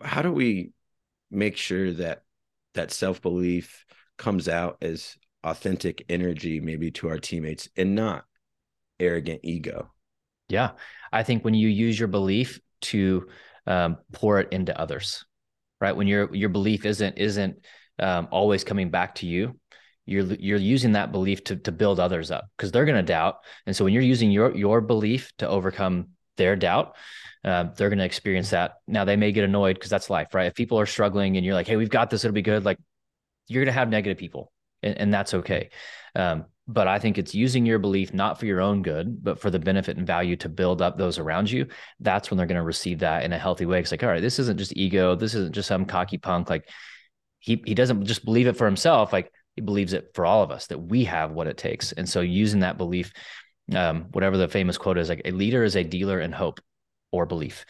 How 0.01 0.23
do 0.23 0.33
we 0.33 0.73
make 1.31 1.57
sure 1.57 1.93
that 1.93 2.23
that 2.75 2.91
self 2.91 3.23
belief 3.23 3.85
comes 4.19 4.49
out 4.49 4.79
as 4.83 5.17
authentic 5.45 6.05
energy, 6.09 6.61
maybe 6.61 6.91
to 6.93 7.09
our 7.09 7.19
teammates, 7.19 7.69
and 7.77 7.95
not 7.95 8.25
arrogant 8.99 9.41
ego? 9.43 9.93
Yeah, 10.49 10.73
I 11.13 11.23
think 11.23 11.45
when 11.45 11.55
you 11.55 11.69
use 11.69 11.99
your 11.99 12.09
belief 12.09 12.61
to 12.83 13.29
um, 13.67 13.99
pour 14.13 14.41
it 14.41 14.53
into 14.53 14.79
others, 14.79 15.25
right? 15.81 15.97
When 15.97 16.07
your 16.07 16.35
your 16.35 16.49
belief 16.49 16.85
isn't 16.85 17.19
isn't 17.19 17.65
um, 17.99 18.29
always 18.31 18.65
coming 18.65 18.91
back 18.91 19.17
to 19.17 19.27
you, 19.27 19.59
you're 20.07 20.25
you're 20.25 20.59
using 20.59 20.93
that 20.93 21.13
belief 21.13 21.45
to 21.45 21.57
to 21.57 21.73
build 21.73 22.01
others 22.01 22.31
up 22.31 22.47
because 22.57 22.73
they're 22.73 22.85
going 22.85 22.97
to 22.97 23.03
doubt, 23.03 23.37
and 23.67 23.75
so 23.75 23.85
when 23.85 23.93
you're 23.93 24.03
using 24.03 24.31
your 24.31 24.55
your 24.57 24.81
belief 24.81 25.33
to 25.39 25.49
overcome 25.49 26.09
their 26.37 26.57
doubt, 26.57 26.97
uh, 27.45 27.65
they're 27.77 27.89
going 27.89 27.99
to 27.99 28.05
experience 28.05 28.51
that. 28.51 28.75
Now 28.87 29.05
they 29.05 29.17
may 29.17 29.33
get 29.33 29.45
annoyed 29.45 29.75
because 29.75 29.91
that's 29.91 30.11
life, 30.11 30.35
right? 30.35 30.47
If 30.47 30.55
people 30.55 30.79
are 30.79 30.87
struggling 30.87 31.37
and 31.37 31.47
you're 31.47 31.55
like, 31.55 31.69
"Hey, 31.69 31.77
we've 31.77 31.91
got 31.91 32.11
this, 32.11 32.25
it'll 32.25 32.35
be 32.35 32.43
good," 32.43 32.65
like 32.65 32.79
you're 33.49 33.65
going 33.65 33.73
to 33.73 33.79
have 33.79 33.89
negative 33.89 34.19
people, 34.19 34.53
and, 34.83 34.99
and 34.99 35.15
that's 35.15 35.35
okay. 35.35 35.71
Um, 36.15 36.47
but 36.69 36.87
I 36.87 36.99
think 36.99 37.19
it's 37.19 37.35
using 37.35 37.67
your 37.67 37.79
belief 37.79 38.15
not 38.15 38.39
for 38.39 38.47
your 38.47 38.61
own 38.61 38.83
good, 38.83 39.23
but 39.23 39.41
for 39.41 39.51
the 39.51 39.59
benefit 39.59 39.97
and 39.97 40.07
value 40.07 40.37
to 40.37 40.49
build 40.49 40.81
up 40.81 40.97
those 40.97 41.19
around 41.19 41.51
you. 41.51 41.67
That's 42.01 42.31
when 42.31 42.39
they're 42.39 42.47
going 42.47 42.57
to 42.57 42.63
receive 42.63 43.01
that 43.01 43.25
in 43.25 43.33
a 43.33 43.39
healthy 43.39 43.67
way. 43.67 43.81
It's 43.81 43.91
like, 43.91 44.03
all 44.03 44.09
right, 44.09 44.23
this 44.23 44.39
isn't 44.39 44.59
just 44.59 44.77
ego. 44.77 45.17
This 45.17 45.35
isn't 45.35 45.55
just 45.55 45.69
some 45.69 45.85
cocky 45.87 46.19
punk. 46.19 46.49
Like 46.49 46.69
he 47.41 47.63
he 47.67 47.75
doesn't 47.75 48.05
just 48.07 48.25
believe 48.25 48.47
it 48.47 48.57
for 48.57 48.67
himself. 48.67 49.13
Like 49.13 49.33
he 49.57 49.63
believes 49.63 49.93
it 49.93 50.13
for 50.15 50.25
all 50.25 50.43
of 50.43 50.51
us 50.51 50.69
that 50.69 50.79
we 50.79 51.05
have 51.05 51.33
what 51.33 51.49
it 51.49 51.57
takes. 51.57 51.93
And 51.93 52.09
so 52.09 52.21
using 52.21 52.61
that 52.61 52.79
belief, 52.79 53.13
um, 53.75 54.07
whatever 54.13 54.37
the 54.37 54.49
famous 54.49 54.79
quote 54.79 54.99
is, 54.99 55.09
like 55.09 55.23
a 55.25 55.33
leader 55.33 55.65
is 55.65 55.77
a 55.77 55.85
dealer 55.85 56.21
in 56.21 56.33
hope 56.33 56.61
or 57.11 57.27
belief. 57.27 57.67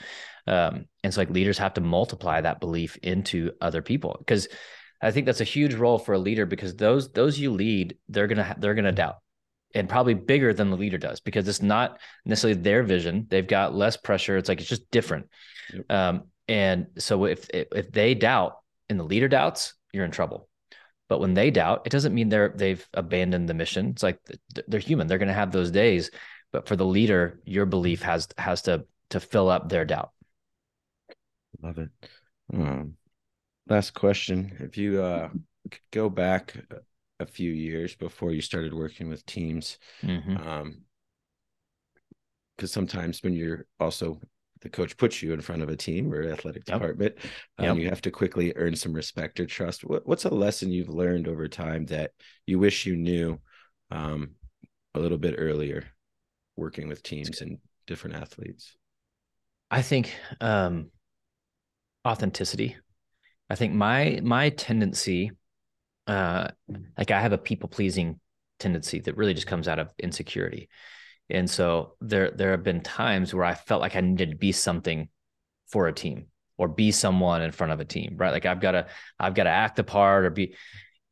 Um, 0.47 0.87
and 1.03 1.15
so 1.15 1.21
like 1.21 1.31
leaders 1.31 1.59
have 1.59 1.75
to 1.75 1.81
multiply 1.81 2.41
that 2.41 2.61
belief 2.61 2.97
into 3.03 3.53
other 3.61 3.81
people 3.81 4.17
because 4.19 4.49
I 5.03 5.11
think 5.11 5.27
that's 5.27 5.41
a 5.41 5.45
huge 5.45 5.75
role 5.75 5.99
for 5.99 6.15
a 6.15 6.19
leader 6.19 6.47
because 6.47 6.77
those 6.77 7.13
those 7.13 7.39
you 7.39 7.51
lead 7.53 7.97
they're 8.09 8.29
gonna 8.29 8.45
ha- 8.45 8.57
they're 8.59 8.75
gonna 8.75 8.93
doubt 8.93 9.17
and 9.75 9.89
probably 9.89 10.15
bigger 10.15 10.53
than 10.53 10.71
the 10.71 10.77
leader 10.77 10.99
does 10.99 11.21
because 11.21 11.49
it's 11.49 11.63
not 11.63 11.99
necessarily 12.25 12.61
their 12.61 12.83
vision. 12.83 13.27
They've 13.29 13.47
got 13.47 13.75
less 13.75 13.97
pressure. 13.97 14.37
It's 14.37 14.49
like 14.49 14.61
it's 14.61 14.69
just 14.69 14.91
different. 14.91 15.29
Yep. 15.73 15.91
um, 15.91 16.23
and 16.49 16.87
so 16.99 17.25
if 17.25 17.49
if 17.51 17.91
they 17.91 18.15
doubt 18.15 18.59
and 18.89 18.99
the 18.99 19.05
leader 19.05 19.29
doubts 19.29 19.75
you're 19.93 20.05
in 20.05 20.11
trouble. 20.11 20.49
But 21.09 21.21
when 21.21 21.35
they 21.35 21.51
doubt 21.51 21.83
it 21.85 21.91
doesn't 21.91 22.15
mean 22.15 22.29
they're 22.29 22.53
they've 22.55 22.87
abandoned 22.95 23.49
the 23.49 23.55
mission. 23.55 23.91
It's 23.91 24.03
like 24.03 24.19
they're 24.67 24.81
human. 24.81 25.07
They're 25.07 25.19
going 25.19 25.29
to 25.29 25.35
have 25.35 25.53
those 25.53 25.71
days. 25.71 26.11
But 26.53 26.69
for 26.69 26.77
the 26.77 26.87
leader 26.87 27.41
your 27.45 27.67
belief 27.67 28.03
has 28.03 28.29
has 28.39 28.63
to 28.63 28.87
to 29.11 29.21
fill 29.21 29.49
up 29.49 29.69
their 29.69 29.85
doubt. 29.85 30.11
Love 31.63 31.79
it. 31.79 31.91
Um, 32.53 32.97
last 33.69 33.93
question. 33.95 34.57
If 34.61 34.77
you 34.77 35.03
uh, 35.03 35.29
go 35.93 36.09
back 36.09 36.55
a 37.21 37.27
few 37.27 37.53
years 37.53 37.95
before 37.95 38.33
you 38.33 38.41
started 38.41 38.75
working 38.75 39.09
with 39.09 39.25
teams, 39.27 39.79
mm-hmm. 40.03 40.37
um, 40.37 40.83
because 42.57 42.73
sometimes 42.73 43.23
when 43.23 43.35
you're 43.35 43.67
also 43.81 44.21
the 44.61 44.69
coach 44.69 44.97
puts 44.97 45.23
you 45.23 45.33
in 45.33 45.41
front 45.41 45.63
of 45.63 45.69
a 45.69 45.77
team 45.77 46.13
or 46.13 46.23
athletic 46.31 46.65
department, 46.65 47.15
yep. 47.59 47.71
Um, 47.71 47.77
yep. 47.77 47.83
you 47.83 47.89
have 47.89 48.03
to 48.03 48.11
quickly 48.11 48.53
earn 48.55 48.77
some 48.77 48.93
respect 48.93 49.41
or 49.41 49.47
trust. 49.47 49.85
What, 49.85 50.07
what's 50.07 50.25
a 50.25 50.31
lesson 50.31 50.71
you've 50.71 50.89
learned 50.89 51.27
over 51.27 51.49
time 51.49 51.87
that 51.87 52.13
you 52.47 52.61
wish 52.61 52.87
you 52.87 52.97
knew 52.97 53.41
um, 53.91 54.37
a 54.95 55.01
little 55.01 55.19
bit 55.19 55.35
earlier, 55.37 55.85
working 56.57 56.87
with 56.87 57.03
teams 57.03 57.41
and 57.41 57.59
different 57.89 58.17
athletes? 58.17 58.77
I 59.71 59.83
think 59.83 60.15
um, 60.41 60.91
authenticity. 62.07 62.77
I 63.51 63.55
think 63.55 63.75
my 63.75 64.21
my 64.23 64.51
tendency, 64.51 65.33
uh, 66.07 66.49
like 66.97 67.11
I 67.11 67.21
have 67.21 67.33
a 67.33 67.39
people 67.39 67.69
pleasing 67.69 68.19
tendency 68.59 69.01
that 69.01 69.17
really 69.17 69.35
just 69.35 69.47
comes 69.47 69.69
out 69.69 69.79
of 69.79 69.93
insecurity. 69.99 70.69
And 71.29 71.49
so 71.49 71.95
there 72.01 72.31
there 72.31 72.53
have 72.53 72.63
been 72.63 72.81
times 72.81 73.35
where 73.35 73.45
I 73.45 73.55
felt 73.55 73.81
like 73.81 73.97
I 73.97 74.01
needed 74.01 74.31
to 74.31 74.37
be 74.37 74.53
something 74.53 75.09
for 75.69 75.89
a 75.89 75.93
team 75.93 76.27
or 76.59 76.69
be 76.69 76.91
someone 76.93 77.43
in 77.43 77.53
front 77.53 77.73
of 77.73 77.81
a 77.81 77.85
team, 77.85 78.17
right? 78.17 78.33
Like 78.33 78.47
I've 78.47 78.61
got 78.61 78.73
to 78.73 78.87
I've 79.19 79.35
got 79.35 79.45
to 79.45 79.51
act 79.51 79.77
the 79.77 79.85
part 79.85 80.25
or 80.25 80.31
be 80.31 80.55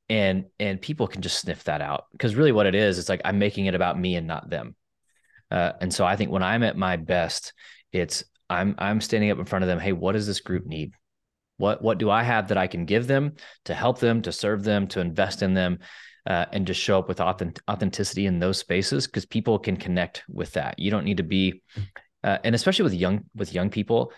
and 0.08 0.46
and 0.58 0.80
people 0.80 1.06
can 1.06 1.22
just 1.22 1.40
sniff 1.40 1.64
that 1.64 1.80
out 1.80 2.06
because 2.12 2.34
really 2.34 2.52
what 2.52 2.66
it 2.66 2.74
is 2.74 2.98
it's 2.98 3.08
like 3.08 3.22
I'm 3.24 3.38
making 3.38 3.66
it 3.66 3.74
about 3.74 3.98
me 3.98 4.16
and 4.16 4.26
not 4.26 4.50
them. 4.50 4.74
Uh, 5.50 5.72
and 5.80 5.92
so 5.92 6.04
I 6.04 6.16
think 6.16 6.30
when 6.30 6.42
I'm 6.42 6.62
at 6.62 6.76
my 6.76 6.96
best, 6.96 7.52
it's 7.92 8.24
I'm 8.48 8.74
I'm 8.78 9.00
standing 9.00 9.30
up 9.30 9.38
in 9.38 9.44
front 9.44 9.64
of 9.64 9.68
them. 9.68 9.80
Hey, 9.80 9.92
what 9.92 10.12
does 10.12 10.26
this 10.26 10.40
group 10.40 10.66
need? 10.66 10.94
What 11.60 11.82
what 11.82 11.98
do 11.98 12.10
I 12.10 12.24
have 12.24 12.48
that 12.48 12.58
I 12.58 12.66
can 12.66 12.86
give 12.86 13.06
them 13.06 13.34
to 13.66 13.74
help 13.74 14.00
them, 14.00 14.22
to 14.22 14.32
serve 14.32 14.64
them, 14.64 14.88
to 14.88 15.00
invest 15.00 15.42
in 15.42 15.54
them? 15.54 15.78
uh, 16.26 16.46
and 16.52 16.66
just 16.66 16.80
show 16.80 16.98
up 16.98 17.08
with 17.08 17.20
authentic- 17.20 17.62
authenticity 17.68 18.26
in 18.26 18.38
those 18.38 18.58
spaces 18.58 19.06
because 19.06 19.24
people 19.24 19.58
can 19.58 19.76
connect 19.76 20.22
with 20.28 20.52
that. 20.52 20.78
You 20.78 20.90
don't 20.90 21.04
need 21.04 21.16
to 21.16 21.22
be, 21.22 21.62
uh, 22.22 22.38
and 22.44 22.54
especially 22.54 22.84
with 22.84 22.94
young 22.94 23.24
with 23.34 23.54
young 23.54 23.70
people, 23.70 24.12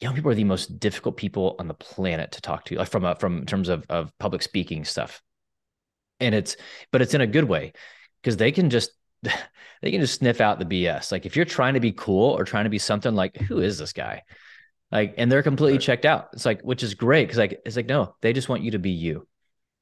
young 0.00 0.14
people 0.14 0.30
are 0.30 0.34
the 0.36 0.44
most 0.44 0.78
difficult 0.78 1.16
people 1.16 1.56
on 1.58 1.68
the 1.68 1.74
planet 1.74 2.32
to 2.32 2.40
talk 2.40 2.64
to, 2.66 2.76
like 2.76 2.88
from 2.88 3.04
a, 3.04 3.16
from 3.16 3.38
in 3.38 3.46
terms 3.46 3.68
of 3.68 3.84
of 3.88 4.16
public 4.18 4.42
speaking 4.42 4.84
stuff. 4.84 5.20
And 6.20 6.34
it's, 6.34 6.56
but 6.92 7.02
it's 7.02 7.12
in 7.12 7.20
a 7.20 7.26
good 7.26 7.44
way 7.44 7.72
because 8.22 8.36
they 8.36 8.52
can 8.52 8.70
just 8.70 8.90
they 9.22 9.90
can 9.90 10.00
just 10.00 10.18
sniff 10.18 10.40
out 10.40 10.58
the 10.58 10.64
BS. 10.64 11.10
Like 11.10 11.26
if 11.26 11.34
you're 11.34 11.44
trying 11.44 11.74
to 11.74 11.80
be 11.80 11.92
cool 11.92 12.30
or 12.30 12.44
trying 12.44 12.64
to 12.64 12.70
be 12.70 12.78
something 12.78 13.14
like, 13.14 13.36
who 13.36 13.60
is 13.60 13.78
this 13.78 13.92
guy? 13.92 14.22
Like, 14.92 15.14
and 15.18 15.30
they're 15.30 15.42
completely 15.42 15.78
right. 15.78 15.84
checked 15.84 16.04
out. 16.04 16.28
It's 16.32 16.46
like, 16.46 16.62
which 16.62 16.82
is 16.82 16.94
great 16.94 17.24
because 17.24 17.38
like 17.38 17.60
it's 17.64 17.76
like 17.76 17.86
no, 17.86 18.14
they 18.22 18.32
just 18.32 18.48
want 18.48 18.62
you 18.62 18.72
to 18.72 18.78
be 18.78 18.90
you 18.90 19.26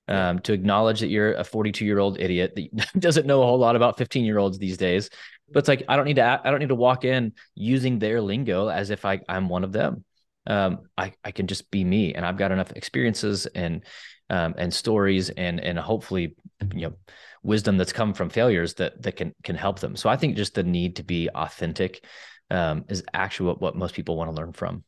um, 0.08 0.38
to 0.40 0.52
acknowledge 0.52 1.00
that 1.00 1.08
you're 1.08 1.34
a 1.34 1.44
42 1.44 1.84
year 1.84 1.98
old 1.98 2.20
idiot 2.20 2.54
that 2.56 2.92
doesn't 2.98 3.26
know 3.26 3.42
a 3.42 3.46
whole 3.46 3.58
lot 3.58 3.76
about 3.76 3.98
15 3.98 4.24
year 4.24 4.38
olds 4.38 4.58
these 4.58 4.76
days. 4.76 5.10
But 5.52 5.60
it's 5.60 5.68
like 5.68 5.84
I 5.88 5.96
don't 5.96 6.06
need 6.06 6.16
to 6.16 6.40
I 6.44 6.50
don't 6.50 6.60
need 6.60 6.68
to 6.68 6.74
walk 6.74 7.04
in 7.04 7.32
using 7.54 7.98
their 7.98 8.20
lingo 8.20 8.68
as 8.68 8.90
if 8.90 9.04
I 9.04 9.20
I'm 9.28 9.48
one 9.48 9.64
of 9.64 9.72
them. 9.72 10.04
Um, 10.46 10.80
I 10.96 11.12
I 11.24 11.30
can 11.30 11.46
just 11.46 11.70
be 11.70 11.84
me, 11.84 12.14
and 12.14 12.24
I've 12.24 12.36
got 12.36 12.52
enough 12.52 12.72
experiences 12.72 13.46
and 13.46 13.84
um, 14.30 14.54
and 14.58 14.72
stories 14.72 15.30
and 15.30 15.60
and 15.60 15.78
hopefully 15.78 16.36
you 16.74 16.88
know 16.88 16.94
wisdom 17.42 17.76
that's 17.76 17.92
come 17.92 18.14
from 18.14 18.30
failures 18.30 18.74
that 18.74 19.02
that 19.02 19.16
can 19.16 19.34
can 19.42 19.56
help 19.56 19.80
them. 19.80 19.96
So 19.96 20.08
I 20.08 20.16
think 20.16 20.36
just 20.36 20.54
the 20.54 20.62
need 20.62 20.96
to 20.96 21.02
be 21.02 21.28
authentic 21.28 22.04
um, 22.50 22.84
is 22.88 23.04
actually 23.12 23.48
what, 23.48 23.60
what 23.60 23.76
most 23.76 23.94
people 23.94 24.16
want 24.16 24.30
to 24.30 24.36
learn 24.36 24.52
from. 24.52 24.84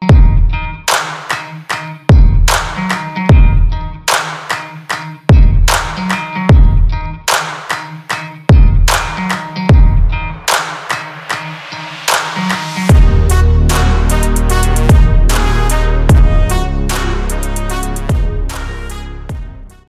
Thank 0.00 0.12
you. 0.28 0.33